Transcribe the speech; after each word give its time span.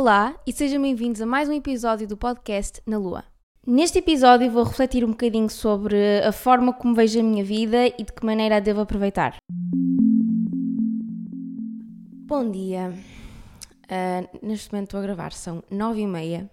Olá 0.00 0.34
e 0.46 0.52
sejam 0.54 0.80
bem-vindos 0.80 1.20
a 1.20 1.26
mais 1.26 1.46
um 1.46 1.52
episódio 1.52 2.08
do 2.08 2.16
podcast 2.16 2.80
Na 2.86 2.96
Lua. 2.96 3.22
Neste 3.66 3.98
episódio 3.98 4.50
vou 4.50 4.64
refletir 4.64 5.04
um 5.04 5.10
bocadinho 5.10 5.50
sobre 5.50 6.22
a 6.22 6.32
forma 6.32 6.72
como 6.72 6.94
vejo 6.94 7.20
a 7.20 7.22
minha 7.22 7.44
vida 7.44 7.86
e 7.86 8.02
de 8.02 8.10
que 8.10 8.24
maneira 8.24 8.56
a 8.56 8.60
devo 8.60 8.80
aproveitar. 8.80 9.36
Bom 12.26 12.50
dia. 12.50 12.94
Uh, 13.84 14.38
neste 14.46 14.72
momento 14.72 14.86
estou 14.86 15.00
a 15.00 15.02
gravar, 15.02 15.34
são 15.34 15.62
nove 15.70 16.00
e 16.00 16.06
meia 16.06 16.50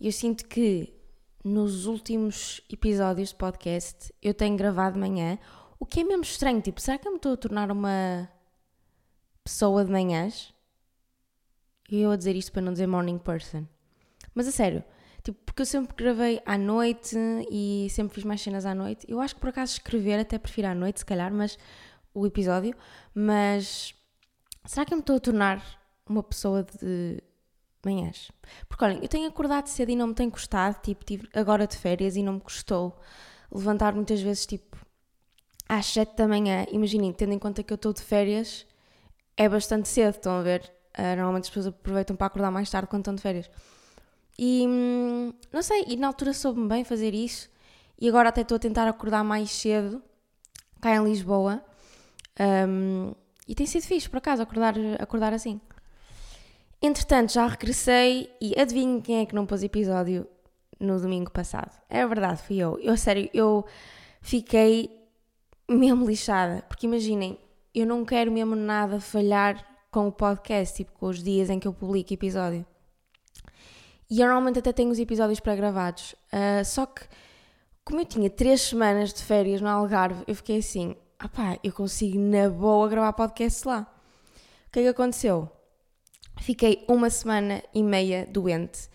e 0.00 0.06
eu 0.06 0.12
sinto 0.12 0.44
que 0.48 0.92
nos 1.44 1.86
últimos 1.86 2.62
episódios 2.68 3.28
de 3.28 3.36
podcast 3.36 4.12
eu 4.20 4.34
tenho 4.34 4.56
gravado 4.56 4.94
de 4.94 4.98
manhã, 4.98 5.38
o 5.78 5.86
que 5.86 6.00
é 6.00 6.04
mesmo 6.04 6.24
estranho, 6.24 6.60
tipo, 6.60 6.80
será 6.80 6.98
que 6.98 7.06
eu 7.06 7.12
me 7.12 7.18
estou 7.18 7.34
a 7.34 7.36
tornar 7.36 7.70
uma 7.70 8.28
pessoa 9.44 9.84
de 9.84 9.92
manhãs? 9.92 10.51
E 11.92 12.00
eu 12.00 12.10
a 12.10 12.16
dizer 12.16 12.34
isto 12.34 12.50
para 12.50 12.62
não 12.62 12.72
dizer 12.72 12.86
morning 12.86 13.18
person. 13.18 13.66
Mas 14.34 14.48
a 14.48 14.50
sério, 14.50 14.82
tipo, 15.22 15.38
porque 15.44 15.60
eu 15.60 15.66
sempre 15.66 15.94
gravei 15.94 16.40
à 16.46 16.56
noite 16.56 17.14
e 17.50 17.86
sempre 17.90 18.14
fiz 18.14 18.24
mais 18.24 18.40
cenas 18.40 18.64
à 18.64 18.74
noite. 18.74 19.04
Eu 19.06 19.20
acho 19.20 19.34
que 19.34 19.42
por 19.42 19.50
acaso 19.50 19.74
escrever 19.74 20.18
até 20.18 20.38
prefiro 20.38 20.68
à 20.68 20.74
noite, 20.74 21.00
se 21.00 21.04
calhar, 21.04 21.30
mas 21.30 21.58
o 22.14 22.26
episódio. 22.26 22.74
Mas 23.14 23.94
será 24.64 24.86
que 24.86 24.94
eu 24.94 24.96
me 24.96 25.02
estou 25.02 25.16
a 25.16 25.20
tornar 25.20 25.62
uma 26.08 26.22
pessoa 26.22 26.64
de 26.80 27.22
manhãs? 27.84 28.32
Porque 28.70 28.82
olhem, 28.86 29.00
eu 29.02 29.08
tenho 29.08 29.28
acordado 29.28 29.66
cedo 29.66 29.90
e 29.90 29.96
não 29.96 30.06
me 30.06 30.14
tem 30.14 30.30
custado, 30.30 30.80
tipo, 30.80 31.04
tive 31.04 31.28
agora 31.34 31.66
de 31.66 31.76
férias 31.76 32.16
e 32.16 32.22
não 32.22 32.32
me 32.32 32.40
custou 32.40 32.98
levantar 33.50 33.94
muitas 33.94 34.22
vezes, 34.22 34.46
tipo, 34.46 34.78
às 35.68 35.84
7 35.84 36.16
da 36.16 36.26
manhã. 36.26 36.64
Imaginem, 36.72 37.12
tendo 37.12 37.34
em 37.34 37.38
conta 37.38 37.62
que 37.62 37.70
eu 37.70 37.74
estou 37.74 37.92
de 37.92 38.00
férias, 38.00 38.66
é 39.36 39.46
bastante 39.46 39.90
cedo, 39.90 40.14
estão 40.14 40.32
a 40.32 40.42
ver? 40.42 40.72
Uh, 40.98 41.16
normalmente 41.16 41.44
as 41.44 41.50
pessoas 41.50 41.66
aproveitam 41.68 42.14
para 42.14 42.26
acordar 42.26 42.50
mais 42.50 42.70
tarde 42.70 42.88
quando 42.88 43.02
estão 43.02 43.14
de 43.14 43.22
férias. 43.22 43.50
E 44.38 44.66
hum, 44.66 45.32
não 45.52 45.62
sei, 45.62 45.84
e 45.88 45.96
na 45.96 46.06
altura 46.06 46.32
soube-me 46.32 46.68
bem 46.68 46.84
fazer 46.84 47.14
isso. 47.14 47.50
E 48.00 48.08
agora 48.08 48.28
até 48.30 48.40
estou 48.40 48.56
a 48.56 48.58
tentar 48.58 48.88
acordar 48.88 49.22
mais 49.22 49.50
cedo, 49.50 50.02
cá 50.80 50.94
em 50.96 51.04
Lisboa. 51.04 51.62
Um, 52.68 53.12
e 53.46 53.54
tem 53.54 53.66
sido 53.66 53.82
fixe, 53.82 54.08
por 54.08 54.18
acaso, 54.18 54.42
acordar, 54.42 54.74
acordar 54.98 55.32
assim. 55.32 55.60
Entretanto, 56.80 57.32
já 57.32 57.46
regressei 57.46 58.30
e 58.40 58.58
adivinho 58.58 59.00
quem 59.00 59.20
é 59.20 59.26
que 59.26 59.34
não 59.34 59.46
pôs 59.46 59.62
episódio 59.62 60.26
no 60.80 61.00
domingo 61.00 61.30
passado. 61.30 61.70
É 61.88 62.04
verdade, 62.06 62.42
fui 62.42 62.56
eu. 62.56 62.78
Eu, 62.80 62.96
sério, 62.96 63.30
eu 63.32 63.64
fiquei 64.20 64.90
mesmo 65.68 66.04
lixada. 66.04 66.62
Porque 66.68 66.86
imaginem, 66.86 67.38
eu 67.72 67.86
não 67.86 68.04
quero 68.04 68.32
mesmo 68.32 68.56
nada 68.56 69.00
falhar 69.00 69.64
com 69.92 70.08
o 70.08 70.12
podcast, 70.12 70.74
tipo 70.74 70.90
com 70.92 71.06
os 71.06 71.22
dias 71.22 71.50
em 71.50 71.60
que 71.60 71.68
eu 71.68 71.72
publico 71.72 72.12
episódio. 72.14 72.66
E 74.10 74.20
eu 74.20 74.26
normalmente 74.26 74.58
até 74.58 74.72
tenho 74.72 74.90
os 74.90 74.98
episódios 74.98 75.38
pré-gravados. 75.38 76.14
Uh, 76.32 76.64
só 76.64 76.86
que, 76.86 77.02
como 77.84 78.00
eu 78.00 78.06
tinha 78.06 78.30
três 78.30 78.62
semanas 78.62 79.12
de 79.12 79.22
férias 79.22 79.60
no 79.60 79.68
Algarve, 79.68 80.24
eu 80.26 80.34
fiquei 80.34 80.58
assim: 80.58 80.96
ah 81.18 81.28
pá, 81.28 81.58
eu 81.62 81.72
consigo 81.72 82.18
na 82.18 82.48
boa 82.48 82.88
gravar 82.88 83.12
podcast 83.12 83.68
lá. 83.68 83.86
O 84.66 84.72
que 84.72 84.80
é 84.80 84.82
que 84.82 84.88
aconteceu? 84.88 85.48
Fiquei 86.40 86.84
uma 86.88 87.10
semana 87.10 87.62
e 87.74 87.82
meia 87.82 88.26
doente. 88.26 88.88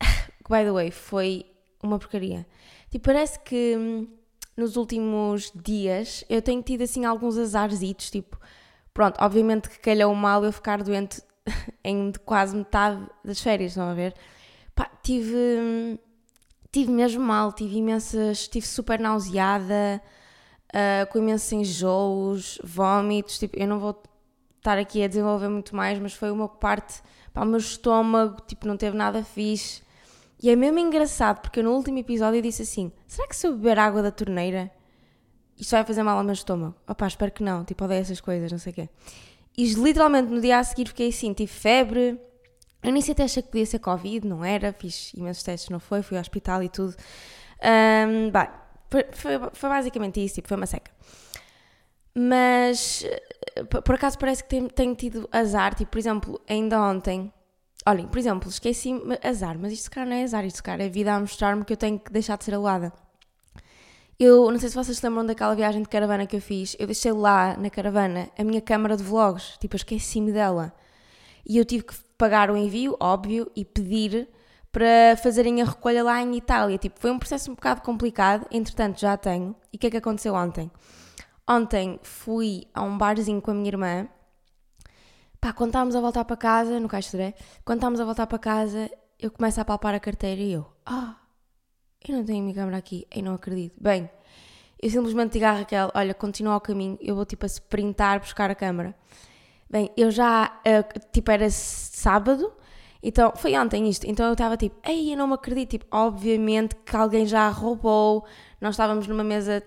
by 0.48 0.64
the 0.64 0.72
way, 0.72 0.90
foi 0.90 1.46
uma 1.82 1.98
porcaria. 1.98 2.46
Tipo, 2.90 3.06
parece 3.06 3.38
que 3.40 3.74
hum, 3.76 4.06
nos 4.54 4.76
últimos 4.76 5.50
dias 5.54 6.24
eu 6.28 6.42
tenho 6.42 6.62
tido 6.62 6.82
assim 6.82 7.06
alguns 7.06 7.38
azarzitos, 7.38 8.10
tipo, 8.10 8.38
pronto, 8.92 9.16
obviamente 9.20 9.68
que 9.68 9.78
calhou 9.78 10.14
mal 10.14 10.44
eu 10.44 10.52
ficar 10.52 10.82
doente 10.82 11.22
em 11.84 12.12
quase 12.24 12.56
metade 12.56 13.04
das 13.24 13.40
férias, 13.40 13.72
estão 13.72 13.88
a 13.88 13.94
ver? 13.94 14.14
Pá, 14.74 14.90
tive, 15.02 15.98
tive 16.70 16.90
mesmo 16.90 17.22
mal, 17.22 17.52
tive 17.52 17.76
imensas, 17.76 18.40
estive 18.40 18.66
super 18.66 18.98
nauseada, 18.98 20.02
uh, 20.72 21.10
com 21.10 21.18
imensos 21.18 21.52
enjoos, 21.52 22.58
vômitos, 22.64 23.38
tipo, 23.38 23.58
eu 23.58 23.68
não 23.68 23.78
vou 23.78 24.02
estar 24.56 24.78
aqui 24.78 25.02
a 25.02 25.08
desenvolver 25.08 25.48
muito 25.48 25.74
mais, 25.74 25.98
mas 25.98 26.14
foi 26.14 26.30
uma 26.30 26.48
parte, 26.48 27.02
para 27.32 27.42
o 27.42 27.46
meu 27.46 27.58
estômago, 27.58 28.40
tipo, 28.46 28.66
não 28.66 28.76
teve 28.76 28.96
nada 28.96 29.24
fixe. 29.24 29.82
E 30.42 30.50
é 30.50 30.56
mesmo 30.56 30.78
engraçado, 30.78 31.40
porque 31.40 31.62
no 31.62 31.72
último 31.72 31.98
episódio 31.98 32.38
eu 32.38 32.42
disse 32.42 32.62
assim: 32.62 32.90
será 33.06 33.28
que 33.28 33.36
se 33.36 33.46
eu 33.46 33.52
beber 33.52 33.78
água 33.78 34.02
da 34.02 34.10
torneira 34.10 34.72
isto 35.62 35.70
vai 35.70 35.84
fazer 35.84 36.02
mal 36.02 36.18
ao 36.18 36.24
meu 36.24 36.32
estômago? 36.32 36.74
Opá, 36.88 37.06
espero 37.06 37.30
que 37.30 37.42
não, 37.42 37.64
tipo, 37.64 37.84
odeio 37.84 38.00
essas 38.00 38.20
coisas, 38.20 38.50
não 38.50 38.58
sei 38.58 38.72
o 38.72 38.74
quê. 38.74 38.88
E 39.56 39.72
literalmente 39.74 40.28
no 40.28 40.40
dia 40.40 40.58
a 40.58 40.64
seguir 40.64 40.88
fiquei 40.88 41.08
assim, 41.08 41.32
tive 41.32 41.52
febre. 41.52 42.18
Eu 42.82 42.90
nem 42.90 43.00
sei 43.00 43.12
até 43.12 43.22
achei 43.22 43.42
que 43.42 43.48
podia 43.48 43.64
ser 43.64 43.78
Covid, 43.78 44.26
não 44.26 44.44
era, 44.44 44.72
fiz 44.72 45.14
imensos 45.14 45.44
testes, 45.44 45.70
não 45.70 45.78
foi, 45.78 46.02
fui 46.02 46.16
ao 46.16 46.20
hospital 46.20 46.64
e 46.64 46.68
tudo. 46.68 46.96
Um, 47.62 48.32
foi, 48.90 49.38
foi, 49.52 49.70
basicamente 49.70 50.22
isso, 50.24 50.34
tipo, 50.34 50.48
foi 50.48 50.56
uma 50.56 50.66
seca. 50.66 50.90
Mas 52.12 53.06
por 53.84 53.94
acaso 53.94 54.18
parece 54.18 54.42
que 54.42 54.48
tenho, 54.48 54.68
tenho 54.68 54.94
tido 54.96 55.28
azar, 55.30 55.74
tipo, 55.76 55.92
por 55.92 55.98
exemplo, 55.98 56.40
ainda 56.48 56.82
ontem 56.82 57.32
Olhem, 57.84 58.06
por 58.06 58.18
exemplo, 58.18 58.48
esqueci 58.48 58.94
azar, 59.24 59.58
mas 59.58 59.72
isto 59.72 59.90
calhar 59.90 60.08
não 60.08 60.14
é 60.14 60.22
azar, 60.22 60.44
isto 60.44 60.62
calhar 60.62 60.80
é 60.80 60.86
a 60.86 60.88
vida 60.88 61.12
a 61.12 61.18
mostrar-me 61.18 61.64
que 61.64 61.72
eu 61.72 61.76
tenho 61.76 61.98
que 61.98 62.12
deixar 62.12 62.38
de 62.38 62.44
ser 62.44 62.54
aluada. 62.54 62.92
Eu 64.24 64.48
não 64.52 64.60
sei 64.60 64.68
se 64.68 64.76
vocês 64.76 64.98
se 64.98 65.04
lembram 65.04 65.26
daquela 65.26 65.52
viagem 65.52 65.82
de 65.82 65.88
caravana 65.88 66.28
que 66.28 66.36
eu 66.36 66.40
fiz. 66.40 66.76
Eu 66.78 66.86
deixei 66.86 67.10
lá 67.10 67.56
na 67.56 67.68
caravana 67.68 68.28
a 68.38 68.44
minha 68.44 68.60
câmara 68.60 68.96
de 68.96 69.02
vlogs, 69.02 69.58
tipo, 69.58 69.74
esqueci-me 69.74 70.30
dela. 70.30 70.72
E 71.44 71.58
eu 71.58 71.64
tive 71.64 71.82
que 71.82 71.94
pagar 72.16 72.48
o 72.48 72.56
envio, 72.56 72.96
óbvio, 73.00 73.50
e 73.56 73.64
pedir 73.64 74.28
para 74.70 75.16
fazerem 75.20 75.60
a 75.60 75.64
recolha 75.64 76.04
lá 76.04 76.22
em 76.22 76.36
Itália. 76.36 76.78
Tipo, 76.78 77.00
foi 77.00 77.10
um 77.10 77.18
processo 77.18 77.50
um 77.50 77.56
bocado 77.56 77.80
complicado, 77.82 78.46
entretanto 78.52 79.00
já 79.00 79.16
tenho. 79.16 79.56
E 79.72 79.76
o 79.76 79.80
que 79.80 79.88
é 79.88 79.90
que 79.90 79.96
aconteceu 79.96 80.34
ontem? 80.34 80.70
Ontem 81.44 81.98
fui 82.04 82.68
a 82.72 82.80
um 82.80 82.96
barzinho 82.96 83.42
com 83.42 83.50
a 83.50 83.54
minha 83.54 83.70
irmã 83.70 84.08
Pá, 85.40 85.52
quando 85.52 85.70
estávamos 85.70 85.96
a 85.96 86.00
voltar 86.00 86.24
para 86.24 86.36
casa, 86.36 86.78
no 86.78 86.86
Caixa 86.86 87.18
de 87.18 87.34
quando 87.64 87.78
estávamos 87.78 87.98
a 87.98 88.04
voltar 88.04 88.28
para 88.28 88.38
casa, 88.38 88.88
eu 89.18 89.32
começo 89.32 89.60
a 89.60 89.64
palpar 89.64 89.96
a 89.96 89.98
carteira 89.98 90.40
e 90.40 90.52
eu, 90.52 90.64
ah, 90.86 91.16
eu 92.10 92.16
não 92.16 92.24
tenho 92.24 92.40
a 92.40 92.42
minha 92.42 92.54
câmera 92.54 92.78
aqui, 92.78 93.06
eu 93.14 93.22
não 93.22 93.34
acredito. 93.34 93.74
Bem, 93.80 94.10
eu 94.80 94.90
simplesmente 94.90 95.34
digo 95.34 95.44
à 95.44 95.52
Raquel, 95.52 95.90
olha, 95.94 96.14
continua 96.14 96.56
o 96.56 96.60
caminho, 96.60 96.98
eu 97.00 97.14
vou 97.14 97.24
tipo 97.24 97.44
a 97.44 97.48
sprintar 97.48 98.18
buscar 98.18 98.50
a 98.50 98.54
câmera. 98.54 98.94
Bem, 99.70 99.90
eu 99.96 100.10
já, 100.10 100.60
uh, 100.66 101.00
tipo, 101.12 101.30
era 101.30 101.48
sábado, 101.50 102.52
então, 103.02 103.32
foi 103.36 103.56
ontem 103.56 103.88
isto, 103.88 104.06
então 104.06 104.26
eu 104.26 104.32
estava 104.32 104.56
tipo, 104.56 104.76
ei, 104.88 105.12
eu 105.12 105.16
não 105.16 105.26
me 105.26 105.34
acredito, 105.34 105.70
tipo, 105.70 105.86
obviamente 105.90 106.74
que 106.76 106.96
alguém 106.96 107.26
já 107.26 107.48
roubou, 107.48 108.24
nós 108.60 108.74
estávamos 108.74 109.06
numa 109.06 109.24
mesa 109.24 109.62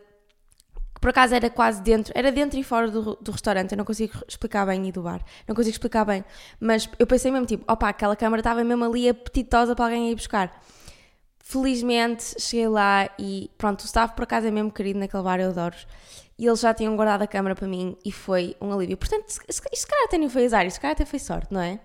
por 1.02 1.10
acaso 1.10 1.36
era 1.36 1.50
quase 1.50 1.84
dentro, 1.84 2.12
era 2.16 2.32
dentro 2.32 2.58
e 2.58 2.64
fora 2.64 2.90
do, 2.90 3.16
do 3.22 3.32
restaurante, 3.32 3.74
eu 3.74 3.78
não 3.78 3.86
consigo 3.86 4.14
explicar 4.28 4.66
bem 4.66 4.88
e 4.88 4.92
do 4.92 5.04
bar, 5.04 5.22
não 5.48 5.54
consigo 5.54 5.74
explicar 5.74 6.04
bem, 6.04 6.26
mas 6.60 6.90
eu 6.98 7.06
pensei 7.06 7.30
mesmo 7.30 7.46
tipo, 7.46 7.64
opa, 7.72 7.90
aquela 7.90 8.16
câmara 8.16 8.40
estava 8.40 8.64
mesmo 8.64 8.84
ali 8.86 9.08
apetitosa 9.08 9.76
para 9.76 9.86
alguém 9.86 10.12
ir 10.12 10.16
buscar. 10.16 10.60
Felizmente 11.48 12.42
cheguei 12.42 12.68
lá 12.68 13.08
e 13.20 13.52
pronto, 13.56 13.82
o 13.82 13.86
staff 13.86 14.16
por 14.16 14.24
acaso 14.24 14.48
é 14.48 14.52
mesmo 14.52 14.72
querido 14.72 14.98
naquele 14.98 15.22
bar, 15.22 15.40
eu 15.40 15.52
adoro. 15.52 15.76
E 16.40 16.48
eles 16.48 16.60
já 16.60 16.74
tinham 16.74 16.96
guardado 16.96 17.22
a 17.22 17.28
câmara 17.28 17.54
para 17.54 17.68
mim 17.68 17.96
e 18.04 18.12
foi 18.12 18.58
um 18.60 18.74
alívio. 18.74 18.98
Portanto, 18.98 19.30
isto 19.30 19.44
se 19.54 19.88
calhar 19.88 20.06
até 20.06 20.18
nem 20.18 20.28
foi 20.28 20.46
azar, 20.46 20.66
isto 20.66 20.78
se 20.78 20.82
calhar 20.82 20.96
até 20.96 21.06
foi 21.06 21.20
sorte, 21.20 21.54
não 21.54 21.62
é? 21.62 21.80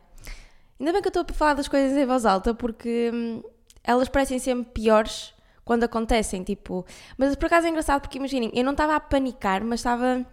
Ainda 0.78 0.94
bem 0.94 1.02
que 1.02 1.08
eu 1.08 1.10
estou 1.10 1.26
a 1.28 1.32
falar 1.34 1.52
das 1.52 1.68
coisas 1.68 1.94
em 1.94 2.06
voz 2.06 2.24
alta 2.24 2.54
porque 2.54 3.10
hum, 3.12 3.42
elas 3.84 4.08
parecem 4.08 4.38
sempre 4.38 4.72
piores 4.72 5.34
quando 5.62 5.84
acontecem, 5.84 6.42
tipo. 6.42 6.86
Mas 7.18 7.36
por 7.36 7.44
acaso 7.44 7.66
é 7.66 7.68
engraçado 7.68 8.00
porque 8.00 8.16
imaginem, 8.16 8.50
eu 8.54 8.64
não 8.64 8.72
estava 8.72 8.96
a 8.96 9.00
panicar, 9.00 9.62
mas 9.62 9.80
estava. 9.80 10.24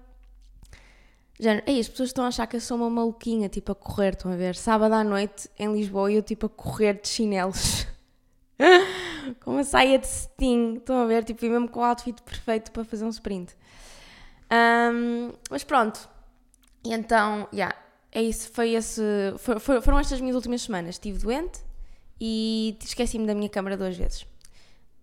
Já, 1.37 1.61
Ei, 1.65 1.81
as 1.81 1.89
pessoas 1.89 2.09
estão 2.09 2.23
a 2.23 2.29
achar 2.29 2.47
que 2.47 2.55
eu 2.55 2.61
sou 2.61 2.77
uma 2.77 2.89
maluquinha, 2.89 3.49
tipo 3.49 3.73
a 3.73 3.75
correr, 3.75 4.13
estão 4.13 4.31
a 4.31 4.37
ver? 4.37 4.55
Sábado 4.55 4.93
à 4.93 5.03
noite 5.03 5.49
em 5.59 5.73
Lisboa 5.73 6.09
e 6.09 6.15
eu 6.15 6.23
tipo 6.23 6.45
a 6.45 6.49
correr 6.49 7.01
de 7.01 7.09
chinelos. 7.09 7.85
com 9.41 9.51
uma 9.51 9.63
saia 9.63 9.99
de 9.99 10.07
cetim, 10.07 10.75
estão 10.77 11.01
a 11.01 11.05
ver? 11.05 11.23
Tipo, 11.23 11.45
e 11.45 11.49
mesmo 11.49 11.69
com 11.69 11.79
o 11.79 11.83
outfit 11.83 12.21
perfeito 12.21 12.71
para 12.71 12.83
fazer 12.83 13.05
um 13.05 13.09
sprint. 13.09 13.55
Um, 14.51 15.31
mas 15.49 15.63
pronto. 15.63 16.09
E 16.83 16.93
então, 16.93 17.47
yeah, 17.53 17.75
é 18.11 18.21
isso, 18.21 18.49
foi 18.51 18.71
esse, 18.71 19.01
foi, 19.37 19.81
foram 19.81 19.99
estas 19.99 20.21
minhas 20.21 20.35
últimas 20.35 20.61
semanas. 20.61 20.95
Estive 20.95 21.19
doente 21.19 21.59
e 22.19 22.77
esqueci-me 22.83 23.27
da 23.27 23.35
minha 23.35 23.49
câmera 23.49 23.77
duas 23.77 23.95
vezes. 23.95 24.25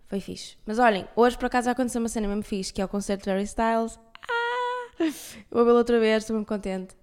Foi 0.06 0.20
fixe. 0.20 0.56
Mas 0.66 0.78
olhem, 0.78 1.06
hoje 1.16 1.36
por 1.36 1.46
acaso 1.46 1.66
vai 1.66 1.72
acontecer 1.72 1.98
uma 1.98 2.08
cena 2.08 2.28
mesmo 2.28 2.42
fixe, 2.42 2.72
que 2.72 2.80
é 2.80 2.84
o 2.84 2.88
concerto 2.88 3.24
de 3.24 3.30
Harry 3.30 3.44
Styles. 3.44 3.98
Ah! 4.28 5.04
Eu 5.04 5.12
vou 5.50 5.64
vê-lo 5.64 5.78
outra 5.78 5.98
vez, 5.98 6.22
estou 6.22 6.36
muito 6.36 6.48
contente. 6.48 6.94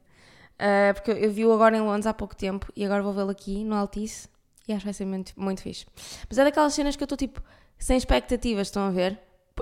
Uh, 0.62 0.94
porque 0.94 1.12
eu 1.12 1.32
vi-o 1.32 1.52
agora 1.52 1.76
em 1.76 1.82
Londres 1.82 2.06
há 2.06 2.14
pouco 2.14 2.36
tempo 2.36 2.72
e 2.76 2.86
agora 2.86 3.02
vou 3.02 3.14
vê-lo 3.14 3.32
aqui 3.32 3.64
no 3.64 3.76
Altice 3.76 4.30
acho 4.74 4.82
que 4.82 4.86
vai 4.86 4.94
ser 4.94 5.06
muito, 5.06 5.34
muito 5.36 5.62
fixe. 5.62 5.86
Mas 6.30 6.38
é 6.38 6.44
daquelas 6.44 6.74
cenas 6.74 6.96
que 6.96 7.04
eu 7.04 7.06
estou 7.06 7.18
tipo 7.18 7.42
sem 7.78 7.98
expectativas, 7.98 8.68
estão 8.68 8.84
a 8.84 8.92
ver? 8.92 9.20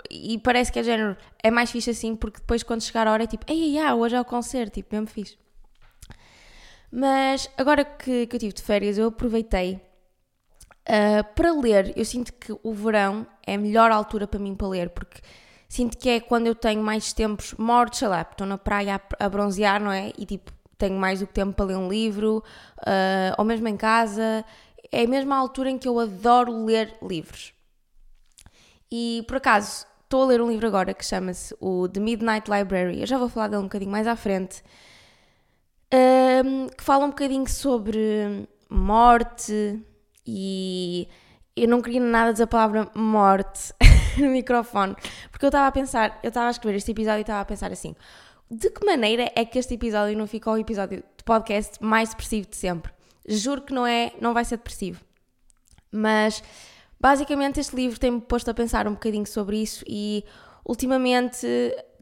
E 0.09 0.37
parece 0.39 0.71
que 0.71 0.79
é 0.79 0.83
género, 0.83 1.17
é 1.41 1.49
mais 1.49 1.71
fixe 1.71 1.89
assim 1.89 2.15
porque 2.15 2.39
depois 2.39 2.63
quando 2.63 2.81
chegar 2.81 3.07
a 3.07 3.11
hora 3.11 3.23
é 3.23 3.27
tipo, 3.27 3.45
ei, 3.47 3.77
ei, 3.77 3.77
ei 3.77 3.93
hoje 3.93 4.15
é 4.15 4.21
o 4.21 4.25
concerto, 4.25 4.73
tipo, 4.75 4.93
mesmo 4.93 5.07
fixe. 5.07 5.37
Mas 6.91 7.49
agora 7.57 7.85
que, 7.85 8.27
que 8.27 8.35
eu 8.35 8.39
tive 8.39 8.53
de 8.53 8.61
férias, 8.61 8.97
eu 8.97 9.07
aproveitei 9.07 9.81
uh, 10.87 11.23
para 11.35 11.51
ler. 11.53 11.93
Eu 11.95 12.05
sinto 12.05 12.33
que 12.33 12.53
o 12.63 12.73
verão 12.73 13.27
é 13.45 13.55
a 13.55 13.57
melhor 13.57 13.91
altura 13.91 14.27
para 14.27 14.39
mim 14.39 14.55
para 14.55 14.67
ler, 14.67 14.89
porque 14.89 15.21
sinto 15.67 15.97
que 15.97 16.09
é 16.09 16.19
quando 16.19 16.47
eu 16.47 16.55
tenho 16.55 16.81
mais 16.81 17.13
tempos 17.13 17.53
mortos, 17.57 17.99
sei 17.99 18.07
lá, 18.07 18.21
estou 18.21 18.47
na 18.47 18.57
praia 18.57 18.95
a, 18.95 19.25
a 19.25 19.29
bronzear, 19.29 19.81
não 19.81 19.91
é? 19.91 20.11
E 20.17 20.25
tipo, 20.25 20.51
tenho 20.77 20.95
mais 20.97 21.19
do 21.19 21.27
que 21.27 21.33
tempo 21.33 21.53
para 21.53 21.65
ler 21.65 21.77
um 21.77 21.89
livro, 21.89 22.43
uh, 22.79 23.35
ou 23.37 23.45
mesmo 23.45 23.67
em 23.67 23.77
casa. 23.77 24.43
É 24.91 25.03
a 25.03 25.07
mesma 25.07 25.35
altura 25.35 25.69
em 25.69 25.77
que 25.77 25.87
eu 25.87 25.99
adoro 25.99 26.65
ler 26.65 26.97
livros. 27.01 27.53
E 28.91 29.23
por 29.27 29.37
acaso, 29.37 29.85
estou 30.03 30.23
a 30.23 30.25
ler 30.25 30.41
um 30.41 30.49
livro 30.49 30.67
agora 30.67 30.93
que 30.93 31.05
chama-se 31.05 31.55
o 31.59 31.87
The 31.87 31.99
Midnight 31.99 32.49
Library. 32.49 33.01
Eu 33.01 33.07
já 33.07 33.17
vou 33.17 33.29
falar 33.29 33.47
dele 33.47 33.61
um 33.61 33.65
bocadinho 33.65 33.91
mais 33.91 34.07
à 34.07 34.15
frente. 34.15 34.63
Um, 35.93 36.67
que 36.67 36.83
fala 36.83 37.05
um 37.05 37.09
bocadinho 37.09 37.47
sobre 37.47 38.47
morte 38.69 39.83
e 40.25 41.07
eu 41.55 41.67
não 41.67 41.81
queria 41.81 41.99
nada 41.99 42.31
dizer 42.31 42.43
a 42.43 42.47
palavra 42.47 42.89
morte 42.93 43.73
no 44.17 44.29
microfone, 44.29 44.95
porque 45.31 45.45
eu 45.45 45.49
estava 45.49 45.67
a 45.67 45.71
pensar, 45.71 46.19
eu 46.21 46.27
estava 46.29 46.47
a 46.47 46.51
escrever 46.51 46.77
este 46.77 46.91
episódio 46.91 47.19
e 47.19 47.21
estava 47.21 47.41
a 47.41 47.45
pensar 47.45 47.71
assim: 47.71 47.95
de 48.49 48.69
que 48.69 48.85
maneira 48.85 49.31
é 49.35 49.43
que 49.43 49.57
este 49.57 49.73
episódio 49.73 50.17
não 50.17 50.27
ficou 50.27 50.53
o 50.53 50.57
episódio 50.57 51.03
de 51.17 51.23
podcast 51.23 51.83
mais 51.83 52.09
depressivo 52.09 52.47
de 52.47 52.55
sempre? 52.55 52.91
Juro 53.29 53.61
que 53.61 53.73
não 53.73 53.85
é, 53.85 54.11
não 54.19 54.33
vai 54.33 54.43
ser 54.43 54.57
depressivo. 54.57 55.01
Mas 55.91 56.43
basicamente 56.99 57.59
este 57.59 57.75
livro 57.75 57.99
tem-me 57.99 58.19
posto 58.19 58.49
a 58.49 58.53
pensar 58.53 58.87
um 58.87 58.93
bocadinho 58.93 59.25
sobre 59.25 59.61
isso 59.61 59.83
e 59.87 60.23
ultimamente 60.65 61.47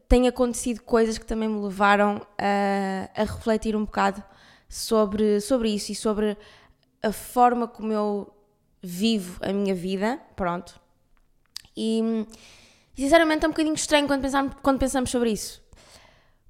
têm 0.08 0.26
acontecido 0.26 0.82
coisas 0.82 1.18
que 1.18 1.26
também 1.26 1.48
me 1.48 1.60
levaram 1.60 2.26
a, 2.38 3.10
a 3.14 3.24
refletir 3.24 3.76
um 3.76 3.84
bocado 3.84 4.22
sobre, 4.68 5.40
sobre 5.40 5.70
isso 5.70 5.92
e 5.92 5.94
sobre 5.94 6.36
a 7.02 7.12
forma 7.12 7.68
como 7.68 7.92
eu 7.92 8.34
vivo 8.82 9.38
a 9.42 9.52
minha 9.52 9.74
vida, 9.74 10.20
pronto. 10.34 10.80
E 11.76 12.26
sinceramente 12.96 13.44
é 13.44 13.48
um 13.48 13.52
bocadinho 13.52 13.74
estranho 13.74 14.06
quando 14.06 14.22
pensamos, 14.22 14.54
quando 14.62 14.78
pensamos 14.78 15.10
sobre 15.10 15.30
isso. 15.30 15.62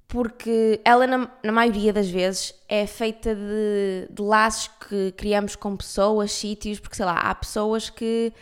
Porque 0.09 0.81
ela, 0.83 1.05
na, 1.07 1.29
na 1.43 1.51
maioria 1.51 1.93
das 1.93 2.09
vezes, 2.09 2.53
é 2.67 2.85
feita 2.85 3.33
de, 3.35 4.07
de 4.09 4.21
laços 4.21 4.67
que 4.89 5.13
criamos 5.13 5.55
com 5.55 5.77
pessoas, 5.77 6.31
sítios, 6.31 6.79
porque 6.79 6.95
sei 6.95 7.05
lá, 7.05 7.13
há 7.13 7.35
pessoas 7.35 7.89
que 7.89 8.33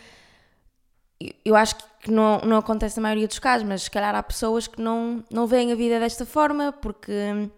eu 1.44 1.56
acho 1.56 1.76
que 2.00 2.10
não, 2.10 2.40
não 2.40 2.58
acontece 2.58 2.98
na 2.98 3.04
maioria 3.04 3.28
dos 3.28 3.40
casos, 3.40 3.68
mas 3.68 3.84
se 3.84 3.92
calhar 3.92 4.16
há 4.16 4.24
pessoas 4.24 4.66
que 4.66 4.82
não, 4.82 5.24
não 5.30 5.46
veem 5.46 5.72
a 5.72 5.76
vida 5.76 6.00
desta 6.00 6.26
forma 6.26 6.72
porque 6.72 7.50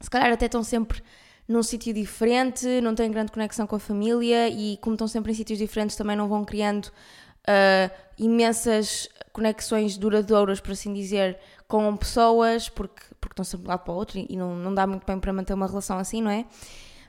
se 0.00 0.10
calhar 0.10 0.30
até 0.32 0.46
estão 0.46 0.62
sempre 0.62 1.02
num 1.48 1.62
sítio 1.62 1.94
diferente, 1.94 2.80
não 2.80 2.94
têm 2.94 3.10
grande 3.10 3.32
conexão 3.32 3.66
com 3.66 3.76
a 3.76 3.78
família 3.78 4.48
e, 4.48 4.76
como 4.78 4.94
estão 4.94 5.08
sempre 5.08 5.32
em 5.32 5.34
sítios 5.34 5.58
diferentes, 5.58 5.96
também 5.96 6.16
não 6.16 6.28
vão 6.28 6.44
criando 6.44 6.86
uh, 6.86 7.90
imensas 8.18 9.08
conexões 9.32 9.96
duradouras, 9.96 10.60
por 10.60 10.72
assim 10.72 10.92
dizer, 10.92 11.38
com 11.68 11.96
pessoas, 11.96 12.68
porque 12.68 13.02
estão 13.36 13.44
sempre 13.44 13.68
lado 13.68 13.80
para 13.80 13.92
o 13.92 13.96
outro 13.96 14.18
e 14.18 14.36
não, 14.36 14.56
não 14.56 14.74
dá 14.74 14.86
muito 14.86 15.06
bem 15.06 15.20
para 15.20 15.32
manter 15.32 15.52
uma 15.52 15.66
relação 15.66 15.98
assim, 15.98 16.22
não 16.22 16.30
é? 16.30 16.46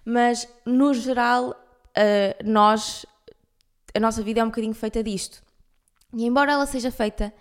Mas, 0.04 0.48
no 0.66 0.94
geral, 0.94 1.52
uh, 1.52 2.50
nós, 2.50 3.06
a 3.96 4.00
nossa 4.00 4.22
vida 4.22 4.42
é 4.42 4.44
um 4.44 4.48
bocadinho 4.48 4.74
feita 4.74 5.02
disto. 5.02 5.42
E 6.14 6.26
embora 6.26 6.52
ela 6.52 6.66
seja 6.66 6.92
feita 6.92 7.34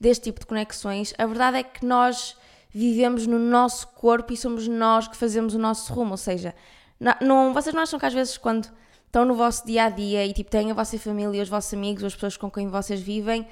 deste 0.00 0.24
tipo 0.24 0.40
de 0.40 0.46
conexões, 0.46 1.14
a 1.18 1.26
verdade 1.26 1.58
é 1.58 1.62
que 1.62 1.84
nós 1.84 2.36
vivemos 2.70 3.26
no 3.26 3.38
nosso 3.38 3.86
corpo 3.88 4.32
e 4.32 4.36
somos 4.36 4.66
nós 4.66 5.08
que 5.08 5.16
fazemos 5.16 5.54
o 5.54 5.58
nosso 5.58 5.92
rumo. 5.92 6.12
Ou 6.12 6.16
seja, 6.16 6.54
não, 6.98 7.14
não, 7.20 7.54
vocês 7.54 7.74
não 7.74 7.82
acham 7.82 7.98
que 7.98 8.06
às 8.06 8.12
vezes 8.12 8.36
quando 8.36 8.68
estão 9.06 9.24
no 9.24 9.34
vosso 9.34 9.64
dia 9.64 9.84
a 9.84 9.88
dia 9.88 10.26
e 10.26 10.32
tipo 10.32 10.50
têm 10.50 10.70
a 10.70 10.74
vossa 10.74 10.98
família, 10.98 11.42
os 11.42 11.48
vossos 11.48 11.72
amigos, 11.72 12.02
as 12.02 12.14
pessoas 12.14 12.36
com 12.36 12.50
quem 12.50 12.68
vocês 12.68 13.00
vivem, 13.00 13.46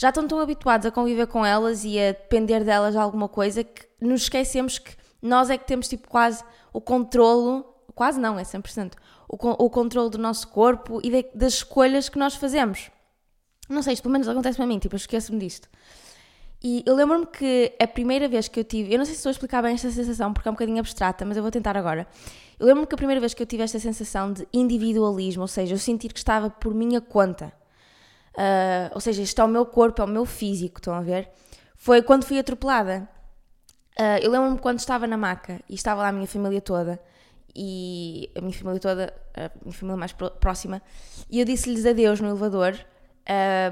já 0.00 0.08
estão 0.08 0.26
tão 0.26 0.40
habituados 0.40 0.86
a 0.86 0.90
conviver 0.90 1.26
com 1.26 1.44
elas 1.44 1.84
e 1.84 2.00
a 2.00 2.12
depender 2.12 2.64
delas 2.64 2.94
de 2.94 2.98
alguma 2.98 3.28
coisa 3.28 3.62
que 3.62 3.86
nos 4.00 4.22
esquecemos 4.22 4.78
que 4.78 4.92
nós 5.20 5.50
é 5.50 5.58
que 5.58 5.66
temos 5.66 5.88
tipo 5.88 6.08
quase 6.08 6.42
o 6.72 6.80
controlo, 6.80 7.66
quase 7.94 8.18
não, 8.18 8.38
é 8.38 8.42
100%, 8.42 8.94
o, 9.28 9.36
o 9.36 9.68
controle 9.68 10.08
do 10.08 10.16
nosso 10.16 10.48
corpo 10.48 11.02
e 11.04 11.10
de, 11.10 11.26
das 11.34 11.52
escolhas 11.52 12.08
que 12.08 12.18
nós 12.18 12.34
fazemos. 12.34 12.90
Não 13.68 13.82
sei, 13.82 13.92
isto 13.92 14.02
pelo 14.02 14.14
menos 14.14 14.26
acontece 14.26 14.56
para 14.56 14.66
mim, 14.66 14.78
tipo, 14.78 14.96
esqueço-me 14.96 15.38
disto. 15.38 15.68
E 16.64 16.82
eu 16.86 16.94
lembro-me 16.94 17.26
que 17.26 17.76
a 17.78 17.86
primeira 17.86 18.26
vez 18.26 18.48
que 18.48 18.58
eu 18.58 18.64
tive, 18.64 18.94
eu 18.94 18.96
não 18.96 19.04
sei 19.04 19.12
se 19.12 19.18
estou 19.18 19.28
a 19.28 19.32
explicar 19.32 19.60
bem 19.62 19.74
esta 19.74 19.90
sensação 19.90 20.32
porque 20.32 20.48
é 20.48 20.50
um 20.50 20.54
bocadinho 20.54 20.78
abstrata, 20.78 21.26
mas 21.26 21.36
eu 21.36 21.42
vou 21.42 21.52
tentar 21.52 21.76
agora. 21.76 22.06
Eu 22.58 22.66
lembro-me 22.66 22.86
que 22.86 22.94
a 22.94 22.96
primeira 22.96 23.20
vez 23.20 23.34
que 23.34 23.42
eu 23.42 23.46
tive 23.46 23.64
esta 23.64 23.78
sensação 23.78 24.32
de 24.32 24.48
individualismo, 24.50 25.42
ou 25.42 25.48
seja, 25.48 25.74
eu 25.74 25.78
sentir 25.78 26.10
que 26.10 26.18
estava 26.18 26.48
por 26.48 26.72
minha 26.72 27.02
conta, 27.02 27.52
uh, 28.34 28.90
ou 28.94 29.00
seja, 29.00 29.22
isto 29.22 29.40
é 29.40 29.44
o 29.44 29.48
meu 29.48 29.66
corpo, 29.66 30.02
é 30.02 30.04
o 30.04 30.08
meu 30.08 30.24
físico, 30.24 30.78
estão 30.78 30.94
a 30.94 31.00
ver? 31.00 31.30
Foi 31.76 32.02
quando 32.02 32.24
fui 32.24 32.38
atropelada. 32.38 33.08
Uh, 33.98 34.18
eu 34.22 34.30
lembro-me 34.30 34.58
quando 34.58 34.78
estava 34.78 35.06
na 35.06 35.16
maca 35.16 35.60
e 35.68 35.74
estava 35.74 36.02
lá 36.02 36.08
a 36.08 36.12
minha 36.12 36.26
família 36.26 36.60
toda, 36.60 37.00
e 37.54 38.30
a 38.36 38.40
minha 38.40 38.52
família 38.52 38.80
toda, 38.80 39.14
a 39.34 39.50
minha 39.62 39.74
família 39.74 39.96
mais 39.96 40.12
próxima, 40.12 40.80
e 41.28 41.40
eu 41.40 41.44
disse-lhes 41.44 41.84
adeus 41.84 42.20
no 42.20 42.28
elevador 42.28 42.78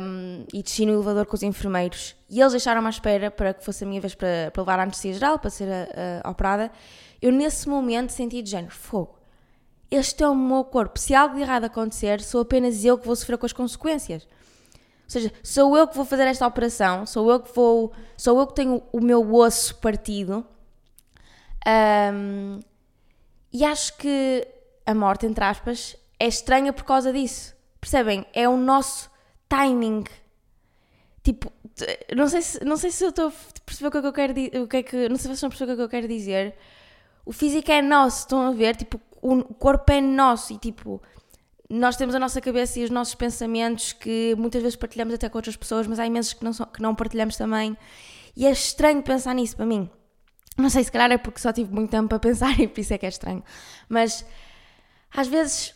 um, 0.01 0.45
e 0.53 0.63
desci 0.63 0.85
no 0.85 0.93
elevador 0.93 1.27
com 1.27 1.35
os 1.35 1.43
enfermeiros 1.43 2.15
e 2.29 2.41
eles 2.41 2.53
deixaram-me 2.53 2.87
à 2.87 2.91
espera 2.91 3.31
para 3.31 3.55
que 3.55 3.65
fosse 3.65 3.85
a 3.85 3.87
minha 3.87 4.01
vez 4.01 4.15
para, 4.15 4.51
para 4.53 4.63
levar 4.63 4.79
a 4.79 4.83
anestesia 4.83 5.15
geral, 5.15 5.39
para 5.39 5.51
ser 5.51 5.69
a, 5.69 6.27
a, 6.27 6.31
operada. 6.31 6.71
Eu 7.21 7.33
nesse 7.33 7.69
momento 7.69 8.11
senti 8.11 8.43
de 8.43 8.51
género, 8.51 8.75
fogo, 8.75 9.19
este 9.91 10.23
é 10.23 10.29
o 10.29 10.35
meu 10.35 10.65
corpo, 10.65 10.99
se 10.99 11.15
algo 11.15 11.35
de 11.35 11.41
errado 11.41 11.65
acontecer, 11.65 12.21
sou 12.21 12.43
apenas 12.43 12.85
eu 12.85 12.99
que 12.99 13.07
vou 13.07 13.17
sofrer 13.17 13.39
com 13.39 13.47
as 13.47 13.53
consequências. 13.53 14.29
Seja, 15.09 15.33
sou 15.43 15.75
eu 15.75 15.89
que 15.89 15.97
vou 15.97 16.05
fazer 16.05 16.25
esta 16.25 16.47
operação, 16.47 17.07
sou 17.07 17.31
eu 17.31 17.41
que 17.41 17.53
vou, 17.55 17.93
sou 18.15 18.39
eu 18.39 18.47
que 18.47 18.55
tenho 18.55 18.83
o 18.93 19.01
meu 19.01 19.35
osso 19.35 19.75
partido. 19.77 20.47
Um, 21.67 22.61
e 23.51 23.65
acho 23.65 23.97
que 23.97 24.47
a 24.85 24.95
morte, 24.95 25.25
entre 25.25 25.43
aspas, 25.43 25.97
é 26.21 26.27
estranha 26.27 26.75
por 26.75 26.85
causa 26.85 27.11
disso. 27.11 27.57
Percebem? 27.81 28.27
É 28.35 28.47
o 28.47 28.59
nosso 28.59 29.11
timing. 29.49 30.05
Tipo, 31.23 31.51
não 32.15 32.29
sei 32.29 32.43
se, 32.43 32.63
não 32.63 32.77
sei 32.77 32.91
se 32.91 33.03
eu 33.03 33.09
estou 33.09 33.29
a 33.29 33.33
perceber 33.65 33.89
o 33.89 33.91
que 33.91 33.99
é 33.99 34.01
que 34.03 34.07
eu 34.07 34.13
quero. 34.13 34.63
O 34.63 34.69
que 34.69 34.77
é 34.77 34.83
que, 34.83 35.09
não 35.09 35.17
sei 35.17 35.29
se 35.29 35.33
estão 35.33 35.47
a 35.47 35.51
perceber 35.51 35.73
o 35.73 35.77
que 35.77 35.83
é 35.83 35.87
que 35.87 35.97
eu 35.97 36.01
quero 36.01 36.09
dizer. 36.09 36.55
O 37.25 37.33
físico 37.33 37.71
é 37.71 37.81
nosso, 37.81 38.21
estão 38.21 38.43
a 38.43 38.53
ver? 38.53 38.77
Tipo, 38.77 39.01
o 39.23 39.55
corpo 39.55 39.91
é 39.91 40.01
nosso 40.03 40.53
e 40.53 40.59
tipo, 40.59 41.01
nós 41.69 41.97
temos 41.97 42.15
a 42.15 42.19
nossa 42.19 42.41
cabeça 42.41 42.81
e 42.81 42.85
os 42.85 42.91
nossos 42.91 43.15
pensamentos 43.15 43.93
que 43.93 44.35
muitas 44.39 44.63
vezes 44.63 44.77
partilhamos 44.77 45.15
até 45.15 45.29
com 45.29 45.39
outras 45.39 45.57
pessoas, 45.57 45.87
mas 45.87 45.99
há 45.99 46.07
imensos 46.07 46.33
que 46.33 46.45
não, 46.45 46.53
que 46.53 46.83
não 46.83 46.95
partilhamos 46.95 47.37
também. 47.37 47.77
E 48.37 48.47
é 48.47 48.51
estranho 48.51 49.03
pensar 49.03 49.35
nisso 49.35 49.57
para 49.57 49.67
mim. 49.67 49.91
Não 50.57 50.71
sei, 50.71 50.83
se 50.83 50.91
calhar 50.91 51.11
é 51.13 51.19
porque 51.19 51.41
só 51.41 51.53
tive 51.53 51.73
muito 51.73 51.91
tempo 51.91 52.09
para 52.09 52.19
pensar 52.19 52.59
e 52.61 52.67
por 52.67 52.81
isso 52.81 52.95
é 52.95 52.99
que 52.99 53.07
é 53.07 53.09
estranho. 53.09 53.45
Mas 53.89 54.25
às 55.15 55.29
vezes 55.29 55.75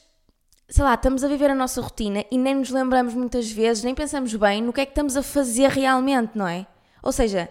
sei 0.72 0.84
lá, 0.84 0.94
estamos 0.94 1.22
a 1.22 1.28
viver 1.28 1.50
a 1.50 1.54
nossa 1.54 1.82
rotina 1.82 2.24
e 2.30 2.38
nem 2.38 2.54
nos 2.54 2.70
lembramos 2.70 3.12
muitas 3.12 3.50
vezes, 3.50 3.84
nem 3.84 3.94
pensamos 3.94 4.34
bem 4.34 4.62
no 4.62 4.72
que 4.72 4.80
é 4.80 4.86
que 4.86 4.92
estamos 4.92 5.18
a 5.18 5.22
fazer 5.22 5.68
realmente, 5.68 6.30
não 6.34 6.48
é? 6.48 6.66
Ou 7.02 7.12
seja, 7.12 7.50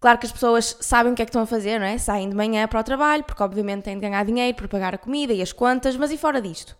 claro 0.00 0.18
que 0.18 0.26
as 0.26 0.32
pessoas 0.32 0.76
sabem 0.80 1.12
o 1.12 1.14
que 1.14 1.22
é 1.22 1.24
que 1.24 1.28
estão 1.28 1.42
a 1.42 1.46
fazer, 1.46 1.78
não 1.78 1.86
é? 1.86 1.96
Saem 1.98 2.28
de 2.28 2.34
manhã 2.34 2.66
para 2.66 2.80
o 2.80 2.82
trabalho, 2.82 3.22
porque 3.22 3.40
obviamente 3.44 3.84
têm 3.84 3.94
de 3.94 4.00
ganhar 4.00 4.24
dinheiro 4.24 4.56
para 4.56 4.66
pagar 4.66 4.92
a 4.92 4.98
comida 4.98 5.32
e 5.32 5.40
as 5.40 5.52
contas, 5.52 5.96
mas 5.96 6.10
e 6.10 6.18
fora 6.18 6.42
disto? 6.42 6.76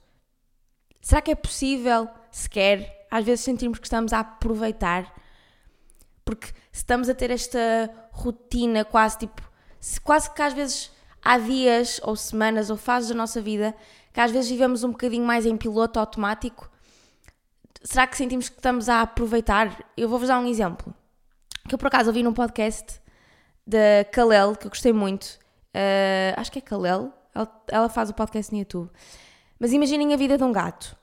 Será 1.00 1.20
que 1.20 1.30
é 1.30 1.34
possível, 1.34 2.08
sequer, 2.30 3.06
às 3.10 3.24
vezes 3.24 3.44
sentirmos 3.44 3.78
que 3.78 3.86
estamos 3.86 4.12
a 4.12 4.20
aproveitar? 4.20 5.12
Porque 6.24 6.48
estamos 6.72 7.08
a 7.08 7.14
ter 7.14 7.30
esta 7.30 7.90
rotina 8.12 8.84
quase 8.84 9.18
tipo, 9.18 9.42
quase 10.04 10.30
que 10.30 10.42
às 10.42 10.52
vezes 10.52 10.90
há 11.22 11.38
dias 11.38 12.00
ou 12.02 12.16
semanas 12.16 12.70
ou 12.70 12.76
fases 12.76 13.08
da 13.08 13.14
nossa 13.14 13.40
vida 13.40 13.74
que 14.12 14.20
às 14.20 14.32
vezes 14.32 14.50
vivemos 14.50 14.82
um 14.82 14.90
bocadinho 14.90 15.24
mais 15.24 15.46
em 15.46 15.56
piloto 15.56 16.00
automático. 16.00 16.68
Será 17.82 18.04
que 18.04 18.16
sentimos 18.16 18.48
que 18.48 18.56
estamos 18.56 18.88
a 18.88 19.02
aproveitar? 19.02 19.84
Eu 19.96 20.08
vou-vos 20.08 20.26
dar 20.28 20.40
um 20.40 20.46
exemplo. 20.46 20.92
Que 21.68 21.74
eu 21.74 21.78
por 21.78 21.86
acaso 21.86 22.08
ouvi 22.08 22.22
num 22.24 22.32
podcast 22.32 23.00
da 23.64 24.04
Kalel, 24.10 24.56
que 24.56 24.66
eu 24.66 24.70
gostei 24.70 24.92
muito. 24.92 25.38
Uh, 25.72 26.34
acho 26.36 26.50
que 26.50 26.58
é 26.58 26.62
Kalel. 26.62 27.12
Ela, 27.34 27.62
ela 27.68 27.88
faz 27.88 28.10
o 28.10 28.14
podcast 28.14 28.52
no 28.52 28.58
YouTube. 28.58 28.90
Mas 29.58 29.72
imaginem 29.72 30.14
a 30.14 30.16
vida 30.16 30.36
de 30.36 30.44
um 30.44 30.52
gato. 30.52 30.96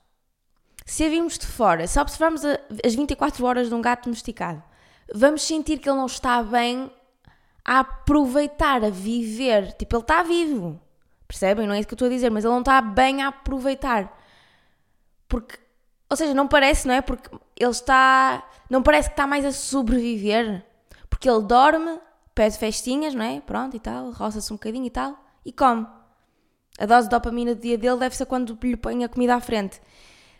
Se 0.84 1.04
a 1.04 1.08
vimos 1.08 1.36
de 1.36 1.46
fora, 1.46 1.86
se 1.86 1.98
observarmos 1.98 2.44
a, 2.44 2.58
as 2.84 2.94
24 2.94 3.44
horas 3.44 3.68
de 3.68 3.74
um 3.74 3.82
gato 3.82 4.04
domesticado, 4.04 4.62
vamos 5.12 5.42
sentir 5.42 5.78
que 5.78 5.88
ele 5.88 5.98
não 5.98 6.06
está 6.06 6.42
bem 6.42 6.90
a 7.64 7.80
aproveitar, 7.80 8.84
a 8.84 8.90
viver. 8.90 9.72
Tipo, 9.72 9.96
ele 9.96 10.02
está 10.02 10.22
vivo. 10.22 10.80
Percebem? 11.26 11.66
Não 11.66 11.74
é 11.74 11.80
isso 11.80 11.88
que 11.88 11.94
eu 11.94 11.96
estou 11.96 12.06
a 12.06 12.10
dizer, 12.10 12.30
mas 12.30 12.44
ele 12.44 12.52
não 12.52 12.60
está 12.60 12.80
bem 12.80 13.22
a 13.22 13.28
aproveitar. 13.28 14.16
Porque, 15.28 15.58
ou 16.08 16.16
seja, 16.16 16.32
não 16.32 16.46
parece, 16.46 16.86
não 16.86 16.94
é? 16.94 17.00
Porque 17.00 17.28
ele 17.58 17.70
está. 17.70 18.48
Não 18.70 18.82
parece 18.82 19.08
que 19.08 19.14
está 19.14 19.26
mais 19.26 19.44
a 19.44 19.50
sobreviver. 19.50 20.64
Porque 21.10 21.28
ele 21.28 21.42
dorme, 21.42 21.98
pede 22.34 22.56
festinhas, 22.58 23.14
não 23.14 23.24
é? 23.24 23.40
Pronto 23.40 23.76
e 23.76 23.80
tal, 23.80 24.12
roça-se 24.12 24.52
um 24.52 24.56
bocadinho 24.56 24.86
e 24.86 24.90
tal, 24.90 25.18
e 25.44 25.52
come. 25.52 25.86
A 26.78 26.86
dose 26.86 27.08
de 27.08 27.10
dopamina 27.10 27.54
do 27.54 27.60
dia 27.60 27.78
dele 27.78 27.98
deve 27.98 28.16
ser 28.16 28.26
quando 28.26 28.58
lhe 28.62 28.76
põe 28.76 29.04
a 29.04 29.08
comida 29.08 29.34
à 29.34 29.40
frente. 29.40 29.80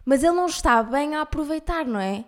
Mas 0.05 0.23
ele 0.23 0.35
não 0.35 0.47
está 0.47 0.83
bem 0.83 1.15
a 1.15 1.23
aproveitar, 1.23 1.85
não 1.87 1.99
é? 1.99 2.25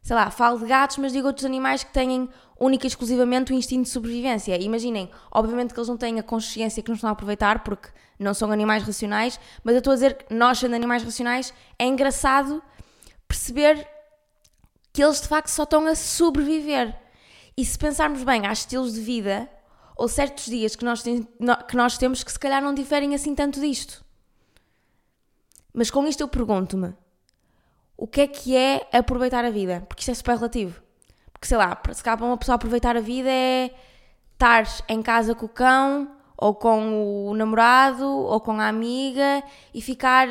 Sei 0.00 0.14
lá, 0.14 0.30
falo 0.30 0.58
de 0.58 0.66
gatos, 0.66 0.96
mas 0.98 1.12
digo 1.12 1.26
outros 1.26 1.44
animais 1.44 1.84
que 1.84 1.92
têm 1.92 2.28
única 2.58 2.86
e 2.86 2.88
exclusivamente 2.88 3.52
o 3.52 3.54
instinto 3.54 3.84
de 3.84 3.90
sobrevivência. 3.90 4.56
Imaginem, 4.56 5.10
obviamente 5.30 5.74
que 5.74 5.78
eles 5.78 5.88
não 5.88 5.96
têm 5.96 6.18
a 6.18 6.22
consciência 6.22 6.82
que 6.82 6.88
não 6.88 6.94
estão 6.94 7.10
a 7.10 7.12
aproveitar 7.12 7.62
porque 7.62 7.88
não 8.18 8.32
são 8.32 8.50
animais 8.50 8.82
racionais, 8.84 9.38
mas 9.62 9.74
eu 9.74 9.78
estou 9.78 9.92
a 9.92 9.94
dizer 9.94 10.14
que 10.14 10.34
nós, 10.34 10.58
sendo 10.58 10.74
animais 10.74 11.02
racionais, 11.02 11.52
é 11.78 11.84
engraçado 11.84 12.62
perceber 13.26 13.86
que 14.92 15.02
eles 15.02 15.20
de 15.20 15.28
facto 15.28 15.48
só 15.48 15.64
estão 15.64 15.86
a 15.86 15.94
sobreviver. 15.94 16.96
E 17.56 17.64
se 17.64 17.78
pensarmos 17.78 18.22
bem, 18.22 18.46
há 18.46 18.52
estilos 18.52 18.94
de 18.94 19.00
vida 19.00 19.48
ou 19.98 20.06
certos 20.06 20.46
dias 20.46 20.76
que 20.76 20.84
nós, 20.84 21.02
que 21.02 21.76
nós 21.76 21.98
temos 21.98 22.22
que 22.22 22.30
se 22.30 22.38
calhar 22.38 22.62
não 22.62 22.72
diferem 22.72 23.16
assim 23.16 23.34
tanto 23.34 23.60
disto. 23.60 24.04
Mas 25.74 25.90
com 25.90 26.06
isto 26.06 26.20
eu 26.20 26.28
pergunto-me: 26.28 26.94
o 27.96 28.06
que 28.06 28.20
é 28.20 28.26
que 28.28 28.56
é 28.56 28.88
aproveitar 28.92 29.44
a 29.44 29.50
vida? 29.50 29.84
Porque 29.88 30.00
isto 30.00 30.12
é 30.12 30.14
super 30.14 30.36
relativo. 30.36 30.80
Porque 31.32 31.48
sei 31.48 31.58
lá, 31.58 31.76
se 31.92 32.02
calhar 32.02 32.16
para 32.16 32.26
uma 32.26 32.36
pessoa 32.36 32.54
aproveitar 32.54 32.96
a 32.96 33.00
vida 33.00 33.28
é 33.28 33.74
estar 34.32 34.64
em 34.88 35.02
casa 35.02 35.34
com 35.34 35.46
o 35.46 35.48
cão, 35.48 36.08
ou 36.36 36.54
com 36.54 37.28
o 37.28 37.34
namorado, 37.34 38.06
ou 38.06 38.40
com 38.40 38.52
a 38.52 38.68
amiga 38.68 39.42
e 39.74 39.82
ficar 39.82 40.28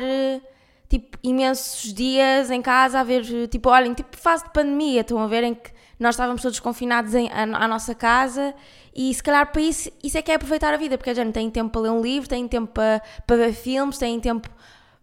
tipo 0.88 1.18
imensos 1.22 1.92
dias 1.92 2.50
em 2.50 2.62
casa 2.62 3.00
a 3.00 3.04
ver, 3.04 3.48
tipo, 3.48 3.68
olhem, 3.68 3.92
tipo 3.92 4.16
fase 4.16 4.44
de 4.44 4.50
pandemia, 4.50 5.02
estão 5.02 5.18
a 5.18 5.26
ver 5.26 5.44
em 5.44 5.54
que 5.54 5.70
nós 5.98 6.14
estávamos 6.14 6.40
todos 6.40 6.58
confinados 6.58 7.14
em, 7.14 7.30
à, 7.30 7.42
à 7.42 7.68
nossa 7.68 7.94
casa 7.94 8.54
e 8.94 9.12
se 9.12 9.22
calhar 9.22 9.50
para 9.52 9.62
isso, 9.62 9.90
isso 10.02 10.16
é 10.18 10.22
que 10.22 10.30
é 10.30 10.34
aproveitar 10.34 10.74
a 10.74 10.76
vida, 10.76 10.96
porque 10.96 11.10
a 11.10 11.14
gente 11.14 11.32
tem 11.32 11.50
tempo 11.50 11.70
para 11.70 11.82
ler 11.82 11.90
um 11.90 12.00
livro, 12.00 12.28
tem 12.28 12.46
tempo 12.48 12.72
para, 12.72 13.02
para 13.26 13.36
ver 13.36 13.52
filmes, 13.52 13.98
tem 13.98 14.18
tempo, 14.20 14.48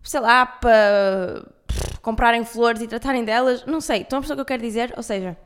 sei 0.03 0.19
lá, 0.19 0.45
para 0.45 1.45
comprarem 2.01 2.43
flores 2.45 2.81
e 2.81 2.87
tratarem 2.87 3.23
delas, 3.23 3.65
não 3.65 3.81
sei, 3.81 4.01
estão 4.01 4.19
a 4.19 4.21
perceber 4.21 4.33
o 4.33 4.45
que 4.45 4.53
eu 4.53 4.57
quero 4.57 4.61
dizer? 4.61 4.93
Ou 4.97 5.03
seja, 5.03 5.37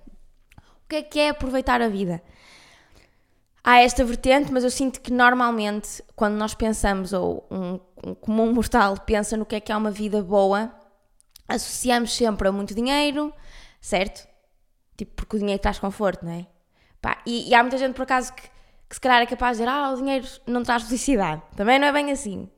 o 0.58 0.90
que 0.90 0.96
é 0.98 1.02
que 1.04 1.20
é 1.20 1.30
aproveitar 1.30 1.82
a 1.82 1.88
vida? 1.88 2.22
Há 3.64 3.82
esta 3.82 4.04
vertente, 4.04 4.52
mas 4.52 4.64
eu 4.64 4.72
sinto 4.72 5.02
que 5.02 5.12
normalmente, 5.12 6.04
quando 6.16 6.36
nós 6.36 6.54
pensamos, 6.54 7.14
ou 7.14 7.46
um, 7.52 7.80
um 8.04 8.16
comum 8.16 8.52
mortal 8.54 8.98
pensa 9.06 9.38
no 9.38 9.46
que 9.46 9.56
é 9.56 9.60
que 9.60 9.72
é 9.72 9.78
uma 9.78 9.92
vida 9.92 10.24
boa, 10.24 10.74
associamos 11.48 12.16
sempre 12.16 12.48
a 12.48 12.52
muito 12.52 12.74
dinheiro, 12.74 13.34
certo? 13.82 14.28
Tipo, 14.98 15.14
porque 15.16 15.36
o 15.36 15.40
dinheiro 15.40 15.62
traz 15.62 15.78
conforto, 15.80 16.26
não 16.26 16.32
é? 16.32 16.48
Pá, 17.02 17.22
e, 17.26 17.50
e, 17.50 17.56
há 17.56 17.62
muita 17.62 17.78
gente, 17.78 17.94
por 17.94 18.04
acaso, 18.04 18.34
que, 18.34 18.44
que 18.90 18.96
se 18.96 19.02
calhar 19.02 19.22
é 19.22 19.26
capaz 19.26 19.58
de 19.58 19.64
dizer: 19.64 19.72
Ah, 19.72 19.92
o 19.92 19.98
dinheiro 19.98 20.28
não 20.46 20.64
traz 20.64 20.84
felicidade. 20.84 21.42
Também 21.56 21.80
não 21.80 21.88
é 21.88 21.92
bem 21.92 22.12
assim. 22.12 22.50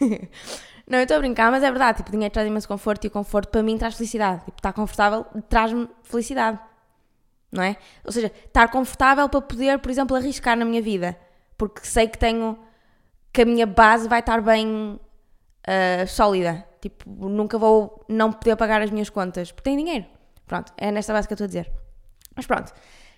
não, 0.86 0.98
eu 0.98 1.02
estou 1.02 1.16
a 1.16 1.20
brincar, 1.20 1.50
mas 1.50 1.62
é 1.62 1.70
verdade. 1.70 1.98
Tipo, 1.98 2.08
o 2.08 2.12
dinheiro 2.12 2.32
traz 2.32 2.48
imenso 2.48 2.68
conforto 2.68 3.04
e 3.04 3.08
o 3.08 3.10
conforto 3.10 3.50
para 3.50 3.62
mim 3.62 3.76
traz 3.76 3.94
felicidade. 3.94 4.44
Tipo, 4.44 4.58
estar 4.58 4.72
confortável 4.72 5.26
traz-me 5.48 5.88
felicidade 6.02 6.58
não 7.50 7.62
é? 7.62 7.76
Ou 8.04 8.12
seja, 8.12 8.30
estar 8.44 8.68
confortável 8.68 9.28
para 9.28 9.40
poder, 9.40 9.78
por 9.78 9.90
exemplo, 9.90 10.16
arriscar 10.16 10.56
na 10.56 10.64
minha 10.64 10.82
vida, 10.82 11.16
porque 11.56 11.84
sei 11.84 12.08
que 12.08 12.18
tenho 12.18 12.58
que 13.32 13.42
a 13.42 13.44
minha 13.44 13.66
base 13.66 14.08
vai 14.08 14.20
estar 14.20 14.40
bem 14.40 14.98
uh, 14.98 16.06
sólida. 16.06 16.66
Tipo, 16.80 17.28
nunca 17.28 17.58
vou 17.58 18.04
não 18.08 18.32
poder 18.32 18.56
pagar 18.56 18.80
as 18.80 18.90
minhas 18.90 19.10
contas 19.10 19.52
porque 19.52 19.70
tenho 19.70 19.78
dinheiro. 19.78 20.06
Pronto, 20.46 20.72
é 20.76 20.90
nesta 20.90 21.12
base 21.12 21.26
que 21.26 21.32
eu 21.32 21.36
estou 21.36 21.44
a 21.44 21.48
dizer. 21.48 21.70
Mas 22.34 22.46
pronto, 22.46 22.72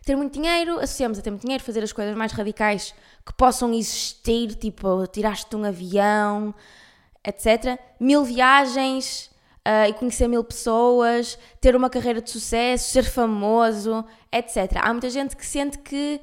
ter 0.08 0.16
muito 0.16 0.32
dinheiro, 0.32 0.80
associamos 0.80 1.18
a 1.18 1.22
ter 1.22 1.30
muito 1.30 1.42
dinheiro, 1.42 1.62
fazer 1.62 1.84
as 1.84 1.92
coisas 1.92 2.16
mais 2.16 2.32
radicais 2.32 2.94
que 3.26 3.32
possam 3.34 3.74
existir, 3.74 4.54
tipo, 4.54 5.06
tiraste 5.08 5.54
um 5.54 5.64
avião, 5.64 6.54
etc. 7.22 7.78
Mil 8.00 8.24
viagens, 8.24 9.30
uh, 9.66 9.86
e 9.86 9.92
conhecer 9.92 10.26
mil 10.26 10.42
pessoas, 10.42 11.38
ter 11.60 11.76
uma 11.76 11.90
carreira 11.90 12.22
de 12.22 12.30
sucesso, 12.30 12.90
ser 12.90 13.04
famoso, 13.04 14.02
etc. 14.32 14.78
Há 14.80 14.90
muita 14.92 15.10
gente 15.10 15.36
que 15.36 15.44
sente 15.44 15.76
que. 15.78 16.18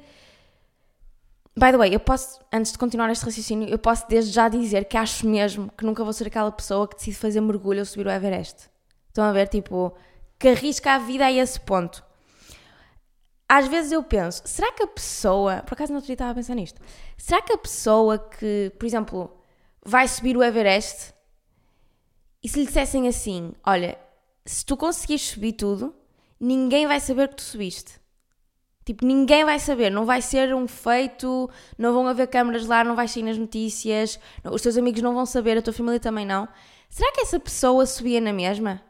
By 1.56 1.70
the 1.70 1.78
way, 1.78 1.94
eu 1.94 2.00
posso, 2.00 2.40
antes 2.52 2.72
de 2.72 2.78
continuar 2.78 3.08
este 3.10 3.24
raciocínio, 3.24 3.68
eu 3.68 3.78
posso 3.78 4.04
desde 4.08 4.32
já 4.32 4.48
dizer 4.48 4.86
que 4.86 4.96
acho 4.96 5.26
mesmo 5.28 5.70
que 5.78 5.86
nunca 5.86 6.02
vou 6.02 6.12
ser 6.12 6.26
aquela 6.26 6.50
pessoa 6.50 6.88
que 6.88 6.96
decide 6.96 7.16
fazer 7.16 7.40
mergulho 7.40 7.78
ou 7.78 7.84
subir 7.86 8.08
o 8.08 8.10
Everest. 8.10 8.68
Estão 9.08 9.24
a 9.24 9.32
ver, 9.32 9.46
tipo, 9.46 9.94
que 10.40 10.48
arrisca 10.48 10.94
a 10.94 10.98
vida 10.98 11.24
a 11.24 11.32
esse 11.32 11.58
ponto. 11.60 12.04
Às 13.48 13.68
vezes 13.68 13.92
eu 13.92 14.02
penso, 14.02 14.42
será 14.44 14.72
que 14.72 14.82
a 14.82 14.86
pessoa, 14.88 15.62
por 15.62 15.74
acaso 15.74 15.92
não 15.92 16.00
estava 16.00 16.32
a 16.32 16.34
pensar 16.34 16.54
nisto, 16.54 16.80
será 17.16 17.40
que 17.40 17.52
a 17.52 17.58
pessoa 17.58 18.18
que, 18.18 18.72
por 18.76 18.86
exemplo, 18.86 19.36
vai 19.84 20.08
subir 20.08 20.36
o 20.36 20.42
Everest 20.42 21.14
e 22.42 22.48
se 22.48 22.58
lhe 22.58 22.66
dissessem 22.66 23.06
assim: 23.06 23.52
Olha, 23.64 23.96
se 24.44 24.64
tu 24.64 24.76
conseguires 24.76 25.22
subir 25.22 25.52
tudo, 25.52 25.94
ninguém 26.40 26.86
vai 26.86 26.98
saber 26.98 27.28
que 27.28 27.36
tu 27.36 27.42
subiste. 27.42 28.00
Tipo, 28.84 29.04
ninguém 29.04 29.44
vai 29.44 29.58
saber, 29.58 29.90
não 29.90 30.04
vai 30.04 30.22
ser 30.22 30.54
um 30.54 30.68
feito, 30.68 31.50
não 31.76 31.92
vão 31.92 32.06
haver 32.06 32.28
câmaras 32.28 32.66
lá, 32.66 32.84
não 32.84 32.94
vai 32.94 33.08
sair 33.08 33.24
nas 33.24 33.36
notícias, 33.36 34.18
os 34.44 34.62
teus 34.62 34.76
amigos 34.76 35.02
não 35.02 35.12
vão 35.12 35.26
saber, 35.26 35.58
a 35.58 35.62
tua 35.62 35.72
família 35.72 35.98
também 35.98 36.24
não. 36.24 36.48
Será 36.88 37.10
que 37.10 37.20
essa 37.20 37.40
pessoa 37.40 37.84
subia 37.84 38.20
na 38.20 38.32
mesma? 38.32 38.80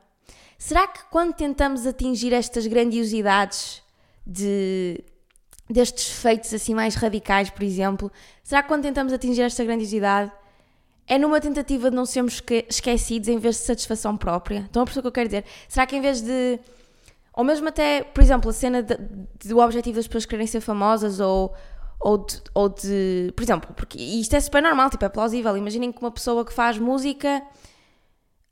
Será 0.59 0.87
que 0.87 1.05
quando 1.11 1.33
tentamos 1.33 1.87
atingir 1.87 2.35
estas 2.35 2.67
grandiosidades 2.67 3.83
de, 4.27 5.03
destes 5.71 6.11
feitos 6.21 6.53
assim 6.53 6.75
mais 6.75 6.95
radicais, 6.95 7.51
por 7.51 7.63
exemplo, 7.63 8.11
será 8.43 8.63
que 8.63 8.69
quando 8.69 8.83
tentamos 8.83 9.13
atingir 9.13 9.43
esta 9.43 9.65
grandiosidade 9.65 10.33
é 11.07 11.19
numa 11.19 11.41
tentativa 11.41 11.89
de 11.89 11.97
não 11.97 12.05
sermos 12.05 12.43
esquecidos 12.69 13.29
em 13.29 13.39
vez 13.39 13.57
de 13.57 13.63
satisfação 13.63 14.17
própria. 14.17 14.61
Estão 14.61 14.83
a 14.83 14.85
perceber 14.85 15.01
o 15.01 15.03
que 15.03 15.09
eu 15.09 15.13
quero 15.13 15.29
dizer? 15.29 15.45
Será 15.69 15.87
que 15.87 15.97
em 15.97 16.01
vez 16.01 16.21
de. 16.21 16.59
Ou 17.33 17.45
mesmo 17.45 17.69
até, 17.69 18.03
por 18.03 18.23
exemplo, 18.23 18.51
a 18.51 18.53
cena 18.53 18.83
de, 18.83 18.97
do 19.45 19.59
objetivo 19.59 19.97
das 19.97 20.07
pessoas 20.07 20.27
quererem 20.27 20.47
ser 20.47 20.61
famosas 20.61 21.21
ou, 21.21 21.55
ou, 22.01 22.19
de, 22.19 22.43
ou 22.53 22.69
de. 22.69 23.33
Por 23.37 23.43
exemplo, 23.43 23.73
porque 23.77 23.99
isto 23.99 24.35
é 24.35 24.41
super 24.41 24.63
normal, 24.63 24.91
tipo, 24.91 25.05
é 25.05 25.09
plausível. 25.09 25.57
Imaginem 25.57 25.93
que 25.93 26.01
uma 26.01 26.11
pessoa 26.11 26.45
que 26.45 26.53
faz 26.53 26.79
música. 26.79 27.43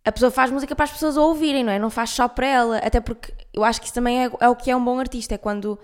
A 0.04 0.12
pessoa 0.12 0.30
faz 0.30 0.50
música 0.50 0.74
para 0.76 0.84
as 0.84 0.92
pessoas 0.92 1.16
ouvirem, 1.16 1.64
não 1.64 1.72
é? 1.72 1.78
Não 1.78 1.90
faz 1.90 2.10
só 2.10 2.28
para 2.28 2.46
ela. 2.46 2.78
Até 2.78 3.00
porque 3.00 3.32
eu 3.52 3.64
acho 3.64 3.80
que 3.80 3.86
isso 3.86 3.94
também 3.94 4.26
é, 4.26 4.30
é 4.40 4.48
o 4.48 4.56
que 4.56 4.70
é 4.70 4.76
um 4.76 4.84
bom 4.84 4.98
artista, 4.98 5.34
é 5.34 5.38
quando 5.38 5.78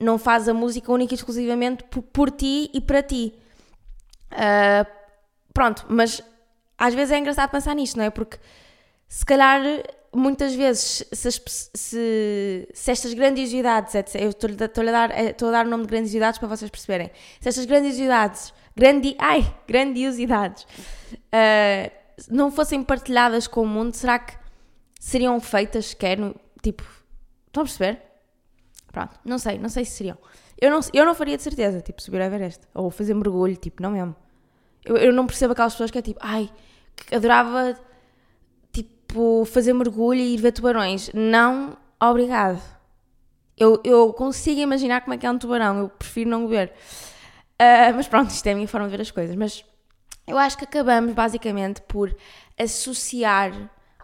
não 0.00 0.18
faz 0.18 0.48
a 0.48 0.54
música 0.54 0.92
única 0.92 1.14
e 1.14 1.16
exclusivamente 1.16 1.84
por, 1.84 2.02
por 2.02 2.30
ti 2.30 2.70
e 2.72 2.80
para 2.80 3.02
ti. 3.02 3.34
Uh, 4.32 4.96
Pronto, 5.56 5.86
mas 5.88 6.22
às 6.76 6.92
vezes 6.92 7.12
é 7.12 7.18
engraçado 7.18 7.48
pensar 7.48 7.74
nisto, 7.74 7.96
não 7.96 8.04
é? 8.04 8.10
Porque 8.10 8.36
se 9.08 9.24
calhar 9.24 9.62
muitas 10.12 10.54
vezes 10.54 11.02
se, 11.10 11.30
se, 11.74 12.68
se 12.74 12.90
estas 12.90 13.14
grandiosidades, 13.14 13.94
eu 14.16 14.28
estou-lhe 14.28 14.90
a, 14.90 14.92
dar, 14.92 15.10
eh, 15.12 15.30
estou 15.30 15.48
a 15.48 15.52
dar 15.52 15.66
o 15.66 15.70
nome 15.70 15.84
de 15.84 15.88
grandiosidades 15.88 16.38
para 16.38 16.46
vocês 16.46 16.70
perceberem, 16.70 17.10
se 17.40 17.48
estas 17.48 17.64
grandiosidades, 17.64 18.52
grandi, 18.76 19.16
ai, 19.18 19.50
grandiosidades 19.66 20.64
uh, 20.64 21.90
não 22.30 22.50
fossem 22.50 22.82
partilhadas 22.82 23.46
com 23.46 23.62
o 23.62 23.66
mundo, 23.66 23.94
será 23.94 24.18
que 24.18 24.36
seriam 24.98 25.38
feitas 25.40 25.86
sequer, 25.86 26.18
no, 26.18 26.34
tipo, 26.62 26.82
estão 27.46 27.62
a 27.62 27.66
perceber? 27.66 28.02
Pronto, 28.92 29.18
não 29.24 29.38
sei, 29.38 29.58
não 29.58 29.68
sei 29.68 29.84
se 29.84 29.92
seriam. 29.92 30.18
Eu 30.58 30.70
não, 30.70 30.80
eu 30.92 31.04
não 31.04 31.14
faria 31.14 31.36
de 31.36 31.42
certeza, 31.42 31.80
tipo, 31.80 32.00
subir 32.00 32.20
a 32.20 32.26
Everest, 32.26 32.62
ou 32.74 32.90
fazer 32.90 33.14
mergulho, 33.14 33.56
tipo, 33.56 33.82
não 33.82 33.90
mesmo. 33.90 34.16
Eu, 34.84 34.96
eu 34.96 35.12
não 35.12 35.26
percebo 35.26 35.52
aquelas 35.52 35.74
pessoas 35.74 35.90
que 35.90 35.98
é 35.98 36.02
tipo, 36.02 36.20
ai, 36.22 36.50
que 36.94 37.14
adorava 37.14 37.78
tipo 38.72 39.44
fazer 39.44 39.72
mergulho 39.72 40.20
e 40.20 40.34
ir 40.34 40.38
ver 40.38 40.52
tubarões. 40.52 41.10
Não, 41.12 41.76
obrigado. 42.00 42.62
Eu, 43.56 43.80
eu 43.84 44.12
consigo 44.12 44.60
imaginar 44.60 45.00
como 45.00 45.14
é 45.14 45.18
que 45.18 45.26
é 45.26 45.30
um 45.30 45.38
tubarão, 45.38 45.78
eu 45.78 45.88
prefiro 45.88 46.30
não 46.30 46.46
ver. 46.46 46.72
Uh, 47.60 47.94
mas 47.94 48.06
pronto, 48.06 48.30
isto 48.30 48.46
é 48.46 48.52
a 48.52 48.54
minha 48.54 48.68
forma 48.68 48.86
de 48.86 48.96
ver 48.96 49.02
as 49.02 49.10
coisas. 49.10 49.34
Mas 49.34 49.64
eu 50.26 50.36
acho 50.38 50.58
que 50.58 50.64
acabamos 50.64 51.12
basicamente 51.12 51.80
por 51.82 52.14
associar 52.58 53.52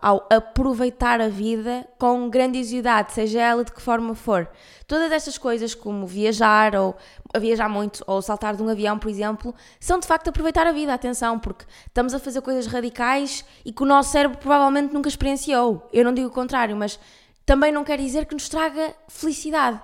ao 0.03 0.27
aproveitar 0.29 1.21
a 1.21 1.29
vida 1.29 1.87
com 1.97 2.29
grandiosidade, 2.29 3.13
seja 3.13 3.41
ela 3.41 3.65
de 3.65 3.73
que 3.73 3.81
forma 3.81 4.17
for. 4.17 4.51
Todas 4.89 5.13
estas 5.13 5.39
coisas, 5.39 5.77
como 5.77 6.05
viajar 6.09 6.75
ou 6.75 6.97
viajar 7.39 7.69
muito 7.69 8.03
ou 8.05 8.21
saltar 8.21 8.57
de 8.57 8.63
um 8.63 8.69
avião, 8.69 8.99
por 8.99 9.09
exemplo, 9.09 9.55
são 9.79 10.01
de 10.01 10.07
facto 10.09 10.29
aproveitar 10.29 10.67
a 10.67 10.73
vida, 10.73 10.93
atenção, 10.93 11.39
porque 11.39 11.65
estamos 11.87 12.13
a 12.13 12.19
fazer 12.19 12.41
coisas 12.41 12.67
radicais 12.67 13.45
e 13.65 13.73
que 13.73 13.83
o 13.83 13.87
nosso 13.87 14.11
cérebro 14.11 14.39
provavelmente 14.39 14.93
nunca 14.93 15.09
experienciou. 15.09 15.89
Eu 15.93 16.05
não 16.05 16.13
digo 16.13 16.27
o 16.27 16.33
contrário, 16.33 16.77
mas 16.77 16.99
também 17.47 17.71
não 17.71 17.85
quer 17.85 17.99
dizer 17.99 18.27
que 18.27 18.35
nos 18.35 18.49
traga 18.49 18.95
felicidade 19.09 19.81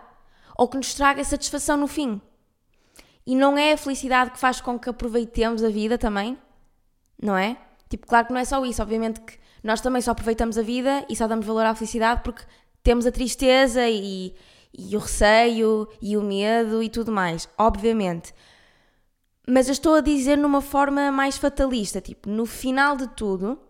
ou 0.56 0.66
que 0.66 0.76
nos 0.76 0.94
traga 0.94 1.22
satisfação 1.22 1.76
no 1.76 1.86
fim. 1.86 2.20
E 3.28 3.36
não 3.36 3.58
é 3.58 3.74
a 3.74 3.76
felicidade 3.76 4.30
que 4.30 4.38
faz 4.38 4.58
com 4.58 4.78
que 4.78 4.88
aproveitemos 4.88 5.62
a 5.62 5.68
vida 5.68 5.98
também, 5.98 6.38
não 7.22 7.36
é? 7.36 7.58
Tipo, 7.86 8.06
claro 8.06 8.26
que 8.26 8.32
não 8.32 8.40
é 8.40 8.44
só 8.46 8.64
isso, 8.64 8.80
obviamente 8.80 9.20
que 9.20 9.38
nós 9.62 9.82
também 9.82 10.00
só 10.00 10.12
aproveitamos 10.12 10.56
a 10.56 10.62
vida 10.62 11.04
e 11.10 11.14
só 11.14 11.28
damos 11.28 11.44
valor 11.44 11.66
à 11.66 11.74
felicidade 11.74 12.22
porque 12.24 12.42
temos 12.82 13.04
a 13.04 13.12
tristeza 13.12 13.86
e, 13.86 14.34
e 14.72 14.96
o 14.96 14.98
receio 14.98 15.86
e 16.00 16.16
o 16.16 16.22
medo 16.22 16.82
e 16.82 16.88
tudo 16.88 17.12
mais, 17.12 17.46
obviamente. 17.58 18.32
mas 19.46 19.68
eu 19.68 19.72
estou 19.72 19.96
a 19.96 20.00
dizer 20.00 20.38
numa 20.38 20.62
forma 20.62 21.12
mais 21.12 21.36
fatalista, 21.36 22.00
tipo, 22.00 22.30
no 22.30 22.46
final 22.46 22.96
de 22.96 23.08
tudo, 23.08 23.60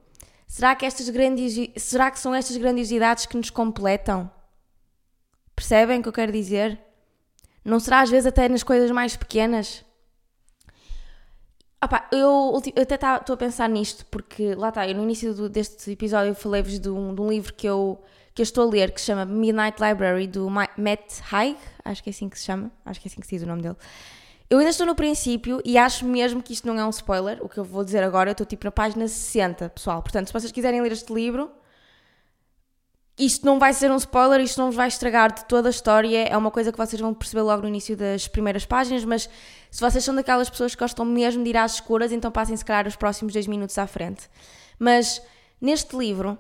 será 0.47 0.77
que 0.77 0.87
estas 0.87 1.09
grandes, 1.09 1.73
será 1.77 2.13
que 2.13 2.21
são 2.21 2.33
estas 2.33 2.57
grandiosidades 2.57 3.27
que 3.27 3.37
nos 3.37 3.51
completam? 3.51 4.31
Percebem 5.57 5.99
o 5.99 6.03
que 6.03 6.09
eu 6.09 6.13
quero 6.13 6.31
dizer? 6.31 6.88
Não 7.69 7.79
será 7.79 8.01
às 8.01 8.09
vezes 8.09 8.27
até 8.27 8.49
nas 8.49 8.63
coisas 8.63 8.91
mais 8.91 9.15
pequenas? 9.15 9.85
Opa, 11.85 12.09
eu, 12.11 12.61
eu 12.75 12.83
até 12.83 12.95
estou 12.95 13.35
a 13.35 13.37
pensar 13.37 13.69
nisto, 13.69 14.05
porque 14.07 14.55
lá 14.55 14.71
está, 14.71 14.89
eu 14.89 14.95
no 14.95 15.03
início 15.03 15.33
do, 15.35 15.49
deste 15.49 15.91
episódio 15.93 16.35
falei-vos 16.35 16.79
de 16.79 16.89
um, 16.89 17.15
de 17.15 17.21
um 17.21 17.29
livro 17.29 17.53
que 17.53 17.69
eu, 17.69 18.03
que 18.35 18.41
eu 18.41 18.45
estou 18.45 18.67
a 18.67 18.71
ler 18.71 18.91
que 18.91 19.01
se 19.01 19.07
chama 19.07 19.25
Midnight 19.25 19.81
Library 19.81 20.27
do 20.27 20.49
Matt 20.51 21.21
Haig, 21.31 21.57
acho 21.85 22.03
que 22.03 22.09
é 22.09 22.13
assim 22.13 22.29
que 22.29 22.39
se 22.39 22.47
chama, 22.47 22.73
acho 22.85 23.01
que 23.01 23.07
é 23.07 23.09
assim 23.11 23.21
que 23.21 23.27
se 23.27 23.37
diz 23.37 23.45
o 23.45 23.47
nome 23.47 23.63
dele. 23.63 23.77
Eu 24.51 24.59
ainda 24.59 24.71
estou 24.71 24.87
no 24.87 24.95
princípio 24.95 25.61
e 25.63 25.77
acho 25.77 26.07
mesmo 26.07 26.43
que 26.43 26.55
isto 26.55 26.67
não 26.67 26.77
é 26.79 26.85
um 26.85 26.91
spoiler, 26.91 27.39
o 27.43 27.49
que 27.49 27.59
eu 27.59 27.65
vou 27.65 27.85
dizer 27.85 28.03
agora, 28.03 28.31
eu 28.31 28.33
estou 28.33 28.47
tipo 28.47 28.65
na 28.65 28.73
página 28.73 29.07
60, 29.07 29.69
pessoal. 29.69 30.03
Portanto, 30.03 30.29
se 30.29 30.33
vocês 30.33 30.51
quiserem 30.51 30.81
ler 30.81 30.91
este 30.91 31.13
livro, 31.13 31.51
isto 33.19 33.45
não 33.45 33.59
vai 33.59 33.73
ser 33.73 33.91
um 33.91 33.97
spoiler, 33.97 34.41
isto 34.41 34.59
não 34.59 34.67
vos 34.67 34.77
vai 34.77 34.89
estragar 34.89 35.33
de 35.33 35.45
toda 35.47 35.69
a 35.69 35.71
história, 35.71 36.29
é 36.29 36.37
uma 36.37 36.51
coisa 36.51 36.71
que 36.71 36.79
vocês 36.79 37.01
vão 37.01 37.13
perceber 37.13 37.43
logo 37.43 37.63
no 37.63 37.69
início 37.69 37.97
das 37.97 38.29
primeiras 38.29 38.65
páginas, 38.65 39.05
mas 39.05 39.29
se 39.71 39.81
vocês 39.81 40.05
são 40.05 40.15
daquelas 40.15 40.49
pessoas 40.49 40.75
que 40.75 40.81
gostam 40.81 41.05
mesmo 41.05 41.43
de 41.43 41.51
ir 41.51 41.57
às 41.57 41.75
escuras, 41.75 42.13
então 42.13 42.31
passem 42.31 42.57
se 42.57 42.65
calhar 42.65 42.87
os 42.87 42.97
próximos 42.97 43.33
dois 43.33 43.47
minutos 43.47 43.77
à 43.77 43.87
frente. 43.87 44.31
Mas 44.79 45.21
neste 45.61 45.97
livro, 45.97 46.39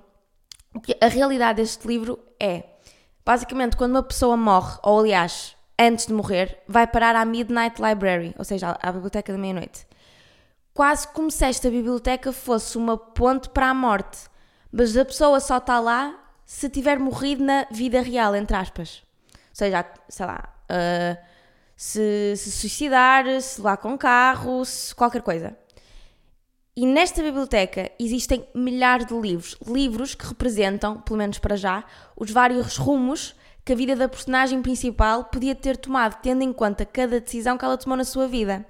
a 1.01 1.09
realidade 1.09 1.61
deste 1.61 1.87
livro 1.87 2.19
é, 2.41 2.65
basicamente, 3.25 3.77
quando 3.77 3.93
uma 3.93 4.03
pessoa 4.03 4.37
morre, 4.37 4.79
ou 4.83 5.01
aliás, 5.01 5.57
antes 5.79 6.07
de 6.07 6.13
morrer, 6.13 6.63
vai 6.69 6.87
parar 6.87 7.17
à 7.17 7.25
Midnight 7.25 7.83
Library, 7.83 8.35
ou 8.39 8.45
seja, 8.45 8.79
à 8.81 8.93
biblioteca 8.93 9.33
da 9.33 9.39
meia-noite. 9.39 9.87
Quase 10.73 11.09
como 11.09 11.31
se 11.31 11.45
esta 11.45 11.69
biblioteca 11.69 12.33
fosse 12.33 12.79
uma 12.79 12.97
ponte 12.97 13.49
para 13.49 13.71
a 13.71 13.75
morte, 13.75 14.29
mas 14.71 14.97
a 14.97 15.05
pessoa 15.05 15.41
só 15.41 15.59
está 15.59 15.81
lá 15.81 16.28
se 16.49 16.71
tiver 16.71 16.99
morrido 16.99 17.45
na 17.45 17.67
vida 17.71 18.01
real, 18.01 18.35
entre 18.35 18.57
aspas. 18.57 19.03
Ou 19.35 19.39
seja, 19.53 19.85
sei 20.09 20.25
lá, 20.25 20.49
uh, 20.65 21.25
se, 21.77 22.35
se 22.39 22.51
suicidar, 22.51 23.27
se 23.43 23.61
lá 23.61 23.77
com 23.77 23.99
carro, 23.99 24.65
se 24.65 24.95
qualquer 24.95 25.21
coisa. 25.21 25.55
E 26.75 26.87
nesta 26.87 27.23
biblioteca 27.23 27.93
existem 27.99 28.49
milhares 28.55 29.05
de 29.05 29.13
livros, 29.13 29.59
livros 29.67 30.15
que 30.15 30.27
representam, 30.27 31.03
pelo 31.03 31.19
menos 31.19 31.39
para 31.39 31.55
já, 31.55 31.85
os 32.17 32.31
vários 32.31 32.79
rumos 32.79 33.37
que 33.63 33.75
a 33.75 33.77
vida 33.77 33.95
da 33.95 34.09
personagem 34.09 34.63
principal 34.63 35.25
podia 35.25 35.55
ter 35.55 35.77
tomado, 35.77 36.19
tendo 36.23 36.41
em 36.41 36.53
conta 36.53 36.87
cada 36.87 37.21
decisão 37.21 37.59
que 37.59 37.65
ela 37.67 37.77
tomou 37.77 37.99
na 37.99 38.05
sua 38.05 38.27
vida. 38.27 38.65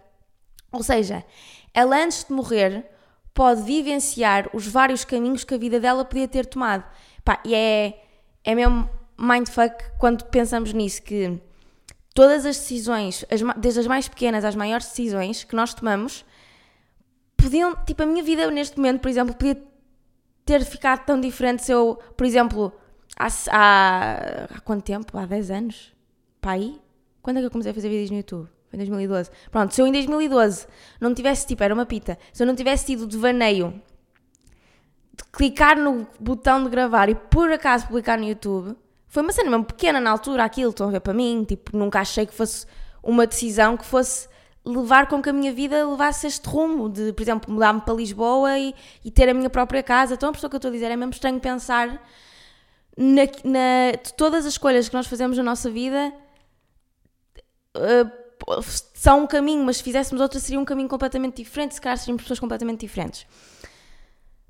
Ou 0.72 0.82
seja, 0.82 1.24
ela 1.72 1.96
antes 1.96 2.24
de 2.24 2.32
morrer 2.32 2.90
pode 3.32 3.62
vivenciar 3.62 4.50
os 4.52 4.66
vários 4.66 5.04
caminhos 5.04 5.44
que 5.44 5.54
a 5.54 5.58
vida 5.58 5.78
dela 5.78 6.04
podia 6.04 6.26
ter 6.26 6.44
tomado. 6.44 6.84
Pá, 7.28 7.38
e 7.44 7.54
é, 7.54 8.00
é 8.42 8.54
mesmo 8.54 8.88
mindfuck 9.18 9.84
quando 9.98 10.24
pensamos 10.24 10.72
nisso, 10.72 11.02
que 11.02 11.38
todas 12.14 12.46
as 12.46 12.56
decisões, 12.56 13.22
as, 13.30 13.42
desde 13.58 13.80
as 13.80 13.86
mais 13.86 14.08
pequenas 14.08 14.46
às 14.46 14.56
maiores 14.56 14.86
decisões 14.86 15.44
que 15.44 15.54
nós 15.54 15.74
tomamos, 15.74 16.24
podiam, 17.36 17.76
tipo, 17.84 18.02
a 18.02 18.06
minha 18.06 18.22
vida 18.22 18.50
neste 18.50 18.78
momento, 18.78 19.02
por 19.02 19.10
exemplo, 19.10 19.34
podia 19.34 19.62
ter 20.46 20.64
ficado 20.64 21.04
tão 21.04 21.20
diferente 21.20 21.66
se 21.66 21.70
eu, 21.70 21.98
por 22.16 22.26
exemplo, 22.26 22.72
há, 23.14 23.26
há, 23.50 24.14
há 24.44 24.60
quanto 24.60 24.84
tempo? 24.84 25.18
Há 25.18 25.26
10 25.26 25.50
anos? 25.50 25.94
Pá, 26.40 26.52
aí? 26.52 26.80
Quando 27.20 27.36
é 27.36 27.40
que 27.40 27.46
eu 27.46 27.50
comecei 27.50 27.72
a 27.72 27.74
fazer 27.74 27.90
vídeos 27.90 28.10
no 28.10 28.16
YouTube? 28.16 28.48
Foi 28.70 28.76
em 28.76 28.78
2012. 28.78 29.30
Pronto, 29.50 29.74
se 29.74 29.82
eu 29.82 29.86
em 29.86 29.92
2012 29.92 30.66
não 30.98 31.12
tivesse, 31.12 31.46
tipo, 31.46 31.62
era 31.62 31.74
uma 31.74 31.84
pita, 31.84 32.18
se 32.32 32.42
eu 32.42 32.46
não 32.46 32.54
tivesse 32.54 32.86
tido 32.86 33.06
devaneio 33.06 33.82
de 35.18 35.24
clicar 35.32 35.76
no 35.76 36.06
botão 36.18 36.64
de 36.64 36.70
gravar 36.70 37.10
e 37.10 37.14
por 37.14 37.50
acaso 37.52 37.86
publicar 37.86 38.16
no 38.16 38.24
YouTube, 38.24 38.74
foi 39.08 39.22
uma 39.22 39.32
cena 39.32 39.50
mesmo 39.50 39.64
pequena 39.64 40.00
na 40.00 40.10
altura, 40.10 40.44
aquilo, 40.44 40.70
estão 40.70 40.88
a 40.88 40.90
ver 40.92 41.00
para 41.00 41.12
mim, 41.12 41.44
tipo, 41.46 41.76
nunca 41.76 42.00
achei 42.00 42.24
que 42.24 42.32
fosse 42.32 42.66
uma 43.02 43.26
decisão 43.26 43.76
que 43.76 43.84
fosse 43.84 44.28
levar 44.64 45.08
com 45.08 45.20
que 45.20 45.30
a 45.30 45.32
minha 45.32 45.52
vida 45.52 45.86
levasse 45.86 46.26
este 46.26 46.46
rumo, 46.46 46.88
de, 46.88 47.12
por 47.12 47.22
exemplo, 47.22 47.52
mudar-me 47.52 47.80
para 47.80 47.94
Lisboa 47.94 48.58
e, 48.58 48.74
e, 49.04 49.10
ter 49.10 49.28
a 49.28 49.34
minha 49.34 49.48
própria 49.48 49.82
casa. 49.82 50.14
Então, 50.14 50.28
a 50.28 50.32
pessoa 50.32 50.50
que 50.50 50.56
eu 50.56 50.58
estou 50.58 50.68
a 50.68 50.72
dizer 50.72 50.90
é 50.90 50.96
mesmo 50.96 51.12
estranho 51.12 51.40
pensar 51.40 52.02
na, 52.96 53.22
na, 53.44 53.96
todas 54.16 54.44
as 54.44 54.52
escolhas 54.52 54.88
que 54.88 54.94
nós 54.94 55.06
fazemos 55.06 55.38
na 55.38 55.42
nossa 55.42 55.70
vida 55.70 56.12
uh, 57.76 58.62
são 58.92 59.22
um 59.22 59.26
caminho, 59.26 59.64
mas 59.64 59.78
se 59.78 59.82
fizéssemos 59.82 60.20
outra 60.20 60.38
seria 60.38 60.60
um 60.60 60.64
caminho 60.64 60.88
completamente 60.88 61.42
diferente, 61.42 61.74
se 61.74 61.80
calhar 61.80 61.96
seríamos 61.96 62.22
pessoas 62.22 62.40
completamente 62.40 62.80
diferentes. 62.80 63.26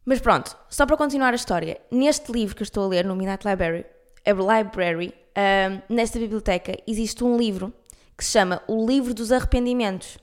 Mas 0.08 0.20
pronto, 0.20 0.56
só 0.70 0.86
para 0.86 0.96
continuar 0.96 1.34
a 1.34 1.36
história, 1.36 1.78
neste 1.90 2.32
livro 2.32 2.56
que 2.56 2.62
estou 2.62 2.82
a 2.82 2.88
ler, 2.88 3.04
no 3.04 3.14
Midnight 3.14 3.46
Library, 3.46 3.84
Library, 4.26 5.12
um, 5.36 5.94
nesta 5.94 6.18
biblioteca, 6.18 6.74
existe 6.86 7.22
um 7.22 7.36
livro 7.36 7.70
que 8.16 8.24
se 8.24 8.30
chama 8.30 8.62
O 8.66 8.86
Livro 8.86 9.12
dos 9.12 9.30
Arrependimentos. 9.30 10.16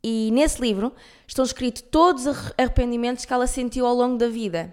E 0.00 0.30
nesse 0.30 0.62
livro 0.62 0.92
estão 1.26 1.44
escritos 1.44 1.82
todos 1.82 2.24
os 2.24 2.52
arrependimentos 2.56 3.24
que 3.24 3.32
ela 3.32 3.48
sentiu 3.48 3.84
ao 3.84 3.96
longo 3.96 4.16
da 4.16 4.28
vida. 4.28 4.72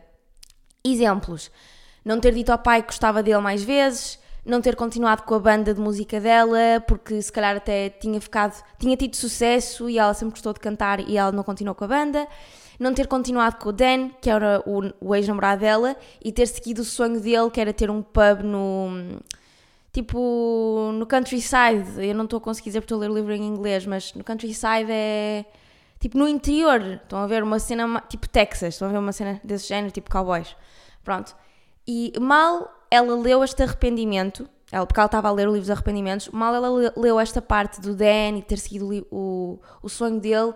Exemplos: 0.86 1.50
não 2.06 2.20
ter 2.20 2.36
dito 2.36 2.52
ao 2.52 2.60
pai 2.60 2.84
que 2.84 2.90
gostava 2.90 3.24
dele 3.24 3.40
mais 3.40 3.64
vezes, 3.64 4.20
não 4.46 4.62
ter 4.62 4.76
continuado 4.76 5.24
com 5.24 5.34
a 5.34 5.40
banda 5.40 5.74
de 5.74 5.82
música 5.82 6.20
dela, 6.20 6.80
porque 6.88 7.20
se 7.20 7.32
calhar 7.32 7.56
até 7.56 7.90
tinha 7.90 8.22
ficado, 8.22 8.64
tinha 8.78 8.96
tido 8.96 9.16
sucesso 9.16 9.90
e 9.90 9.98
ela 9.98 10.14
sempre 10.14 10.34
gostou 10.34 10.54
de 10.54 10.60
cantar 10.60 11.00
e 11.00 11.18
ela 11.18 11.32
não 11.32 11.42
continuou 11.42 11.74
com 11.74 11.86
a 11.86 11.88
banda 11.88 12.28
não 12.80 12.94
ter 12.94 13.08
continuado 13.08 13.58
com 13.58 13.70
o 13.70 13.72
Dan, 13.72 14.10
que 14.22 14.30
era 14.30 14.64
o, 14.66 14.92
o 15.02 15.16
ex-namorado 15.16 15.62
dela, 15.62 15.96
e 16.24 16.32
ter 16.32 16.48
seguido 16.48 16.82
o 16.82 16.86
sonho 16.86 17.20
dele, 17.20 17.50
que 17.52 17.60
era 17.60 17.74
ter 17.74 17.90
um 17.92 18.02
pub 18.02 18.42
no. 18.44 19.20
Tipo, 19.92 20.92
no 20.94 21.06
countryside. 21.06 22.08
Eu 22.08 22.16
não 22.16 22.24
estou 22.24 22.38
a 22.38 22.42
conseguir 22.42 22.70
dizer 22.70 22.82
porque 22.82 22.94
estou 22.94 23.04
a 23.04 23.08
ler 23.08 23.12
o 23.12 23.16
livro 23.16 23.34
em 23.34 23.44
inglês, 23.44 23.86
mas 23.86 24.14
no 24.14 24.24
countryside 24.24 24.90
é. 24.90 25.46
Tipo, 26.00 26.18
no 26.18 26.28
interior. 26.28 26.82
Estão 27.04 27.20
a 27.20 27.28
ver 27.28 27.44
uma 27.44 27.60
cena 27.60 28.02
tipo 28.08 28.30
Texas. 28.30 28.76
Estão 28.76 28.88
a 28.88 28.92
ver 28.92 29.00
uma 29.00 29.12
cena 29.12 29.42
desse 29.44 29.68
género, 29.68 29.92
tipo 29.92 30.10
cowboys. 30.10 30.56
Pronto. 31.04 31.36
E 31.88 32.14
mal 32.20 32.80
ela 32.92 33.16
leu 33.16 33.44
este 33.44 33.62
arrependimento, 33.62 34.50
ela, 34.72 34.86
porque 34.86 35.00
ela 35.00 35.06
estava 35.06 35.28
a 35.28 35.32
ler 35.32 35.48
o 35.48 35.52
livro 35.52 35.62
dos 35.62 35.70
arrependimentos, 35.70 36.30
mal 36.30 36.54
ela 36.54 36.92
leu 36.96 37.20
esta 37.20 37.42
parte 37.42 37.80
do 37.82 37.96
Dan 37.96 38.38
e 38.38 38.42
ter 38.42 38.58
seguido 38.58 38.90
o, 39.12 39.16
o, 39.16 39.60
o 39.84 39.90
sonho 39.90 40.20
dele, 40.20 40.54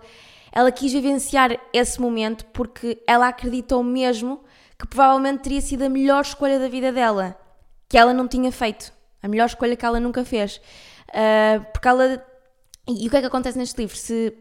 ela 0.54 0.72
quis 0.72 0.94
vivenciar 0.94 1.60
esse 1.74 2.00
momento 2.00 2.46
porque 2.54 3.02
ela 3.08 3.28
acreditou 3.28 3.84
mesmo 3.84 4.44
que 4.78 4.88
provavelmente 4.88 5.42
teria 5.42 5.62
sido 5.62 5.82
a 5.82 5.90
melhor 5.90 6.22
escolha 6.22 6.60
da 6.60 6.68
vida 6.68 6.92
dela, 6.92 7.36
que 7.90 7.98
ela 7.98 8.14
não 8.14 8.28
tinha 8.28 8.52
feito, 8.52 8.94
a 9.22 9.28
melhor 9.28 9.48
escolha 9.48 9.76
que 9.76 9.84
ela 9.84 10.00
nunca 10.00 10.24
fez. 10.24 10.62
Uh, 11.10 11.64
porque 11.72 11.88
ela. 11.88 12.24
E 12.88 13.08
o 13.08 13.10
que 13.10 13.18
é 13.18 13.22
que 13.22 13.26
acontece 13.26 13.58
neste 13.58 13.78
livro? 13.80 13.96
Se, 13.96 14.34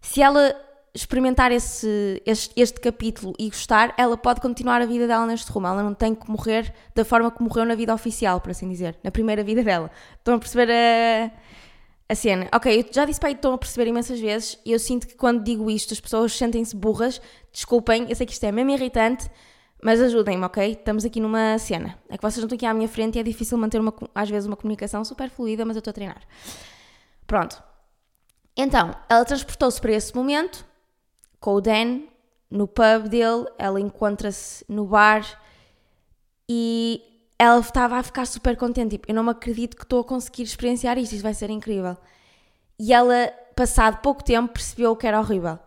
se 0.00 0.20
ela 0.20 0.54
experimentar 0.94 1.52
esse, 1.52 2.22
este, 2.26 2.52
este, 2.56 2.80
capítulo 2.80 3.32
e 3.38 3.48
gostar, 3.48 3.94
ela 3.96 4.16
pode 4.16 4.40
continuar 4.40 4.82
a 4.82 4.86
vida 4.86 5.06
dela 5.06 5.26
neste 5.26 5.50
rumo. 5.50 5.68
Ela 5.68 5.82
não 5.82 5.94
tem 5.94 6.14
que 6.14 6.28
morrer 6.30 6.74
da 6.94 7.04
forma 7.04 7.30
que 7.30 7.42
morreu 7.42 7.64
na 7.64 7.74
vida 7.74 7.94
oficial, 7.94 8.40
por 8.40 8.50
assim 8.50 8.68
dizer, 8.68 8.98
na 9.04 9.10
primeira 9.10 9.44
vida 9.44 9.62
dela. 9.62 9.90
Estão 10.18 10.34
a 10.34 10.38
perceber 10.38 10.70
a 10.70 11.30
a 12.08 12.14
cena. 12.14 12.48
Ok, 12.54 12.80
eu 12.80 12.92
já 12.92 13.04
disse 13.04 13.18
para 13.18 13.28
aí 13.28 13.34
estão 13.34 13.52
a 13.52 13.58
perceber 13.58 13.88
imensas 13.88 14.20
vezes 14.20 14.58
e 14.64 14.72
eu 14.72 14.78
sinto 14.78 15.06
que 15.06 15.14
quando 15.14 15.42
digo 15.42 15.70
isto 15.70 15.92
as 15.92 16.00
pessoas 16.00 16.32
sentem-se 16.32 16.74
burras. 16.74 17.20
Desculpem, 17.52 18.06
eu 18.08 18.14
sei 18.14 18.26
que 18.26 18.32
isto 18.32 18.44
é 18.44 18.52
mesmo 18.52 18.70
irritante, 18.70 19.30
mas 19.82 20.00
ajudem-me, 20.00 20.44
ok? 20.44 20.72
Estamos 20.72 21.04
aqui 21.04 21.20
numa 21.20 21.58
cena. 21.58 21.98
É 22.08 22.16
que 22.16 22.22
vocês 22.22 22.38
não 22.38 22.46
estão 22.46 22.56
aqui 22.56 22.66
à 22.66 22.74
minha 22.74 22.88
frente 22.88 23.16
e 23.16 23.20
é 23.20 23.22
difícil 23.22 23.58
manter 23.58 23.80
uma, 23.80 23.94
às 24.14 24.30
vezes 24.30 24.46
uma 24.46 24.56
comunicação 24.56 25.04
super 25.04 25.28
fluida, 25.30 25.64
mas 25.64 25.76
eu 25.76 25.80
estou 25.80 25.90
a 25.90 25.94
treinar. 25.94 26.22
Pronto. 27.26 27.62
Então, 28.56 28.94
ela 29.08 29.24
transportou-se 29.24 29.80
para 29.80 29.92
esse 29.92 30.14
momento 30.14 30.64
com 31.40 31.54
o 31.54 31.60
Dan 31.60 32.02
no 32.50 32.66
pub 32.66 33.08
dele, 33.08 33.46
ela 33.58 33.80
encontra-se 33.80 34.64
no 34.68 34.86
bar 34.86 35.24
e 36.48 37.02
ela 37.38 37.60
estava 37.60 37.96
a 37.96 38.02
ficar 38.02 38.26
super 38.26 38.56
contente. 38.56 38.92
Tipo, 38.92 39.10
eu 39.10 39.14
não 39.14 39.24
me 39.24 39.30
acredito 39.30 39.76
que 39.76 39.82
estou 39.82 40.00
a 40.00 40.04
conseguir 40.04 40.42
experienciar 40.42 40.98
isto, 40.98 41.12
isto 41.12 41.22
vai 41.22 41.34
ser 41.34 41.50
incrível. 41.50 41.96
E 42.78 42.92
ela, 42.92 43.32
passado 43.54 44.00
pouco 44.00 44.22
tempo, 44.22 44.52
percebeu 44.52 44.96
que 44.96 45.06
era 45.06 45.18
horrível. 45.18 45.58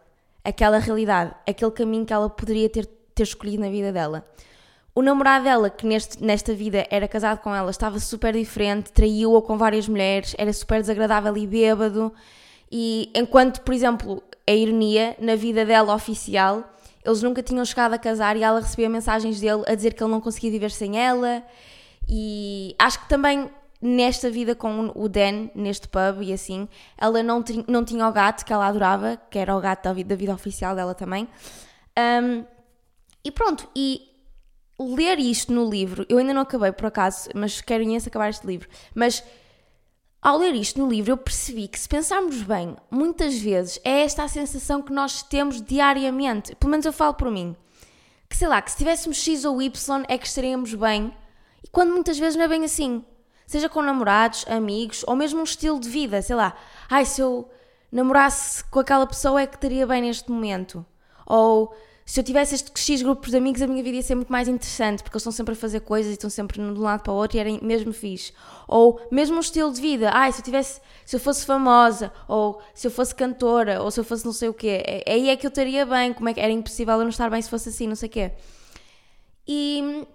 Aquela 0.44 0.80
realidade, 0.80 1.34
aquele 1.48 1.72
caminho 1.72 2.06
que 2.06 2.14
ela 2.14 2.30
poderia 2.30 2.70
ter, 2.70 2.86
ter 3.14 3.24
escolhido 3.24 3.62
na 3.62 3.70
vida 3.70 3.92
dela. 3.92 4.26
O 4.96 5.02
namorado 5.02 5.44
dela, 5.44 5.70
que 5.70 5.86
neste, 5.86 6.24
nesta 6.24 6.54
vida 6.54 6.88
era 6.90 7.08
casado 7.08 7.40
com 7.40 7.54
ela, 7.56 7.70
estava 7.70 8.00
super 8.00 8.34
diferente, 8.34 8.92
traiu-a 8.92 9.42
com 9.42 9.58
várias 9.58 9.88
mulheres, 9.88 10.36
era 10.38 10.52
super 10.52 10.82
desagradável 10.82 11.38
e 11.38 11.46
bêbado. 11.46 12.12
E 12.72 13.12
enquanto, 13.16 13.62
por 13.62 13.74
exemplo, 13.74 14.24
a 14.48 14.52
ironia, 14.52 15.16
na 15.20 15.36
vida 15.36 15.66
dela 15.66 15.94
oficial, 15.94 16.64
eles 17.04 17.22
nunca 17.22 17.42
tinham 17.42 17.64
chegado 17.66 17.94
a 17.94 17.98
casar 17.98 18.36
e 18.36 18.44
ela 18.44 18.60
recebia 18.60 18.90
mensagens 18.90 19.40
dele 19.40 19.64
a 19.68 19.76
dizer 19.76 19.94
que 19.94 20.04
ele 20.04 20.12
não 20.12 20.22
conseguia 20.22 20.52
viver 20.52 20.72
sem 20.72 21.00
ela. 21.00 21.44
E 22.08 22.76
acho 22.80 23.02
que 23.02 23.10
também 23.10 23.50
nesta 23.82 24.30
vida 24.30 24.56
com 24.56 24.92
o 24.94 25.08
Dan, 25.08 25.50
neste 25.56 25.88
pub 25.88 26.22
e 26.22 26.34
assim, 26.34 26.68
ela 26.98 27.24
não, 27.24 27.44
não 27.68 27.86
tinha 27.86 28.08
o 28.08 28.12
gato 28.12 28.46
que 28.46 28.52
ela 28.52 28.68
adorava, 28.68 29.18
que 29.30 29.40
era 29.40 29.56
o 29.56 29.62
gato 29.62 29.84
da 29.84 29.94
vida, 29.94 30.10
da 30.10 30.16
vida 30.16 30.34
oficial 30.34 30.76
dela 30.76 30.94
também. 30.94 31.28
Um, 31.98 32.44
e 33.24 33.32
pronto, 33.32 33.70
e 33.76 34.02
ler 34.80 35.20
isto 35.20 35.52
no 35.54 35.70
livro, 35.70 36.06
eu 36.10 36.18
ainda 36.18 36.34
não 36.34 36.42
acabei 36.42 36.72
por 36.72 36.86
acaso, 36.86 37.30
mas 37.36 37.62
quero 37.62 37.84
imenso 37.84 38.08
acabar 38.08 38.30
este 38.30 38.46
livro, 38.46 38.68
mas 38.94 39.24
ao 40.22 40.38
ler 40.38 40.54
isto 40.54 40.80
no 40.80 40.90
livro 40.90 41.12
eu 41.12 41.18
percebi 41.18 41.68
que 41.68 41.80
se 41.80 41.88
pensarmos 41.88 42.42
bem, 42.42 42.76
muitas 42.92 43.38
vezes 43.40 43.80
é 43.84 44.02
esta 44.02 44.24
a 44.24 44.28
sensação 44.28 44.82
que 44.82 44.92
nós 44.92 45.24
temos 45.24 45.62
diariamente, 45.62 46.56
pelo 46.56 46.72
menos 46.72 46.86
eu 46.86 46.94
falo 46.94 47.14
por 47.14 47.32
mim, 47.32 47.56
que 48.30 48.36
sei 48.36 48.48
lá, 48.48 48.62
que 48.62 48.72
se 48.72 48.78
tivéssemos 48.78 49.18
X 49.18 49.46
ou 49.46 49.62
Y 49.62 50.04
é 50.08 50.18
que 50.18 50.28
estaríamos 50.28 50.74
bem, 50.74 51.14
e 51.64 51.68
quando 51.70 51.92
muitas 51.92 52.20
vezes 52.20 52.36
não 52.36 52.46
é 52.46 52.48
bem 52.48 52.64
assim, 52.66 53.04
seja 53.48 53.70
com 53.70 53.82
namorados, 53.82 54.46
amigos, 54.48 55.04
ou 55.08 55.16
mesmo 55.16 55.40
um 55.40 55.44
estilo 55.44 55.80
de 55.80 55.90
vida, 55.90 56.22
sei 56.22 56.36
lá, 56.36 56.56
ai 56.90 57.06
se 57.06 57.22
eu 57.22 57.50
namorasse 57.92 58.64
com 58.66 58.80
aquela 58.80 59.08
pessoa 59.08 59.42
é 59.42 59.48
que 59.48 59.56
estaria 59.56 59.88
bem 59.88 60.02
neste 60.02 60.30
momento, 60.30 60.86
ou 61.26 61.74
se 62.10 62.20
eu 62.20 62.24
tivesse 62.24 62.56
estes 62.56 62.84
X 62.84 63.04
grupos 63.04 63.30
de 63.30 63.38
amigos, 63.38 63.62
a 63.62 63.68
minha 63.68 63.84
vida 63.84 63.98
ia 63.98 64.02
ser 64.02 64.16
muito 64.16 64.32
mais 64.32 64.48
interessante, 64.48 65.04
porque 65.04 65.16
eles 65.16 65.22
estão 65.22 65.32
sempre 65.32 65.54
a 65.54 65.56
fazer 65.56 65.82
coisas 65.82 66.10
e 66.10 66.14
estão 66.16 66.28
sempre 66.28 66.60
de 66.60 66.64
um 66.64 66.74
lado 66.80 67.04
para 67.04 67.14
o 67.14 67.16
outro 67.16 67.38
e 67.38 67.40
era 67.40 67.52
mesmo 67.62 67.94
fixe. 67.94 68.34
Ou 68.68 69.00
mesmo 69.12 69.38
um 69.38 69.40
estilo 69.40 69.72
de 69.72 69.80
vida, 69.80 70.10
ai, 70.12 70.32
se 70.32 70.40
eu 70.40 70.44
tivesse, 70.44 70.82
se 71.06 71.16
eu 71.16 71.20
fosse 71.20 71.46
famosa, 71.46 72.12
ou 72.28 72.60
se 72.74 72.88
eu 72.88 72.90
fosse 72.90 73.14
cantora, 73.14 73.84
ou 73.84 73.92
se 73.92 74.00
eu 74.00 74.04
fosse 74.04 74.26
não 74.26 74.34
sei 74.34 74.50
o 74.50 74.56
quê, 74.56 74.82
é, 74.84 75.04
aí 75.08 75.30
é 75.30 75.36
que 75.36 75.46
eu 75.46 75.50
estaria 75.50 75.86
bem, 75.86 76.12
como 76.12 76.28
é 76.28 76.34
que 76.34 76.40
era 76.40 76.52
impossível 76.52 76.96
eu 76.96 77.02
não 77.02 77.10
estar 77.10 77.30
bem 77.30 77.44
se 77.44 77.48
fosse 77.48 77.70
assim, 77.70 77.86
não 77.86 77.96
sei 77.96 78.10
o 78.10 78.12
quê. 78.12 78.32
E, 79.48 80.08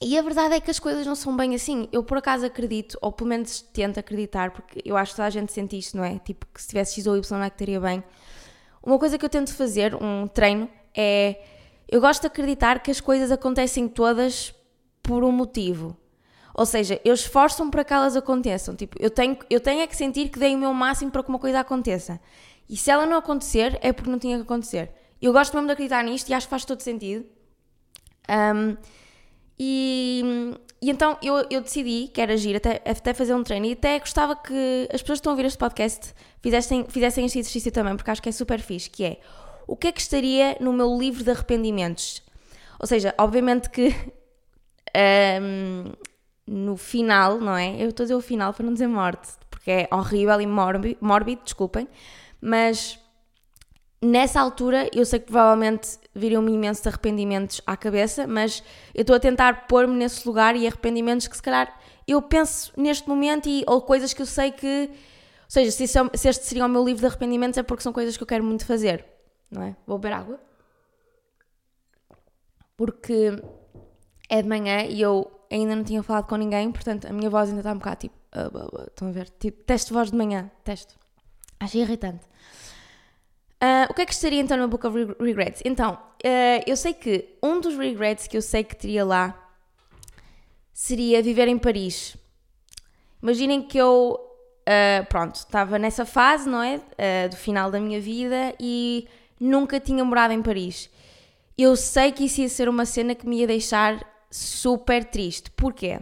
e 0.00 0.18
a 0.18 0.22
verdade 0.22 0.54
é 0.54 0.60
que 0.60 0.70
as 0.70 0.78
coisas 0.78 1.06
não 1.06 1.14
são 1.14 1.36
bem 1.36 1.54
assim. 1.54 1.90
Eu 1.92 2.02
por 2.02 2.16
acaso 2.16 2.46
acredito, 2.46 2.96
ou 3.02 3.12
pelo 3.12 3.28
menos 3.28 3.60
tento 3.60 4.00
acreditar, 4.00 4.50
porque 4.50 4.80
eu 4.82 4.96
acho 4.96 5.12
que 5.12 5.16
toda 5.16 5.26
a 5.26 5.30
gente 5.30 5.52
sente 5.52 5.78
isto, 5.78 5.94
não 5.94 6.04
é? 6.04 6.18
Tipo, 6.20 6.46
que 6.46 6.62
se 6.62 6.68
tivesse 6.68 6.94
X 6.94 7.06
ou 7.06 7.18
Y 7.18 7.38
não 7.38 7.44
é 7.44 7.50
que 7.50 7.56
estaria 7.56 7.78
bem. 7.78 8.02
Uma 8.82 8.98
coisa 8.98 9.18
que 9.18 9.24
eu 9.26 9.28
tento 9.28 9.52
fazer, 9.52 9.94
um 9.94 10.26
treino, 10.26 10.70
é. 10.96 11.40
Eu 11.86 12.00
gosto 12.00 12.22
de 12.22 12.26
acreditar 12.28 12.82
que 12.82 12.90
as 12.90 13.00
coisas 13.00 13.30
acontecem 13.30 13.86
todas 13.86 14.54
por 15.02 15.22
um 15.22 15.30
motivo. 15.30 15.96
Ou 16.54 16.64
seja, 16.64 17.00
eu 17.04 17.12
esforço-me 17.12 17.70
para 17.70 17.84
que 17.84 17.92
elas 17.92 18.16
aconteçam. 18.16 18.74
Tipo, 18.76 18.96
eu 19.00 19.10
tenho, 19.10 19.36
eu 19.50 19.60
tenho 19.60 19.80
é 19.80 19.86
que 19.86 19.96
sentir 19.96 20.28
que 20.28 20.38
dei 20.38 20.54
o 20.54 20.58
meu 20.58 20.72
máximo 20.72 21.10
para 21.10 21.22
que 21.22 21.28
uma 21.28 21.38
coisa 21.38 21.60
aconteça. 21.60 22.20
E 22.68 22.76
se 22.76 22.90
ela 22.90 23.04
não 23.04 23.18
acontecer, 23.18 23.78
é 23.82 23.92
porque 23.92 24.10
não 24.10 24.18
tinha 24.18 24.36
que 24.36 24.42
acontecer. 24.42 24.90
Eu 25.20 25.32
gosto 25.32 25.52
mesmo 25.54 25.66
de 25.66 25.72
acreditar 25.72 26.02
nisto 26.04 26.28
e 26.28 26.34
acho 26.34 26.46
que 26.46 26.50
faz 26.50 26.64
todo 26.64 26.80
sentido. 26.80 27.26
Um, 28.28 28.76
e, 29.58 30.54
e, 30.80 30.90
então 30.90 31.18
eu, 31.22 31.46
eu 31.50 31.60
decidi 31.60 32.08
que 32.08 32.20
era 32.20 32.32
agir 32.32 32.56
até, 32.56 32.82
até 32.84 33.12
fazer 33.12 33.34
um 33.34 33.42
treino 33.42 33.66
e 33.66 33.72
até 33.72 33.98
gostava 33.98 34.34
que 34.34 34.88
as 34.92 35.02
pessoas 35.02 35.18
que 35.18 35.20
estão 35.20 35.32
a 35.32 35.34
ouvir 35.34 35.46
este 35.46 35.58
podcast 35.58 36.14
fizessem, 36.40 36.84
fizessem 36.88 37.26
este 37.26 37.38
exercício 37.38 37.70
também, 37.70 37.96
porque 37.96 38.10
acho 38.10 38.22
que 38.22 38.28
é 38.28 38.32
super 38.32 38.60
fixe, 38.60 38.88
que 38.88 39.04
é 39.04 39.20
o 39.66 39.76
que 39.76 39.88
é 39.88 39.92
que 39.92 40.00
estaria 40.00 40.56
no 40.60 40.72
meu 40.72 40.96
livro 40.96 41.24
de 41.24 41.30
arrependimentos? 41.30 42.22
Ou 42.78 42.86
seja, 42.86 43.14
obviamente 43.18 43.70
que 43.70 43.94
um, 45.42 45.92
no 46.46 46.76
final, 46.76 47.38
não 47.38 47.56
é? 47.56 47.82
Eu 47.82 47.88
estou 47.88 48.04
a 48.04 48.06
dizer 48.06 48.14
o 48.14 48.20
final 48.20 48.52
para 48.52 48.64
não 48.64 48.72
dizer 48.72 48.86
morte, 48.86 49.30
porque 49.48 49.70
é 49.70 49.88
horrível 49.90 50.40
e 50.40 50.46
mórbido, 50.46 50.98
mórbido 51.00 51.42
desculpem, 51.44 51.88
mas 52.40 52.98
nessa 54.02 54.40
altura 54.40 54.90
eu 54.92 55.04
sei 55.06 55.18
que 55.18 55.26
provavelmente 55.26 55.98
viriam-me 56.14 56.52
imensos 56.52 56.86
arrependimentos 56.86 57.62
à 57.66 57.76
cabeça, 57.76 58.26
mas 58.26 58.62
eu 58.94 59.00
estou 59.00 59.16
a 59.16 59.20
tentar 59.20 59.66
pôr-me 59.66 59.94
nesse 59.94 60.26
lugar 60.26 60.54
e 60.54 60.66
arrependimentos 60.66 61.26
que 61.26 61.36
se 61.36 61.42
calhar 61.42 61.74
eu 62.06 62.20
penso 62.20 62.70
neste 62.76 63.08
momento 63.08 63.48
e, 63.48 63.64
ou 63.66 63.80
coisas 63.80 64.12
que 64.12 64.20
eu 64.20 64.26
sei 64.26 64.52
que. 64.52 64.90
Ou 64.90 65.48
seja, 65.48 65.70
se, 65.70 65.84
é 65.84 66.16
se 66.16 66.28
este 66.28 66.44
seria 66.44 66.66
o 66.66 66.68
meu 66.68 66.84
livro 66.84 67.00
de 67.00 67.06
arrependimentos 67.06 67.56
é 67.56 67.62
porque 67.62 67.82
são 67.82 67.92
coisas 67.92 68.16
que 68.16 68.22
eu 68.22 68.26
quero 68.26 68.44
muito 68.44 68.66
fazer 68.66 69.13
não 69.54 69.62
é? 69.62 69.76
Vou 69.86 69.98
beber 69.98 70.14
água. 70.14 70.40
Porque 72.76 73.40
é 74.28 74.42
de 74.42 74.48
manhã 74.48 74.82
e 74.82 75.00
eu 75.00 75.30
ainda 75.50 75.76
não 75.76 75.84
tinha 75.84 76.02
falado 76.02 76.26
com 76.26 76.36
ninguém, 76.36 76.70
portanto 76.72 77.06
a 77.06 77.12
minha 77.12 77.30
voz 77.30 77.48
ainda 77.48 77.60
está 77.60 77.72
um 77.72 77.78
bocado 77.78 77.96
tipo. 78.00 78.14
Uh, 78.34 78.58
uh, 78.58 78.86
estão 78.88 79.08
a 79.08 79.12
ver? 79.12 79.28
Tipo, 79.38 79.62
teste 79.62 79.88
de 79.88 79.94
voz 79.94 80.10
de 80.10 80.16
manhã, 80.16 80.50
teste. 80.64 80.96
Achei 81.60 81.82
irritante. 81.82 82.24
Uh, 83.62 83.86
o 83.88 83.94
que 83.94 84.02
é 84.02 84.06
que 84.06 84.12
estaria 84.12 84.40
então 84.40 84.56
no 84.56 84.66
Book 84.66 84.84
of 84.86 85.16
Regrets? 85.20 85.62
Então, 85.64 85.96
eu 86.66 86.76
sei 86.76 86.92
que 86.92 87.36
um 87.42 87.60
dos 87.60 87.76
regrets 87.76 88.26
que 88.26 88.36
eu 88.36 88.42
sei 88.42 88.64
que 88.64 88.74
teria 88.74 89.04
lá 89.04 89.52
seria 90.72 91.22
viver 91.22 91.48
em 91.48 91.58
Paris. 91.58 92.16
Imaginem 93.22 93.62
que 93.62 93.78
eu, 93.78 94.18
pronto, 95.08 95.36
estava 95.36 95.78
nessa 95.78 96.04
fase, 96.04 96.48
não 96.48 96.62
é? 96.62 96.80
do 97.28 97.36
final 97.36 97.70
da 97.70 97.78
minha 97.78 98.00
vida 98.00 98.54
e 98.58 99.06
nunca 99.44 99.78
tinha 99.78 100.04
morado 100.04 100.32
em 100.32 100.42
Paris. 100.42 100.90
Eu 101.56 101.76
sei 101.76 102.10
que 102.10 102.24
isso 102.24 102.40
ia 102.40 102.48
ser 102.48 102.68
uma 102.68 102.84
cena 102.84 103.14
que 103.14 103.26
me 103.26 103.38
ia 103.38 103.46
deixar 103.46 104.04
super 104.30 105.04
triste. 105.04 105.50
Porquê? 105.50 106.00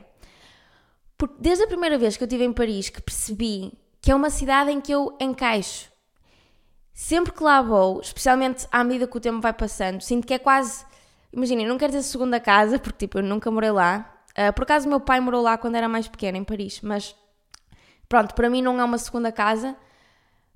Porque 1.18 1.36
desde 1.38 1.64
a 1.64 1.66
primeira 1.66 1.98
vez 1.98 2.16
que 2.16 2.22
eu 2.22 2.26
estive 2.26 2.44
em 2.44 2.52
Paris 2.52 2.88
que 2.88 3.02
percebi 3.02 3.72
que 4.00 4.10
é 4.10 4.14
uma 4.14 4.30
cidade 4.30 4.70
em 4.70 4.80
que 4.80 4.92
eu 4.92 5.16
encaixo. 5.20 5.90
Sempre 6.92 7.32
que 7.32 7.42
lá 7.42 7.62
vou, 7.62 8.00
especialmente 8.00 8.66
à 8.70 8.82
medida 8.82 9.06
que 9.06 9.16
o 9.16 9.20
tempo 9.20 9.40
vai 9.40 9.52
passando, 9.52 10.00
sinto 10.00 10.26
que 10.26 10.34
é 10.34 10.38
quase. 10.38 10.84
Imaginem, 11.32 11.66
não 11.66 11.78
quero 11.78 11.92
dizer 11.92 12.02
segunda 12.02 12.38
casa, 12.38 12.78
porque 12.78 13.06
tipo, 13.06 13.18
eu 13.18 13.22
nunca 13.22 13.50
morei 13.50 13.70
lá. 13.70 14.12
Uh, 14.32 14.52
por 14.52 14.64
acaso, 14.64 14.88
meu 14.88 15.00
pai 15.00 15.20
morou 15.20 15.42
lá 15.42 15.56
quando 15.56 15.76
era 15.76 15.88
mais 15.88 16.08
pequeno, 16.08 16.36
em 16.36 16.44
Paris, 16.44 16.80
mas 16.82 17.14
pronto, 18.08 18.34
para 18.34 18.50
mim 18.50 18.60
não 18.60 18.80
é 18.80 18.84
uma 18.84 18.98
segunda 18.98 19.30
casa, 19.32 19.76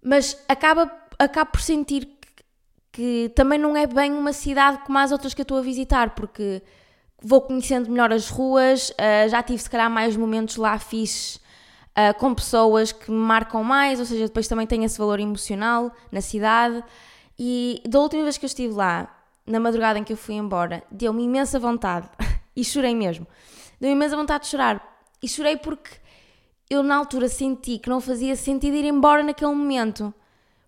mas 0.02 0.42
acaba, 0.48 0.90
acabo 1.18 1.52
por 1.52 1.60
sentir 1.60 2.15
que 2.96 3.30
também 3.34 3.58
não 3.58 3.76
é 3.76 3.86
bem 3.86 4.10
uma 4.10 4.32
cidade 4.32 4.78
como 4.86 4.96
as 4.96 5.12
outras 5.12 5.34
que 5.34 5.42
eu 5.42 5.44
estou 5.44 5.58
a 5.58 5.60
visitar, 5.60 6.14
porque 6.14 6.62
vou 7.22 7.42
conhecendo 7.42 7.90
melhor 7.90 8.10
as 8.10 8.30
ruas, 8.30 8.88
uh, 8.88 9.28
já 9.28 9.42
tive 9.42 9.58
se 9.58 9.68
calhar 9.68 9.90
mais 9.90 10.16
momentos 10.16 10.56
lá 10.56 10.78
fixes 10.78 11.36
uh, 11.36 12.18
com 12.18 12.34
pessoas 12.34 12.92
que 12.92 13.10
me 13.10 13.18
marcam 13.18 13.62
mais, 13.62 14.00
ou 14.00 14.06
seja, 14.06 14.24
depois 14.24 14.48
também 14.48 14.66
tem 14.66 14.82
esse 14.82 14.96
valor 14.96 15.20
emocional 15.20 15.92
na 16.10 16.22
cidade. 16.22 16.82
E 17.38 17.82
da 17.86 18.00
última 18.00 18.22
vez 18.22 18.38
que 18.38 18.46
eu 18.46 18.48
estive 18.48 18.72
lá, 18.72 19.14
na 19.46 19.60
madrugada 19.60 19.98
em 19.98 20.02
que 20.02 20.14
eu 20.14 20.16
fui 20.16 20.34
embora, 20.34 20.82
deu-me 20.90 21.22
imensa 21.22 21.58
vontade, 21.58 22.08
e 22.56 22.64
chorei 22.64 22.94
mesmo, 22.94 23.26
deu-me 23.78 23.94
imensa 23.94 24.16
vontade 24.16 24.44
de 24.44 24.50
chorar. 24.50 24.82
E 25.22 25.28
chorei 25.28 25.58
porque 25.58 25.90
eu 26.70 26.82
na 26.82 26.96
altura 26.96 27.28
senti 27.28 27.78
que 27.78 27.90
não 27.90 28.00
fazia 28.00 28.34
sentido 28.36 28.74
ir 28.74 28.86
embora 28.86 29.22
naquele 29.22 29.52
momento. 29.52 30.14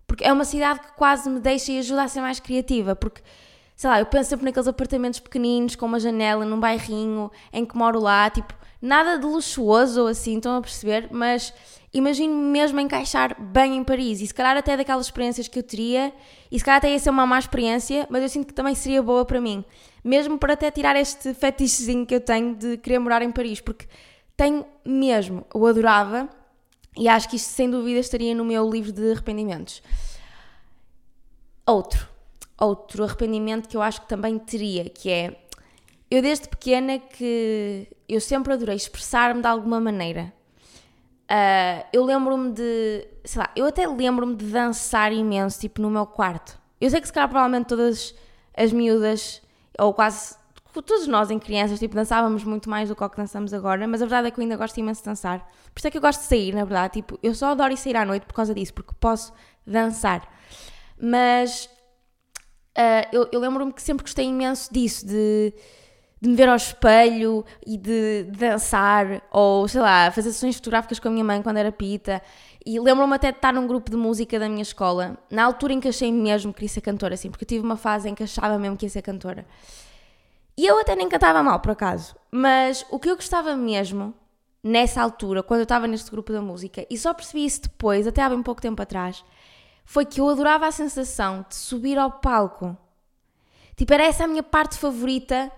Porque 0.09 0.23
é 0.25 0.33
uma 0.33 0.43
cidade 0.43 0.79
que 0.79 0.91
quase 0.93 1.29
me 1.29 1.39
deixa 1.39 1.71
e 1.71 1.77
ajuda 1.77 2.01
a 2.01 2.07
ser 2.07 2.19
mais 2.19 2.39
criativa. 2.39 2.95
Porque, 2.95 3.21
sei 3.75 3.87
lá, 3.87 3.99
eu 3.99 4.07
penso 4.07 4.31
sempre 4.31 4.43
naqueles 4.45 4.67
apartamentos 4.67 5.19
pequeninos, 5.19 5.75
com 5.75 5.85
uma 5.85 5.99
janela, 5.99 6.43
num 6.43 6.59
bairrinho 6.59 7.29
em 7.53 7.63
que 7.63 7.77
moro 7.77 7.99
lá. 7.99 8.27
Tipo, 8.27 8.55
nada 8.81 9.19
de 9.19 9.25
luxuoso 9.27 10.01
ou 10.01 10.07
assim, 10.07 10.37
estão 10.37 10.57
a 10.57 10.61
perceber? 10.61 11.09
Mas 11.11 11.53
imagino-me 11.93 12.41
mesmo 12.41 12.79
encaixar 12.79 13.39
bem 13.39 13.77
em 13.77 13.83
Paris. 13.83 14.19
E 14.19 14.25
se 14.25 14.33
calhar 14.33 14.57
até 14.57 14.75
daquelas 14.75 15.05
experiências 15.05 15.47
que 15.47 15.59
eu 15.59 15.63
teria. 15.63 16.11
E 16.51 16.57
se 16.57 16.65
calhar 16.65 16.79
até 16.79 16.91
ia 16.91 16.97
ser 16.97 17.11
uma 17.11 17.27
má 17.27 17.37
experiência, 17.37 18.07
mas 18.09 18.23
eu 18.23 18.29
sinto 18.29 18.47
que 18.47 18.53
também 18.53 18.73
seria 18.73 19.03
boa 19.03 19.23
para 19.25 19.39
mim. 19.39 19.63
Mesmo 20.03 20.39
para 20.39 20.53
até 20.53 20.71
tirar 20.71 20.95
este 20.95 21.35
fetichezinho 21.35 22.03
que 22.03 22.15
eu 22.15 22.19
tenho 22.19 22.55
de 22.55 22.77
querer 22.77 22.97
morar 22.97 23.21
em 23.21 23.29
Paris. 23.29 23.61
Porque 23.61 23.85
tenho 24.35 24.65
mesmo, 24.83 25.45
eu 25.53 25.67
adorava 25.67 26.27
e 26.99 27.07
acho 27.07 27.29
que 27.29 27.37
isto 27.37 27.47
sem 27.47 27.69
dúvida 27.69 27.99
estaria 27.99 28.35
no 28.35 28.43
meu 28.43 28.69
livro 28.69 28.91
de 28.91 29.11
arrependimentos. 29.11 29.81
Outro, 31.65 32.05
outro 32.59 33.05
arrependimento 33.05 33.69
que 33.69 33.77
eu 33.77 33.81
acho 33.81 34.01
que 34.01 34.09
também 34.09 34.37
teria, 34.37 34.89
que 34.89 35.09
é 35.09 35.39
eu 36.11 36.21
desde 36.21 36.49
pequena 36.49 36.99
que 36.99 37.87
eu 38.07 38.19
sempre 38.19 38.51
adorei 38.51 38.75
expressar-me 38.75 39.41
de 39.41 39.47
alguma 39.47 39.79
maneira. 39.79 40.33
Uh, 41.31 41.85
eu 41.93 42.03
lembro-me 42.03 42.51
de, 42.51 43.07
sei 43.23 43.39
lá, 43.43 43.49
eu 43.55 43.67
até 43.67 43.87
lembro-me 43.87 44.35
de 44.35 44.45
dançar 44.45 45.13
imenso, 45.13 45.59
tipo 45.59 45.81
no 45.81 45.89
meu 45.89 46.05
quarto. 46.05 46.59
Eu 46.81 46.89
sei 46.89 46.99
que 46.99 47.07
se 47.07 47.13
calhar 47.13 47.29
provavelmente 47.29 47.67
todas 47.67 48.13
as 48.57 48.73
miúdas, 48.73 49.41
ou 49.77 49.93
quase 49.93 50.35
todos 50.73 51.07
nós 51.07 51.31
em 51.31 51.39
crianças, 51.39 51.79
tipo, 51.79 51.95
dançávamos 51.95 52.43
muito 52.43 52.69
mais 52.69 52.89
do 52.89 52.95
que 52.95 53.03
o 53.03 53.09
que 53.09 53.17
dançamos 53.17 53.53
agora, 53.53 53.87
mas 53.87 54.01
a 54.01 54.05
verdade 54.05 54.27
é 54.27 54.31
que 54.31 54.39
eu 54.39 54.43
ainda 54.43 54.55
gosto 54.55 54.77
imenso 54.77 55.01
de 55.01 55.05
dançar. 55.05 55.39
Por 55.73 55.79
isso 55.79 55.87
é 55.87 55.91
que 55.91 55.97
eu 55.97 56.01
gosto 56.01 56.21
de 56.21 56.27
sair, 56.27 56.53
na 56.53 56.63
verdade. 56.63 56.93
Tipo, 56.93 57.17
eu 57.23 57.33
só 57.33 57.47
adoro 57.47 57.73
ir 57.73 57.77
sair 57.77 57.95
à 57.95 58.05
noite 58.05 58.25
por 58.25 58.33
causa 58.33 58.53
disso, 58.53 58.73
porque 58.73 58.93
posso 58.99 59.33
dançar. 59.65 60.27
Mas 61.01 61.65
uh, 62.77 63.07
eu, 63.11 63.27
eu 63.31 63.39
lembro-me 63.39 63.73
que 63.73 63.81
sempre 63.81 64.03
gostei 64.03 64.25
imenso 64.25 64.71
disso, 64.71 65.07
de, 65.07 65.53
de 66.21 66.29
me 66.29 66.35
ver 66.35 66.49
ao 66.49 66.55
espelho 66.55 67.43
e 67.65 67.77
de, 67.77 68.25
de, 68.25 68.37
dançar, 68.37 69.23
ou 69.31 69.67
sei 69.67 69.81
lá, 69.81 70.11
fazer 70.11 70.31
sessões 70.31 70.55
fotográficas 70.55 70.99
com 70.99 71.07
a 71.07 71.11
minha 71.11 71.23
mãe 71.23 71.41
quando 71.41 71.57
era 71.57 71.71
pita. 71.71 72.21
E 72.63 72.79
lembro-me 72.79 73.15
até 73.15 73.31
de 73.31 73.37
estar 73.37 73.53
num 73.53 73.65
grupo 73.65 73.89
de 73.89 73.97
música 73.97 74.37
da 74.37 74.47
minha 74.47 74.61
escola, 74.61 75.17
na 75.31 75.45
altura 75.45 75.73
em 75.73 75.79
que 75.79 75.87
achei 75.87 76.11
mesmo 76.11 76.53
que 76.53 76.59
queria 76.59 76.73
ser 76.73 76.81
cantora, 76.81 77.15
assim, 77.15 77.31
porque 77.31 77.43
eu 77.43 77.47
tive 77.47 77.65
uma 77.65 77.77
fase 77.77 78.09
em 78.09 78.13
que 78.13 78.21
achava 78.21 78.59
mesmo 78.59 78.77
que 78.77 78.85
ia 78.85 78.89
ser 78.89 79.01
cantora. 79.01 79.47
E 80.59 80.65
eu 80.65 80.77
até 80.77 80.93
nem 80.93 81.07
cantava 81.07 81.41
mal, 81.41 81.61
por 81.61 81.71
acaso. 81.71 82.17
Mas 82.29 82.85
o 82.89 82.99
que 82.99 83.09
eu 83.09 83.15
gostava 83.15 83.55
mesmo 83.55 84.13
nessa 84.61 85.01
altura, 85.01 85.41
quando 85.41 85.61
eu 85.61 85.63
estava 85.63 85.87
neste 85.87 86.11
grupo 86.11 86.33
da 86.33 86.41
música, 86.41 86.85
e 86.89 86.97
só 86.97 87.13
percebi 87.13 87.45
isso 87.45 87.61
depois, 87.61 88.05
até 88.05 88.21
há 88.21 88.27
bem 88.27 88.43
pouco 88.43 88.61
tempo 88.61 88.81
atrás, 88.81 89.23
foi 89.85 90.05
que 90.05 90.19
eu 90.19 90.27
adorava 90.27 90.67
a 90.67 90.71
sensação 90.73 91.45
de 91.47 91.55
subir 91.55 91.97
ao 91.97 92.11
palco. 92.11 92.77
Tipo, 93.77 93.93
era 93.93 94.03
essa 94.03 94.25
a 94.25 94.27
minha 94.27 94.43
parte 94.43 94.77
favorita 94.77 95.49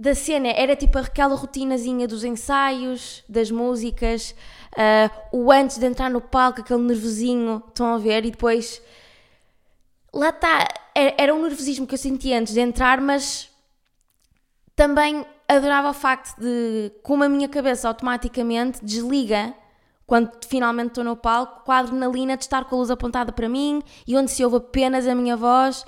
da 0.00 0.14
cena. 0.14 0.48
Era 0.48 0.74
tipo 0.74 0.96
aquela 0.96 1.34
rotinazinha 1.34 2.08
dos 2.08 2.24
ensaios, 2.24 3.22
das 3.28 3.50
músicas, 3.50 4.34
uh, 4.72 5.36
o 5.36 5.52
antes 5.52 5.76
de 5.76 5.84
entrar 5.84 6.08
no 6.08 6.22
palco, 6.22 6.62
aquele 6.62 6.80
nervosinho, 6.80 7.62
estão 7.68 7.92
a 7.92 7.98
ver? 7.98 8.24
E 8.24 8.30
depois. 8.30 8.80
Lá 10.14 10.30
está. 10.30 10.66
Era, 10.94 11.14
era 11.18 11.34
um 11.34 11.42
nervosismo 11.42 11.86
que 11.86 11.92
eu 11.92 11.98
sentia 11.98 12.38
antes 12.38 12.54
de 12.54 12.60
entrar, 12.60 13.02
mas 13.02 13.52
também 14.76 15.24
adorava 15.48 15.90
o 15.90 15.94
facto 15.94 16.38
de 16.40 16.92
como 17.02 17.24
a 17.24 17.28
minha 17.28 17.48
cabeça 17.48 17.88
automaticamente 17.88 18.84
desliga 18.84 19.54
quando 20.06 20.30
finalmente 20.46 20.88
estou 20.88 21.04
no 21.04 21.16
palco, 21.16 21.64
com 21.64 21.72
a 21.72 21.78
adrenalina 21.78 22.36
de 22.36 22.44
estar 22.44 22.64
com 22.64 22.76
a 22.76 22.78
luz 22.78 22.90
apontada 22.90 23.32
para 23.32 23.48
mim 23.48 23.82
e 24.06 24.16
onde 24.16 24.30
se 24.30 24.44
ouve 24.44 24.56
apenas 24.56 25.06
a 25.06 25.14
minha 25.14 25.36
voz. 25.36 25.84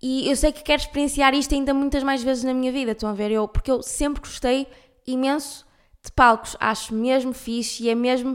E 0.00 0.28
eu 0.28 0.34
sei 0.34 0.50
que 0.50 0.62
quero 0.62 0.82
experienciar 0.82 1.32
isto 1.32 1.54
ainda 1.54 1.72
muitas 1.72 2.02
mais 2.02 2.22
vezes 2.22 2.42
na 2.42 2.52
minha 2.52 2.72
vida, 2.72 2.90
estão 2.90 3.08
a 3.08 3.12
ver? 3.12 3.30
Eu, 3.30 3.46
porque 3.46 3.70
eu 3.70 3.82
sempre 3.82 4.20
gostei 4.20 4.66
imenso 5.06 5.64
de 6.04 6.10
palcos, 6.10 6.56
acho 6.58 6.92
mesmo 6.92 7.32
fixe 7.32 7.84
e 7.84 7.90
é 7.90 7.94
mesmo. 7.94 8.32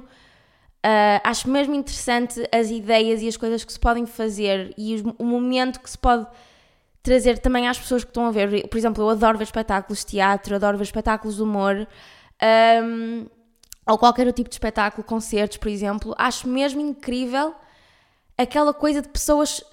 Uh, 0.77 1.19
acho 1.25 1.49
mesmo 1.49 1.73
interessante 1.73 2.47
as 2.49 2.69
ideias 2.69 3.21
e 3.21 3.27
as 3.27 3.35
coisas 3.35 3.65
que 3.65 3.73
se 3.73 3.79
podem 3.79 4.05
fazer 4.05 4.73
e 4.77 5.03
o 5.17 5.25
momento 5.25 5.81
que 5.81 5.89
se 5.89 5.97
pode 5.97 6.25
trazer 7.07 7.37
também 7.39 7.69
às 7.69 7.79
pessoas 7.79 8.03
que 8.03 8.09
estão 8.09 8.25
a 8.25 8.31
ver. 8.31 8.67
Por 8.67 8.77
exemplo, 8.77 9.01
eu 9.01 9.09
adoro 9.09 9.37
ver 9.37 9.45
espetáculos 9.45 9.99
de 9.99 10.07
teatro, 10.07 10.55
adoro 10.55 10.77
ver 10.77 10.83
espetáculos 10.83 11.37
de 11.37 11.41
humor. 11.41 11.87
Um, 12.83 13.25
ou 13.87 13.97
qualquer 13.97 14.31
tipo 14.33 14.49
de 14.49 14.55
espetáculo, 14.55 15.07
concertos, 15.07 15.57
por 15.57 15.69
exemplo, 15.69 16.13
acho 16.17 16.49
mesmo 16.49 16.81
incrível 16.81 17.55
aquela 18.37 18.73
coisa 18.73 19.01
de 19.01 19.07
pessoas, 19.07 19.63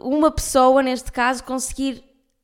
uma 0.00 0.32
pessoa 0.32 0.82
neste 0.82 1.12
caso, 1.12 1.44
conseguir 1.44 2.02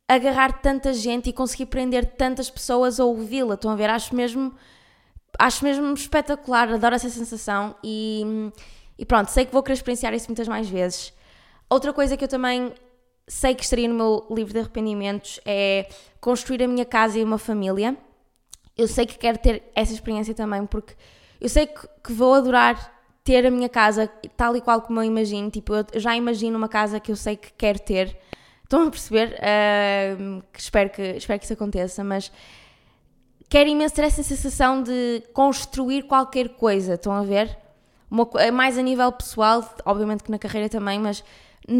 agarrar 0.08 0.60
tanta 0.60 0.92
gente 0.94 1.30
e 1.30 1.32
conseguir 1.32 1.66
prender 1.66 2.14
tantas 2.14 2.48
pessoas 2.48 3.00
a 3.00 3.04
ouvi-la. 3.04 3.54
Estão 3.54 3.72
a 3.72 3.74
ver? 3.74 3.90
Acho 3.90 4.14
mesmo, 4.14 4.54
acho 5.40 5.64
mesmo 5.64 5.92
espetacular, 5.92 6.72
adoro 6.72 6.94
essa 6.94 7.10
sensação 7.10 7.74
e, 7.82 8.52
e 8.96 9.04
pronto, 9.04 9.32
sei 9.32 9.44
que 9.44 9.52
vou 9.52 9.62
querer 9.64 9.74
experienciar 9.74 10.14
isso 10.14 10.28
muitas 10.28 10.46
mais 10.46 10.68
vezes. 10.68 11.12
Outra 11.68 11.92
coisa 11.92 12.16
que 12.16 12.22
eu 12.22 12.28
também 12.28 12.72
sei 13.26 13.54
que 13.54 13.62
estaria 13.64 13.88
no 13.88 13.94
meu 13.94 14.26
livro 14.30 14.52
de 14.52 14.60
arrependimentos 14.60 15.40
é 15.44 15.88
construir 16.20 16.62
a 16.62 16.68
minha 16.68 16.84
casa 16.84 17.18
e 17.18 17.24
uma 17.24 17.38
família 17.38 17.96
eu 18.76 18.88
sei 18.88 19.06
que 19.06 19.16
quero 19.16 19.38
ter 19.38 19.62
essa 19.74 19.92
experiência 19.92 20.34
também, 20.34 20.66
porque 20.66 20.94
eu 21.40 21.48
sei 21.48 21.66
que, 21.66 21.88
que 22.02 22.12
vou 22.12 22.34
adorar 22.34 22.92
ter 23.22 23.46
a 23.46 23.50
minha 23.50 23.68
casa 23.68 24.10
tal 24.36 24.56
e 24.56 24.60
qual 24.60 24.82
como 24.82 25.00
eu 25.00 25.04
imagino. 25.04 25.50
Tipo, 25.50 25.74
eu 25.74 26.00
já 26.00 26.16
imagino 26.16 26.58
uma 26.58 26.68
casa 26.68 27.00
que 27.00 27.10
eu 27.10 27.16
sei 27.16 27.36
que 27.36 27.52
quero 27.52 27.78
ter. 27.78 28.16
Estão 28.62 28.86
a 28.86 28.90
perceber? 28.90 29.38
Uh, 29.38 30.42
que 30.52 30.60
espero, 30.60 30.90
que 30.90 31.02
espero 31.02 31.38
que 31.38 31.44
isso 31.44 31.52
aconteça, 31.52 32.02
mas 32.02 32.32
quero 33.48 33.70
imenso 33.70 33.94
ter 33.94 34.02
essa 34.02 34.22
sensação 34.22 34.82
de 34.82 35.22
construir 35.32 36.02
qualquer 36.02 36.50
coisa. 36.50 36.94
Estão 36.94 37.12
a 37.12 37.22
ver? 37.22 37.56
Uma, 38.10 38.28
mais 38.52 38.76
a 38.76 38.82
nível 38.82 39.10
pessoal, 39.12 39.64
obviamente 39.84 40.24
que 40.24 40.30
na 40.30 40.38
carreira 40.38 40.68
também, 40.68 40.98
mas 40.98 41.24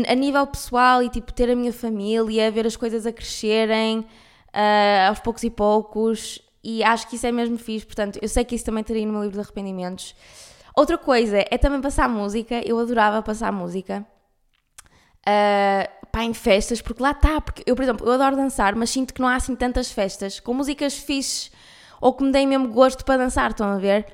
a 0.09 0.15
nível 0.15 0.47
pessoal 0.47 1.03
e 1.03 1.09
tipo 1.09 1.33
ter 1.33 1.51
a 1.51 1.57
minha 1.57 1.73
família, 1.73 2.51
ver 2.51 2.67
as 2.67 2.77
coisas 2.77 3.07
a 3.07 3.13
crescerem 3.13 4.01
uh, 4.01 5.09
aos 5.09 5.21
poucos 5.21 5.43
e 5.43 5.51
poucos 5.51 6.41
e 6.65 6.83
acho 6.83 7.07
que 7.09 7.17
isso 7.17 7.27
é 7.27 7.33
mesmo 7.33 7.59
fixe, 7.59 7.85
portanto, 7.85 8.19
eu 8.23 8.29
sei 8.29 8.43
que 8.43 8.55
isso 8.55 8.65
também 8.65 8.83
teria 8.83 9.05
no 9.05 9.13
meu 9.13 9.23
livro 9.23 9.37
de 9.37 9.41
arrependimentos. 9.41 10.15
Outra 10.75 10.97
coisa 10.97 11.45
é 11.51 11.59
também 11.59 11.81
passar 11.81 12.09
música, 12.09 12.61
eu 12.67 12.79
adorava 12.79 13.23
passar 13.23 13.53
música. 13.53 14.05
Uh, 15.21 16.07
pá, 16.11 16.25
em 16.25 16.33
festas, 16.33 16.81
porque 16.81 17.03
lá 17.03 17.11
está, 17.11 17.41
porque 17.41 17.63
eu, 17.67 17.77
por 17.77 17.83
exemplo, 17.83 18.07
eu 18.07 18.13
adoro 18.13 18.35
dançar, 18.35 18.75
mas 18.75 18.91
sinto 18.91 19.13
que 19.13 19.21
não 19.21 19.29
há 19.29 19.37
assim 19.37 19.55
tantas 19.55 19.91
festas 19.91 20.41
com 20.41 20.55
músicas 20.55 20.97
fixes 20.97 21.53
ou 22.01 22.13
que 22.13 22.25
me 22.25 22.33
deem 22.33 22.47
mesmo 22.47 22.69
gosto 22.69 23.05
para 23.05 23.19
dançar, 23.19 23.51
estão 23.51 23.69
a 23.69 23.79
ver? 23.79 24.07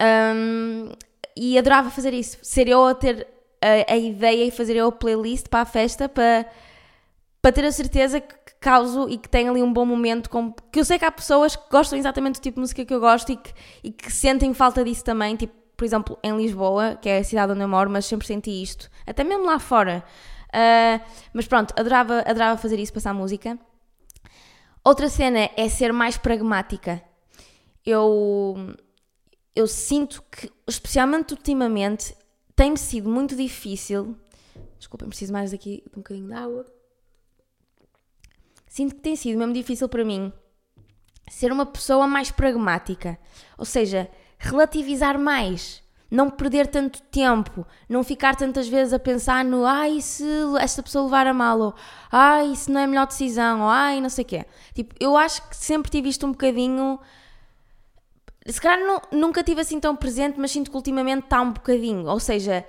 Um, 0.00 0.90
e 1.36 1.58
adorava 1.58 1.90
fazer 1.90 2.12
isso, 2.12 2.38
ser 2.42 2.68
eu 2.68 2.84
a 2.84 2.94
ter 2.94 3.26
a, 3.62 3.92
a, 3.92 3.96
ideia 3.96 4.44
e 4.44 4.50
fazer 4.50 4.76
eu 4.76 4.88
a 4.88 4.92
playlist 4.92 5.48
para 5.48 5.60
a 5.60 5.64
festa 5.64 6.08
para, 6.08 6.46
para 7.40 7.52
ter 7.52 7.64
a 7.64 7.72
certeza 7.72 8.20
que 8.20 8.34
causo 8.62 9.08
e 9.08 9.18
que 9.18 9.28
tem 9.28 9.48
ali 9.48 9.62
um 9.62 9.72
bom 9.72 9.84
momento. 9.84 10.30
Com, 10.30 10.52
que 10.52 10.80
eu 10.80 10.84
sei 10.84 10.98
que 10.98 11.04
há 11.04 11.10
pessoas 11.10 11.56
que 11.56 11.70
gostam 11.70 11.98
exatamente 11.98 12.40
do 12.40 12.42
tipo 12.42 12.54
de 12.54 12.60
música 12.60 12.84
que 12.84 12.94
eu 12.94 13.00
gosto 13.00 13.32
e 13.32 13.36
que, 13.36 13.52
e 13.84 13.90
que 13.90 14.10
sentem 14.10 14.54
falta 14.54 14.82
disso 14.84 15.04
também. 15.04 15.36
Tipo, 15.36 15.52
por 15.76 15.84
exemplo, 15.84 16.18
em 16.22 16.36
Lisboa, 16.36 16.96
que 17.00 17.08
é 17.08 17.18
a 17.18 17.24
cidade 17.24 17.52
onde 17.52 17.60
eu 17.60 17.68
moro, 17.68 17.90
mas 17.90 18.06
sempre 18.06 18.26
senti 18.26 18.62
isto. 18.62 18.88
Até 19.06 19.24
mesmo 19.24 19.44
lá 19.44 19.58
fora. 19.58 20.04
Uh, 20.48 21.02
mas 21.32 21.46
pronto, 21.46 21.74
adorava, 21.76 22.20
adorava 22.20 22.56
fazer 22.56 22.78
isso, 22.78 22.92
passar 22.92 23.12
música. 23.12 23.58
Outra 24.84 25.08
cena 25.08 25.50
é 25.56 25.68
ser 25.68 25.92
mais 25.92 26.16
pragmática. 26.16 27.02
Eu, 27.84 28.74
eu 29.56 29.66
sinto 29.66 30.22
que, 30.30 30.50
especialmente 30.68 31.32
ultimamente, 31.32 32.14
tem-me 32.54 32.78
sido 32.78 33.08
muito 33.08 33.36
difícil. 33.36 34.16
Desculpem, 34.78 35.08
preciso 35.08 35.32
mais 35.32 35.52
aqui 35.52 35.82
de 35.90 35.98
um 35.98 36.02
bocadinho 36.02 36.28
de 36.28 36.34
água 36.34 36.66
sinto 38.72 38.94
que 38.94 39.02
tem 39.02 39.14
sido 39.14 39.38
mesmo 39.38 39.52
difícil 39.52 39.86
para 39.86 40.02
mim 40.02 40.32
ser 41.28 41.52
uma 41.52 41.66
pessoa 41.66 42.06
mais 42.06 42.30
pragmática. 42.30 43.18
Ou 43.58 43.66
seja, 43.66 44.10
relativizar 44.38 45.18
mais. 45.18 45.82
Não 46.10 46.28
perder 46.28 46.66
tanto 46.66 47.00
tempo, 47.02 47.66
não 47.88 48.04
ficar 48.04 48.36
tantas 48.36 48.68
vezes 48.68 48.92
a 48.92 48.98
pensar 48.98 49.42
no 49.44 49.64
ai, 49.64 50.00
se 50.02 50.26
esta 50.60 50.82
pessoa 50.82 51.04
levar 51.04 51.26
a 51.26 51.32
mal, 51.32 51.58
ou 51.58 51.74
ai, 52.10 52.54
se 52.54 52.70
não 52.70 52.80
é 52.80 52.84
a 52.84 52.86
melhor 52.86 53.06
decisão, 53.06 53.62
ou 53.62 53.68
ai, 53.68 53.98
não 53.98 54.10
sei 54.10 54.22
o 54.22 54.26
quê. 54.26 54.44
Tipo, 54.74 54.94
eu 55.00 55.16
acho 55.16 55.48
que 55.48 55.56
sempre 55.56 55.90
tive 55.90 56.10
isto 56.10 56.26
um 56.26 56.32
bocadinho. 56.32 57.00
Se 58.46 58.60
calhar 58.60 58.80
não, 58.80 59.00
nunca 59.12 59.42
tive 59.42 59.60
assim 59.60 59.78
tão 59.78 59.94
presente, 59.94 60.38
mas 60.38 60.50
sinto 60.50 60.70
que 60.70 60.76
ultimamente 60.76 61.24
está 61.24 61.40
um 61.40 61.52
bocadinho. 61.52 62.06
Ou 62.06 62.18
seja, 62.18 62.64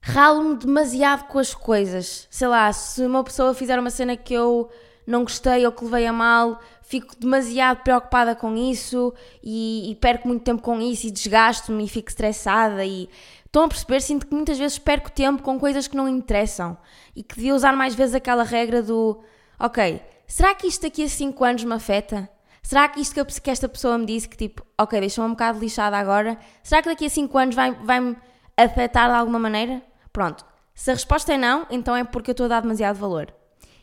ralo-me 0.00 0.56
demasiado 0.56 1.26
com 1.28 1.38
as 1.38 1.54
coisas. 1.54 2.26
Sei 2.30 2.48
lá, 2.48 2.72
se 2.72 3.04
uma 3.04 3.22
pessoa 3.22 3.54
fizer 3.54 3.78
uma 3.78 3.90
cena 3.90 4.16
que 4.16 4.34
eu 4.34 4.70
não 5.06 5.22
gostei 5.22 5.64
ou 5.66 5.72
que 5.72 5.84
levei 5.84 6.06
a 6.06 6.12
mal, 6.12 6.60
fico 6.82 7.14
demasiado 7.18 7.82
preocupada 7.82 8.34
com 8.34 8.56
isso 8.56 9.12
e, 9.42 9.90
e 9.90 9.94
perco 9.96 10.26
muito 10.28 10.42
tempo 10.42 10.62
com 10.62 10.80
isso 10.80 11.06
e 11.06 11.10
desgasto-me 11.10 11.84
e 11.84 11.88
fico 11.88 12.08
estressada 12.08 12.84
e 12.84 13.08
estão 13.44 13.64
a 13.64 13.68
perceber, 13.68 14.00
sinto 14.00 14.26
que 14.26 14.34
muitas 14.34 14.58
vezes 14.58 14.78
perco 14.78 15.10
tempo 15.10 15.42
com 15.42 15.60
coisas 15.60 15.86
que 15.86 15.96
não 15.96 16.08
interessam 16.08 16.76
e 17.14 17.22
que 17.22 17.36
devia 17.36 17.54
usar 17.54 17.76
mais 17.76 17.94
vezes 17.94 18.14
aquela 18.14 18.42
regra 18.42 18.82
do 18.82 19.20
ok, 19.58 20.02
será 20.26 20.54
que 20.54 20.66
isto 20.66 20.82
daqui 20.82 21.04
a 21.04 21.08
5 21.08 21.44
anos 21.44 21.64
me 21.64 21.74
afeta? 21.74 22.28
Será 22.64 22.88
que 22.88 22.98
isto 22.98 23.14
que, 23.42 23.50
esta 23.50 23.68
pessoa 23.68 23.98
me 23.98 24.06
disse 24.06 24.26
que 24.26 24.38
tipo, 24.38 24.64
ok, 24.80 24.98
deixa-me 24.98 25.28
um 25.28 25.32
bocado 25.32 25.58
lixada 25.58 25.98
agora, 25.98 26.38
será 26.62 26.80
que 26.80 26.88
daqui 26.88 27.04
a 27.04 27.10
5 27.10 27.38
anos 27.38 27.54
vai-me 27.54 27.76
vai 27.84 28.16
afetar 28.56 29.10
de 29.10 29.16
alguma 29.16 29.38
maneira? 29.38 29.82
Pronto. 30.10 30.44
Se 30.74 30.90
a 30.90 30.94
resposta 30.94 31.34
é 31.34 31.36
não, 31.36 31.66
então 31.70 31.94
é 31.94 32.02
porque 32.02 32.30
eu 32.30 32.32
estou 32.32 32.46
a 32.46 32.48
dar 32.48 32.62
demasiado 32.62 32.96
valor. 32.96 33.32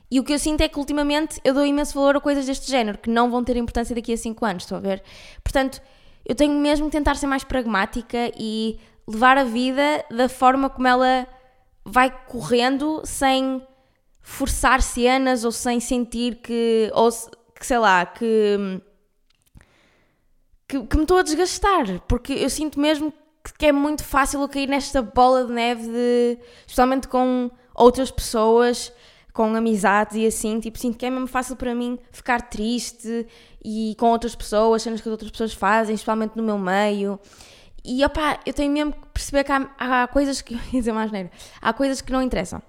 E 0.10 0.20
o 0.20 0.24
que 0.24 0.34
eu 0.34 0.39
sinto 0.39 0.62
é 0.62 0.67
que 0.67 0.80
ultimamente 0.80 1.39
eu 1.44 1.54
dou 1.54 1.63
imenso 1.63 1.94
valor 1.94 2.17
a 2.17 2.20
coisas 2.20 2.48
deste 2.48 2.70
género, 2.70 2.98
que 2.98 3.10
não 3.10 3.30
vão 3.30 3.44
ter 3.44 3.56
importância 3.56 3.96
daqui 3.96 4.13
a 4.13 4.17
5 4.17 4.46
anos, 4.46 4.63
estou 4.63 4.78
a 4.80 4.82
ver? 4.82 5.04
Portanto, 5.44 5.80
eu 6.26 6.34
tenho 6.34 6.54
mesmo 6.54 6.88
que 6.88 6.91
tentar 6.91 7.15
ser 7.15 7.28
mais 7.28 7.44
pragmática 7.44 8.32
e 8.36 8.80
levar 9.08 9.38
a 9.38 9.44
vida 9.44 10.04
da 10.10 10.28
forma 10.28 10.70
como 10.70 10.88
ela 10.88 11.28
vai 11.86 12.10
correndo 12.28 13.02
sem 13.06 13.62
forçar 14.22 14.82
cenas 14.82 15.46
ou 15.46 15.52
sem 15.52 15.80
sentir 15.80 16.36
que, 16.36 16.91
ou 16.94 17.10
que 17.62 17.67
sei 17.67 17.78
lá, 17.78 18.04
que, 18.08 18.82
que, 20.67 20.84
que 20.84 20.97
me 20.97 21.04
estou 21.04 21.19
a 21.19 21.21
desgastar, 21.21 22.02
porque 22.08 22.34
eu 22.34 22.50
sinto 22.50 22.80
mesmo 22.80 23.13
que 23.58 23.67
é 23.67 23.71
muito 23.71 24.04
fácil 24.04 24.41
eu 24.41 24.50
cair 24.50 24.67
nesta 24.67 25.00
bola 25.04 25.45
de 25.45 25.52
neve, 25.54 25.88
de, 25.88 26.39
especialmente 26.62 27.08
com 27.08 27.52
outras 27.76 28.10
pessoas, 28.10 28.91
com 29.32 29.56
amizades 29.56 30.15
e 30.15 30.26
assim, 30.26 30.60
tipo, 30.60 30.80
sinto 30.80 30.97
que 30.97 31.06
é 31.06 31.10
mesmo 31.12 31.28
fácil 31.28 31.56
para 31.56 31.76
mim 31.76 32.00
ficar 32.12 32.41
triste 32.41 33.28
e 33.63 33.95
com 34.00 34.08
outras 34.08 34.36
pessoas, 34.36 34.82
cenas 34.82 35.00
que 35.00 35.08
as 35.08 35.12
outras 35.12 35.30
pessoas 35.30 35.54
fazem, 35.54 35.93
especialmente 35.93 36.36
no 36.36 36.41
meu 36.41 36.58
meio. 36.58 37.19
E 37.86 38.04
opá, 38.04 38.39
eu 38.43 38.54
tenho 38.54 38.71
mesmo 38.71 38.93
que 38.93 39.08
perceber 39.13 39.43
que 39.43 39.52
há, 39.52 39.69
há 39.78 40.08
coisas 40.08 40.41
que. 40.41 40.56
ia 40.74 40.80
dizer 40.80 40.93
mais 40.93 41.12
neira, 41.12 41.30
há 41.62 41.71
coisas 41.71 42.02
que 42.02 42.12
não 42.12 42.24
interessam. 42.24 42.60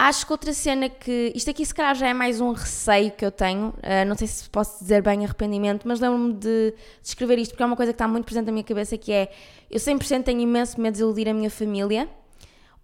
Acho 0.00 0.24
que 0.24 0.32
outra 0.32 0.52
cena 0.52 0.88
que. 0.88 1.32
Isto 1.34 1.50
aqui, 1.50 1.66
se 1.66 1.74
calhar, 1.74 1.92
já 1.96 2.06
é 2.06 2.14
mais 2.14 2.40
um 2.40 2.52
receio 2.52 3.10
que 3.10 3.24
eu 3.24 3.32
tenho. 3.32 3.70
Uh, 3.70 4.06
não 4.06 4.16
sei 4.16 4.28
se 4.28 4.48
posso 4.48 4.78
dizer 4.78 5.02
bem 5.02 5.24
arrependimento, 5.24 5.88
mas 5.88 5.98
lembro-me 5.98 6.34
de, 6.34 6.38
de 6.70 6.74
escrever 7.02 7.36
isto 7.40 7.50
porque 7.50 7.64
é 7.64 7.66
uma 7.66 7.74
coisa 7.74 7.92
que 7.92 7.96
está 7.96 8.06
muito 8.06 8.24
presente 8.24 8.46
na 8.46 8.52
minha 8.52 8.62
cabeça: 8.62 8.96
que 8.96 9.10
é 9.10 9.28
eu 9.68 9.80
100% 9.80 10.22
tenho 10.22 10.40
imenso 10.40 10.80
medo 10.80 10.94
de 10.94 11.00
iludir 11.00 11.28
a 11.28 11.34
minha 11.34 11.50
família 11.50 12.08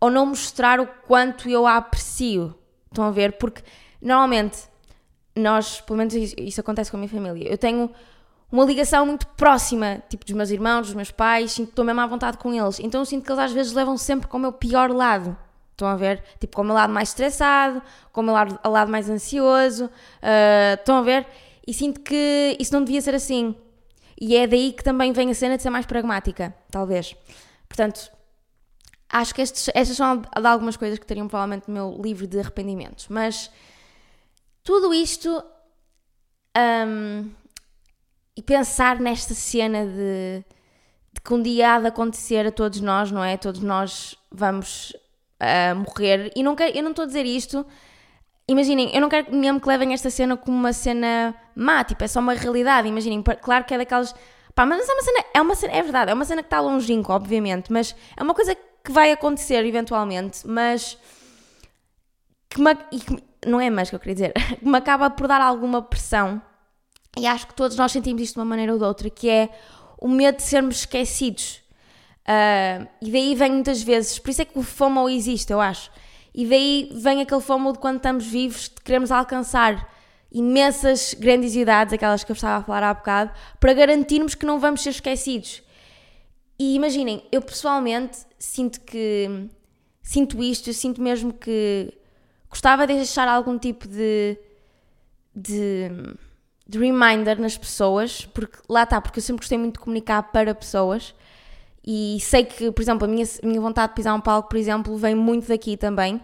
ou 0.00 0.10
não 0.10 0.26
mostrar 0.26 0.80
o 0.80 0.88
quanto 1.06 1.48
eu 1.48 1.68
a 1.68 1.76
aprecio. 1.76 2.52
Estão 2.90 3.04
a 3.04 3.12
ver? 3.12 3.34
Porque 3.38 3.62
normalmente 4.02 4.64
nós, 5.36 5.80
pelo 5.80 5.98
menos 5.98 6.14
isso, 6.14 6.34
isso 6.36 6.60
acontece 6.60 6.90
com 6.90 6.96
a 6.96 7.00
minha 7.00 7.08
família, 7.08 7.48
eu 7.48 7.56
tenho 7.56 7.90
uma 8.50 8.64
ligação 8.64 9.06
muito 9.06 9.26
próxima, 9.28 10.02
tipo 10.08 10.24
dos 10.24 10.34
meus 10.34 10.50
irmãos, 10.50 10.86
dos 10.86 10.94
meus 10.94 11.12
pais, 11.12 11.52
sinto 11.52 11.66
que 11.66 11.72
estou 11.72 11.84
mesmo 11.84 12.00
à 12.00 12.06
vontade 12.06 12.38
com 12.38 12.52
eles. 12.52 12.80
Então 12.80 13.00
eu 13.00 13.04
sinto 13.04 13.24
que 13.24 13.30
eles 13.30 13.44
às 13.44 13.52
vezes 13.52 13.72
levam 13.72 13.96
sempre 13.96 14.26
com 14.26 14.36
o 14.36 14.40
meu 14.40 14.52
pior 14.52 14.90
lado. 14.90 15.36
Estão 15.74 15.88
a 15.88 15.96
ver? 15.96 16.22
Tipo, 16.38 16.54
com 16.54 16.62
o 16.62 16.64
meu 16.64 16.74
lado 16.74 16.92
mais 16.92 17.08
estressado, 17.08 17.82
com 18.12 18.20
o 18.20 18.24
meu 18.24 18.32
lado, 18.32 18.58
lado 18.64 18.90
mais 18.90 19.10
ansioso. 19.10 19.86
Uh, 19.86 20.74
estão 20.78 20.98
a 20.98 21.02
ver? 21.02 21.26
E 21.66 21.74
sinto 21.74 22.00
que 22.00 22.56
isso 22.60 22.72
não 22.72 22.84
devia 22.84 23.00
ser 23.02 23.14
assim. 23.14 23.56
E 24.20 24.36
é 24.36 24.46
daí 24.46 24.72
que 24.72 24.84
também 24.84 25.12
vem 25.12 25.30
a 25.30 25.34
cena 25.34 25.56
de 25.56 25.62
ser 25.64 25.70
mais 25.70 25.84
pragmática, 25.84 26.54
talvez. 26.70 27.16
Portanto, 27.68 28.08
acho 29.08 29.34
que 29.34 29.42
estes, 29.42 29.68
estas 29.74 29.96
são 29.96 30.18
de 30.18 30.46
algumas 30.46 30.76
coisas 30.76 30.96
que 30.96 31.06
teriam 31.06 31.26
provavelmente 31.26 31.66
no 31.66 31.74
meu 31.74 32.00
livro 32.00 32.24
de 32.24 32.38
arrependimentos. 32.38 33.08
Mas 33.08 33.50
tudo 34.62 34.94
isto. 34.94 35.42
Um, 36.56 37.32
e 38.36 38.42
pensar 38.42 39.00
nesta 39.00 39.34
cena 39.34 39.86
de, 39.86 40.44
de, 41.12 41.20
que 41.22 41.34
um 41.34 41.42
dia 41.42 41.74
há 41.74 41.80
de 41.80 41.86
acontecer 41.86 42.46
a 42.46 42.52
todos 42.52 42.80
nós, 42.80 43.10
não 43.10 43.22
é? 43.22 43.36
Todos 43.36 43.60
nós 43.60 44.16
vamos 44.30 44.94
uh, 45.44 45.76
morrer. 45.76 46.32
E 46.34 46.42
não 46.42 46.56
quero, 46.56 46.76
eu 46.76 46.82
não 46.82 46.90
estou 46.90 47.04
a 47.04 47.06
dizer 47.06 47.24
isto. 47.26 47.64
Imaginem, 48.48 48.94
eu 48.94 49.00
não 49.00 49.08
quero 49.08 49.34
mesmo 49.34 49.60
que 49.60 49.68
levem 49.68 49.94
esta 49.94 50.10
cena 50.10 50.36
como 50.36 50.56
uma 50.56 50.72
cena 50.72 51.34
má, 51.54 51.82
tipo, 51.84 52.02
é 52.04 52.08
só 52.08 52.20
uma 52.20 52.34
realidade. 52.34 52.88
Imaginem, 52.88 53.22
claro 53.22 53.64
que 53.64 53.74
é 53.74 53.78
daquelas. 53.78 54.14
Pá, 54.54 54.64
mas 54.66 54.88
é 54.88 54.92
uma 54.92 55.02
cena, 55.02 55.24
é 55.34 55.40
uma 55.42 55.54
cena, 55.54 55.72
é 55.72 55.82
verdade, 55.82 56.10
é 56.10 56.14
uma 56.14 56.24
cena 56.24 56.42
que 56.42 56.46
está 56.46 56.60
longínqua, 56.60 57.14
obviamente, 57.14 57.72
mas 57.72 57.94
é 58.16 58.22
uma 58.22 58.34
coisa 58.34 58.54
que 58.54 58.92
vai 58.92 59.10
acontecer 59.10 59.64
eventualmente, 59.64 60.46
mas 60.46 60.96
que 62.48 62.60
me, 62.60 62.74
que, 62.74 63.24
não 63.46 63.60
é 63.60 63.68
mais 63.68 63.90
que 63.90 63.96
eu 63.96 64.00
queria 64.00 64.14
dizer, 64.14 64.32
que 64.60 64.64
me 64.64 64.76
acaba 64.76 65.10
por 65.10 65.26
dar 65.26 65.40
alguma 65.40 65.82
pressão 65.82 66.40
e 67.16 67.26
acho 67.26 67.46
que 67.46 67.54
todos 67.54 67.76
nós 67.76 67.92
sentimos 67.92 68.22
isto 68.22 68.34
de 68.34 68.40
uma 68.40 68.44
maneira 68.44 68.72
ou 68.72 68.78
de 68.78 68.84
outra, 68.84 69.08
que 69.08 69.28
é 69.28 69.48
o 69.98 70.08
medo 70.08 70.36
de 70.36 70.42
sermos 70.42 70.78
esquecidos. 70.78 71.62
Uh, 72.24 72.88
e 73.02 73.10
daí 73.10 73.34
vem 73.34 73.52
muitas 73.52 73.82
vezes, 73.82 74.18
por 74.18 74.30
isso 74.30 74.40
é 74.40 74.44
que 74.46 74.58
o 74.58 74.62
FOMO 74.62 75.08
existe, 75.10 75.52
eu 75.52 75.60
acho. 75.60 75.90
E 76.34 76.46
daí 76.46 76.90
vem 76.94 77.20
aquele 77.20 77.40
FOMO 77.40 77.72
de 77.72 77.78
quando 77.78 77.98
estamos 77.98 78.26
vivos, 78.26 78.68
de 78.68 78.80
queremos 78.82 79.12
alcançar 79.12 79.92
imensas 80.32 81.14
grandiosidades, 81.14 81.92
aquelas 81.92 82.24
que 82.24 82.32
eu 82.32 82.34
estava 82.34 82.56
a 82.56 82.62
falar 82.62 82.82
há 82.82 82.94
bocado, 82.94 83.30
para 83.60 83.72
garantirmos 83.74 84.34
que 84.34 84.46
não 84.46 84.58
vamos 84.58 84.82
ser 84.82 84.90
esquecidos. 84.90 85.62
E 86.58 86.74
imaginem, 86.74 87.24
eu 87.30 87.42
pessoalmente 87.42 88.18
sinto 88.38 88.80
que. 88.80 89.48
Sinto 90.02 90.42
isto, 90.42 90.68
eu 90.68 90.74
sinto 90.74 91.00
mesmo 91.00 91.32
que 91.32 91.92
gostava 92.50 92.86
de 92.86 92.94
deixar 92.94 93.28
algum 93.28 93.58
tipo 93.58 93.86
de. 93.86 94.38
de 95.34 95.90
de 96.66 96.78
reminder 96.78 97.38
nas 97.38 97.58
pessoas, 97.58 98.24
porque 98.24 98.56
lá 98.70 98.84
está, 98.84 98.98
porque 98.98 99.18
eu 99.18 99.22
sempre 99.22 99.42
gostei 99.42 99.58
muito 99.58 99.74
de 99.74 99.80
comunicar 99.80 100.22
para 100.32 100.54
pessoas 100.54 101.14
e 101.86 102.18
sei 102.20 102.44
que, 102.44 102.72
por 102.72 102.80
exemplo, 102.80 103.04
a 103.04 103.08
minha, 103.08 103.26
a 103.42 103.46
minha 103.46 103.60
vontade 103.60 103.92
de 103.92 103.96
pisar 103.96 104.14
um 104.14 104.20
palco, 104.20 104.48
por 104.48 104.56
exemplo, 104.56 104.96
vem 104.96 105.14
muito 105.14 105.46
daqui 105.48 105.76
também, 105.76 106.20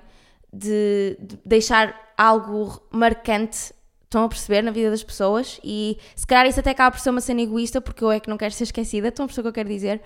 de, 0.50 1.18
de 1.20 1.38
deixar 1.44 1.94
algo 2.16 2.80
marcante, 2.90 3.72
estão 4.04 4.24
a 4.24 4.28
perceber, 4.28 4.62
na 4.62 4.70
vida 4.70 4.90
das 4.90 5.04
pessoas 5.04 5.60
e 5.62 5.98
se 6.16 6.26
calhar 6.26 6.46
isso 6.46 6.58
até 6.58 6.70
acaba 6.70 6.90
por 6.90 7.00
ser 7.00 7.10
uma 7.10 7.20
cena 7.20 7.42
egoísta, 7.42 7.80
porque 7.80 8.02
eu 8.02 8.10
é 8.10 8.18
que 8.18 8.28
não 8.28 8.38
quero 8.38 8.52
ser 8.54 8.64
esquecida, 8.64 9.08
estão 9.08 9.24
a 9.24 9.28
perceber 9.28 9.48
o 9.48 9.52
que 9.52 9.60
eu 9.60 9.64
quero 9.64 9.74
dizer, 9.74 10.02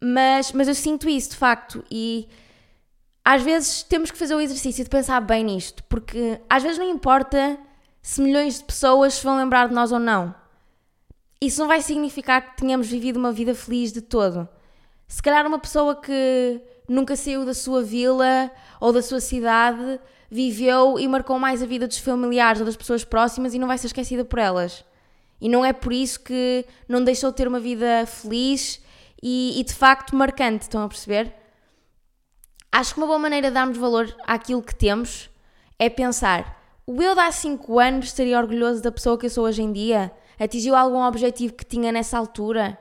mas, 0.00 0.52
mas 0.52 0.68
eu 0.68 0.74
sinto 0.74 1.08
isso 1.08 1.30
de 1.30 1.36
facto 1.36 1.82
e 1.90 2.28
às 3.24 3.42
vezes 3.42 3.82
temos 3.82 4.10
que 4.10 4.18
fazer 4.18 4.34
o 4.34 4.40
exercício 4.40 4.84
de 4.84 4.90
pensar 4.90 5.20
bem 5.20 5.42
nisto, 5.42 5.82
porque 5.84 6.40
às 6.48 6.62
vezes 6.62 6.78
não 6.78 6.88
importa 6.88 7.58
se 8.00 8.20
milhões 8.20 8.58
de 8.58 8.64
pessoas 8.64 9.20
vão 9.20 9.36
lembrar 9.36 9.68
de 9.68 9.74
nós 9.74 9.90
ou 9.90 9.98
não. 9.98 10.32
Isso 11.40 11.60
não 11.60 11.66
vai 11.66 11.82
significar 11.82 12.40
que 12.40 12.58
tenhamos 12.58 12.86
vivido 12.86 13.16
uma 13.16 13.32
vida 13.32 13.54
feliz 13.54 13.92
de 13.92 14.00
todo. 14.00 14.48
Se 15.06 15.22
calhar 15.22 15.46
uma 15.46 15.58
pessoa 15.58 15.94
que 15.96 16.60
nunca 16.88 17.16
saiu 17.16 17.44
da 17.44 17.54
sua 17.54 17.82
vila 17.82 18.50
ou 18.80 18.92
da 18.92 19.02
sua 19.02 19.20
cidade 19.20 20.00
viveu 20.30 20.98
e 20.98 21.06
marcou 21.06 21.38
mais 21.38 21.62
a 21.62 21.66
vida 21.66 21.86
dos 21.86 21.98
familiares 21.98 22.60
ou 22.60 22.66
das 22.66 22.76
pessoas 22.76 23.04
próximas 23.04 23.54
e 23.54 23.58
não 23.58 23.68
vai 23.68 23.78
ser 23.78 23.86
esquecida 23.86 24.24
por 24.24 24.38
elas. 24.38 24.84
E 25.40 25.48
não 25.48 25.64
é 25.64 25.72
por 25.72 25.92
isso 25.92 26.20
que 26.20 26.64
não 26.88 27.04
deixou 27.04 27.30
de 27.30 27.36
ter 27.36 27.46
uma 27.46 27.60
vida 27.60 28.04
feliz 28.06 28.82
e, 29.22 29.60
e 29.60 29.64
de 29.64 29.74
facto 29.74 30.16
marcante, 30.16 30.62
estão 30.62 30.82
a 30.82 30.88
perceber? 30.88 31.32
Acho 32.72 32.94
que 32.94 33.00
uma 33.00 33.06
boa 33.06 33.18
maneira 33.18 33.48
de 33.48 33.54
darmos 33.54 33.78
valor 33.78 34.14
àquilo 34.26 34.62
que 34.62 34.74
temos 34.74 35.30
é 35.78 35.88
pensar 35.88 36.56
o 36.88 37.02
eu 37.02 37.14
de 37.16 37.20
há 37.20 37.32
5 37.32 37.80
anos 37.80 38.06
estaria 38.06 38.38
orgulhoso 38.38 38.80
da 38.80 38.92
pessoa 38.92 39.18
que 39.18 39.26
eu 39.26 39.30
sou 39.30 39.44
hoje 39.44 39.60
em 39.60 39.72
dia? 39.72 40.12
Atingiu 40.38 40.76
algum 40.76 41.02
objetivo 41.02 41.52
que 41.52 41.64
tinha 41.64 41.90
nessa 41.90 42.16
altura? 42.16 42.78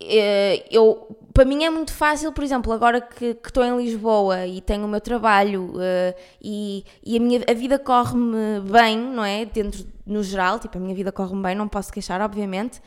Eh, 0.00 0.66
eu, 0.70 1.16
para 1.32 1.44
mim 1.44 1.64
é 1.64 1.70
muito 1.70 1.92
fácil, 1.92 2.32
por 2.32 2.44
exemplo, 2.44 2.72
agora 2.72 3.00
que, 3.00 3.36
estou 3.44 3.64
em 3.64 3.76
Lisboa 3.78 4.46
e 4.46 4.60
tenho 4.60 4.84
o 4.84 4.88
meu 4.88 5.00
trabalho 5.00 5.72
uh, 5.76 6.14
e, 6.40 6.84
e, 7.04 7.16
a 7.16 7.20
minha 7.20 7.44
a 7.48 7.54
vida 7.54 7.78
corre-me 7.78 8.60
bem, 8.70 8.98
não 8.98 9.24
é? 9.24 9.44
Dentro, 9.46 9.86
no 10.04 10.22
geral, 10.22 10.58
tipo, 10.58 10.76
a 10.76 10.80
minha 10.80 10.94
vida 10.94 11.10
corre-me 11.10 11.42
bem, 11.42 11.54
não 11.54 11.68
posso 11.68 11.92
queixar, 11.92 12.20
obviamente. 12.20 12.80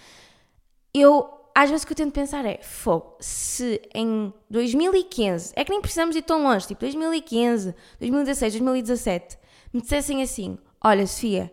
Eu, 0.94 1.30
às 1.56 1.70
vezes, 1.70 1.84
o 1.84 1.88
que 1.88 1.94
eu 1.94 1.98
tento 1.98 2.14
pensar 2.14 2.46
é: 2.46 2.60
fogo, 2.62 3.18
se 3.20 3.82
em 3.94 4.34
2015, 4.50 5.54
é 5.56 5.64
que 5.64 5.72
nem 5.72 5.82
precisamos 5.82 6.16
ir 6.16 6.22
tão 6.22 6.44
longe, 6.44 6.68
tipo 6.68 6.82
2015, 6.82 7.76
2016, 8.00 8.54
2017 8.54 9.38
me 9.74 9.82
dissessem 9.82 10.22
assim: 10.22 10.58
Olha, 10.84 11.06
Sofia, 11.06 11.52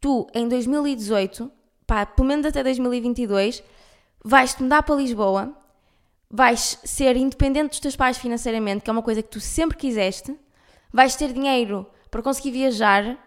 tu 0.00 0.26
em 0.34 0.48
2018, 0.48 1.50
pá, 1.86 2.06
pelo 2.06 2.28
menos 2.28 2.46
até 2.46 2.62
2022, 2.62 3.62
vais-te 4.24 4.62
mudar 4.62 4.82
para 4.82 4.94
Lisboa, 4.94 5.52
vais 6.30 6.78
ser 6.84 7.16
independente 7.16 7.70
dos 7.70 7.80
teus 7.80 7.96
pais 7.96 8.18
financeiramente, 8.18 8.84
que 8.84 8.90
é 8.90 8.92
uma 8.92 9.02
coisa 9.02 9.22
que 9.22 9.28
tu 9.28 9.40
sempre 9.40 9.76
quiseste, 9.76 10.36
vais 10.92 11.16
ter 11.16 11.32
dinheiro 11.32 11.86
para 12.10 12.22
conseguir 12.22 12.50
viajar 12.50 13.18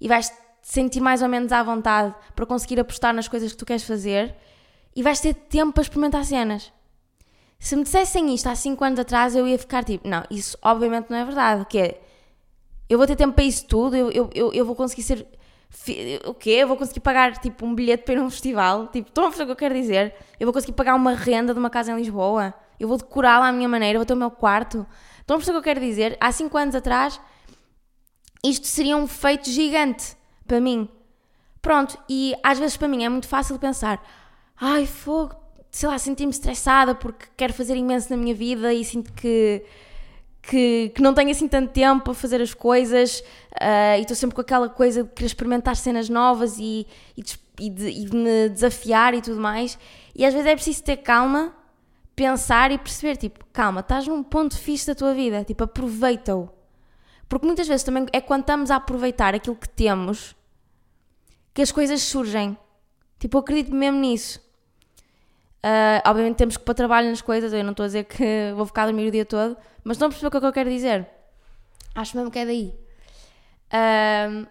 e 0.00 0.08
vais 0.08 0.28
te 0.28 0.36
sentir 0.62 1.00
mais 1.00 1.22
ou 1.22 1.28
menos 1.28 1.52
à 1.52 1.62
vontade 1.62 2.14
para 2.34 2.46
conseguir 2.46 2.80
apostar 2.80 3.14
nas 3.14 3.28
coisas 3.28 3.52
que 3.52 3.58
tu 3.58 3.66
queres 3.66 3.84
fazer 3.84 4.34
e 4.94 5.02
vais 5.02 5.20
ter 5.20 5.34
tempo 5.34 5.72
para 5.72 5.82
experimentar 5.82 6.24
cenas. 6.24 6.72
Se 7.58 7.76
me 7.76 7.82
dissessem 7.82 8.34
isto 8.34 8.46
há 8.48 8.54
5 8.54 8.84
anos 8.84 9.00
atrás, 9.00 9.34
eu 9.34 9.46
ia 9.46 9.58
ficar 9.58 9.84
tipo, 9.84 10.06
não, 10.06 10.22
isso 10.30 10.56
obviamente 10.62 11.10
não 11.10 11.16
é 11.16 11.24
verdade, 11.24 11.64
que 11.66 11.78
é, 11.78 12.00
eu 12.88 12.98
vou 12.98 13.06
ter 13.06 13.16
tempo 13.16 13.34
para 13.34 13.44
isso 13.44 13.66
tudo, 13.66 13.96
eu, 13.96 14.10
eu, 14.10 14.52
eu, 14.52 14.66
vou 14.66 14.76
conseguir 14.76 15.02
ser. 15.02 15.26
O 16.24 16.34
quê? 16.34 16.50
Eu 16.50 16.68
vou 16.68 16.76
conseguir 16.76 17.00
pagar 17.00 17.36
tipo 17.38 17.66
um 17.66 17.74
bilhete 17.74 18.04
para 18.04 18.14
ir 18.14 18.18
a 18.18 18.22
um 18.22 18.30
festival? 18.30 18.86
Tipo, 18.88 19.08
estão 19.08 19.26
a 19.26 19.30
ver 19.30 19.42
o 19.42 19.46
que 19.46 19.52
eu 19.52 19.56
quero 19.56 19.74
dizer? 19.74 20.14
Eu 20.38 20.46
vou 20.46 20.52
conseguir 20.52 20.72
pagar 20.72 20.94
uma 20.94 21.14
renda 21.14 21.52
de 21.52 21.58
uma 21.58 21.68
casa 21.68 21.92
em 21.92 21.96
Lisboa? 21.96 22.54
Eu 22.78 22.88
vou 22.88 22.96
decorá-la 22.96 23.48
à 23.48 23.52
minha 23.52 23.68
maneira, 23.68 23.98
vou 23.98 24.06
ter 24.06 24.14
o 24.14 24.16
meu 24.16 24.30
quarto? 24.30 24.86
Estão 25.20 25.36
a 25.36 25.40
ver 25.40 25.44
o 25.44 25.52
que 25.52 25.58
eu 25.58 25.62
quero 25.62 25.80
dizer? 25.80 26.16
Há 26.20 26.30
5 26.30 26.56
anos 26.56 26.74
atrás, 26.74 27.20
isto 28.44 28.66
seria 28.66 28.96
um 28.96 29.06
feito 29.06 29.48
gigante 29.50 30.16
para 30.46 30.60
mim. 30.60 30.88
Pronto, 31.60 31.98
e 32.08 32.34
às 32.42 32.58
vezes 32.58 32.76
para 32.76 32.88
mim 32.88 33.04
é 33.04 33.08
muito 33.08 33.26
fácil 33.26 33.58
pensar: 33.58 34.02
ai, 34.60 34.86
fogo, 34.86 35.34
sei 35.70 35.88
lá, 35.88 35.98
senti-me 35.98 36.30
estressada 36.30 36.94
porque 36.94 37.26
quero 37.36 37.52
fazer 37.52 37.74
imenso 37.76 38.10
na 38.10 38.16
minha 38.16 38.34
vida 38.34 38.72
e 38.72 38.84
sinto 38.84 39.12
que 39.12 39.64
que, 40.48 40.90
que 40.94 41.02
não 41.02 41.14
tenho 41.14 41.30
assim 41.30 41.48
tanto 41.48 41.72
tempo 41.72 42.04
para 42.04 42.14
fazer 42.14 42.40
as 42.40 42.52
coisas 42.52 43.20
uh, 43.52 43.96
e 43.98 44.02
estou 44.02 44.16
sempre 44.16 44.34
com 44.34 44.42
aquela 44.42 44.68
coisa 44.68 45.02
de 45.02 45.10
querer 45.10 45.26
experimentar 45.26 45.76
cenas 45.76 46.08
novas 46.08 46.58
e, 46.58 46.86
e, 47.16 47.22
de, 47.22 47.38
e, 47.58 47.70
de, 47.70 47.88
e, 47.88 48.04
de, 48.04 48.16
me 48.16 48.48
desafiar 48.50 49.14
e 49.14 49.22
tudo 49.22 49.40
mais. 49.40 49.78
E 50.14 50.24
às 50.24 50.34
vezes 50.34 50.46
é 50.46 50.54
preciso 50.54 50.82
ter 50.82 50.98
calma, 50.98 51.54
pensar 52.14 52.70
e 52.70 52.78
perceber, 52.78 53.16
tipo, 53.16 53.44
calma, 53.52 53.80
estás 53.80 54.06
num 54.06 54.22
ponto 54.22 54.58
fixe 54.58 54.86
da 54.86 54.94
tua 54.94 55.14
vida, 55.14 55.44
tipo, 55.44 55.64
aproveita-o. 55.64 56.50
Porque 57.28 57.46
muitas 57.46 57.66
vezes 57.66 57.82
também 57.82 58.06
é 58.12 58.20
quando 58.20 58.42
estamos 58.42 58.70
a 58.70 58.76
aproveitar 58.76 59.34
aquilo 59.34 59.56
que 59.56 59.68
temos 59.68 60.36
que 61.54 61.62
as 61.62 61.72
coisas 61.72 62.02
surgem. 62.02 62.56
Tipo, 63.18 63.38
eu 63.38 63.40
acredito 63.40 63.74
mesmo 63.74 63.98
nisso. 63.98 64.43
Uh, 65.64 66.04
obviamente 66.04 66.36
temos 66.36 66.58
que 66.58 66.62
pôr 66.62 66.74
trabalho 66.74 67.08
nas 67.08 67.22
coisas, 67.22 67.50
eu 67.50 67.64
não 67.64 67.70
estou 67.70 67.84
a 67.84 67.86
dizer 67.86 68.04
que 68.04 68.52
vou 68.54 68.66
ficar 68.66 68.82
a 68.82 68.86
dormir 68.86 69.08
o 69.08 69.10
dia 69.10 69.24
todo, 69.24 69.56
mas 69.82 69.96
estão 69.96 70.08
a 70.08 70.10
perceber 70.10 70.28
o 70.28 70.30
que, 70.30 70.36
é 70.36 70.40
que 70.40 70.46
eu 70.46 70.52
quero 70.52 70.68
dizer? 70.68 71.08
Acho 71.94 72.18
mesmo 72.18 72.30
que 72.30 72.38
é 72.38 72.44
daí. 72.44 72.74
Uh, 73.72 74.46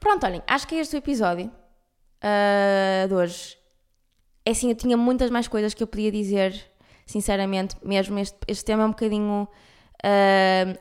pronto, 0.00 0.26
olhem, 0.26 0.42
acho 0.48 0.66
que 0.66 0.74
é 0.74 0.82
o 0.82 0.96
episódio 0.96 1.46
uh, 1.46 3.06
de 3.06 3.14
hoje. 3.14 3.56
É 4.44 4.50
assim, 4.50 4.68
eu 4.70 4.74
tinha 4.74 4.96
muitas 4.96 5.30
mais 5.30 5.46
coisas 5.46 5.74
que 5.74 5.82
eu 5.82 5.86
podia 5.86 6.10
dizer, 6.10 6.60
sinceramente, 7.06 7.76
mesmo 7.84 8.18
este, 8.18 8.36
este 8.48 8.64
tema 8.64 8.82
é 8.82 8.86
um 8.86 8.90
bocadinho 8.90 9.46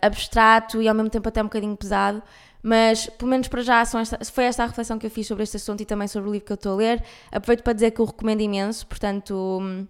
abstrato 0.01 0.81
e 0.81 0.87
ao 0.87 0.95
mesmo 0.95 1.09
tempo 1.09 1.27
até 1.27 1.41
um 1.41 1.45
bocadinho 1.45 1.75
pesado, 1.75 2.23
mas, 2.61 3.07
pelo 3.07 3.29
menos 3.29 3.47
para 3.47 3.61
já, 3.61 3.81
esta, 3.81 4.19
foi 4.25 4.45
esta 4.45 4.63
a 4.63 4.67
reflexão 4.67 4.97
que 4.97 5.05
eu 5.05 5.11
fiz 5.11 5.27
sobre 5.27 5.43
este 5.43 5.57
assunto 5.57 5.81
e 5.81 5.85
também 5.85 6.07
sobre 6.07 6.29
o 6.29 6.31
livro 6.31 6.45
que 6.45 6.51
eu 6.51 6.55
estou 6.55 6.73
a 6.73 6.75
ler. 6.75 7.03
Aproveito 7.31 7.63
para 7.63 7.73
dizer 7.73 7.91
que 7.91 8.01
o 8.01 8.05
recomendo 8.05 8.41
imenso, 8.41 8.85
portanto, 8.87 9.59
hum, 9.61 9.87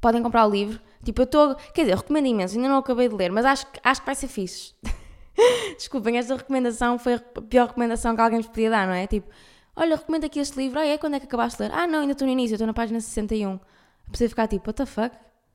podem 0.00 0.22
comprar 0.22 0.46
o 0.46 0.50
livro. 0.50 0.80
Tipo, 1.04 1.22
eu 1.22 1.24
estou. 1.24 1.54
Quer 1.74 1.82
dizer, 1.82 1.96
recomendo 1.96 2.26
imenso, 2.26 2.56
ainda 2.56 2.68
não 2.68 2.78
acabei 2.78 3.08
de 3.08 3.14
ler, 3.14 3.30
mas 3.30 3.44
acho, 3.44 3.66
acho 3.82 4.00
que 4.00 4.06
vai 4.06 4.14
ser 4.14 4.28
fixe. 4.28 4.74
Desculpem, 5.76 6.16
esta 6.16 6.36
recomendação 6.36 6.98
foi 6.98 7.14
a 7.14 7.18
pior 7.18 7.68
recomendação 7.68 8.14
que 8.14 8.20
alguém 8.20 8.40
vos 8.40 8.48
podia 8.48 8.70
dar, 8.70 8.86
não 8.86 8.94
é? 8.94 9.06
Tipo, 9.06 9.28
olha, 9.74 9.96
recomendo 9.96 10.24
aqui 10.24 10.38
este 10.38 10.56
livro, 10.56 10.78
ah, 10.78 10.86
é, 10.86 10.96
quando 10.96 11.14
é 11.14 11.20
que 11.20 11.26
acabaste 11.26 11.58
de 11.58 11.64
ler? 11.64 11.72
Ah, 11.74 11.86
não, 11.86 12.00
ainda 12.00 12.12
estou 12.12 12.26
no 12.26 12.32
início, 12.32 12.54
estou 12.54 12.66
na 12.66 12.72
página 12.72 13.00
61. 13.00 13.60
Preciso 14.08 14.30
ficar 14.30 14.46
tipo, 14.46 14.68
what 14.68 14.76
the 14.76 14.86
fuck? 14.86 15.14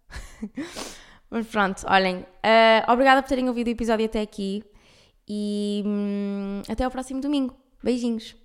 Mas 1.32 1.48
pronto, 1.48 1.84
olhem, 1.88 2.18
uh, 2.18 2.92
obrigada 2.92 3.22
por 3.24 3.30
terem 3.30 3.48
ouvido 3.48 3.68
o 3.68 3.72
episódio 3.72 4.06
até 4.06 4.20
aqui 4.20 4.64
e 5.34 5.82
hum, 5.86 6.62
até 6.68 6.84
ao 6.84 6.92
próximo 6.92 7.22
domingo. 7.22 7.56
Beijinhos! 7.82 8.36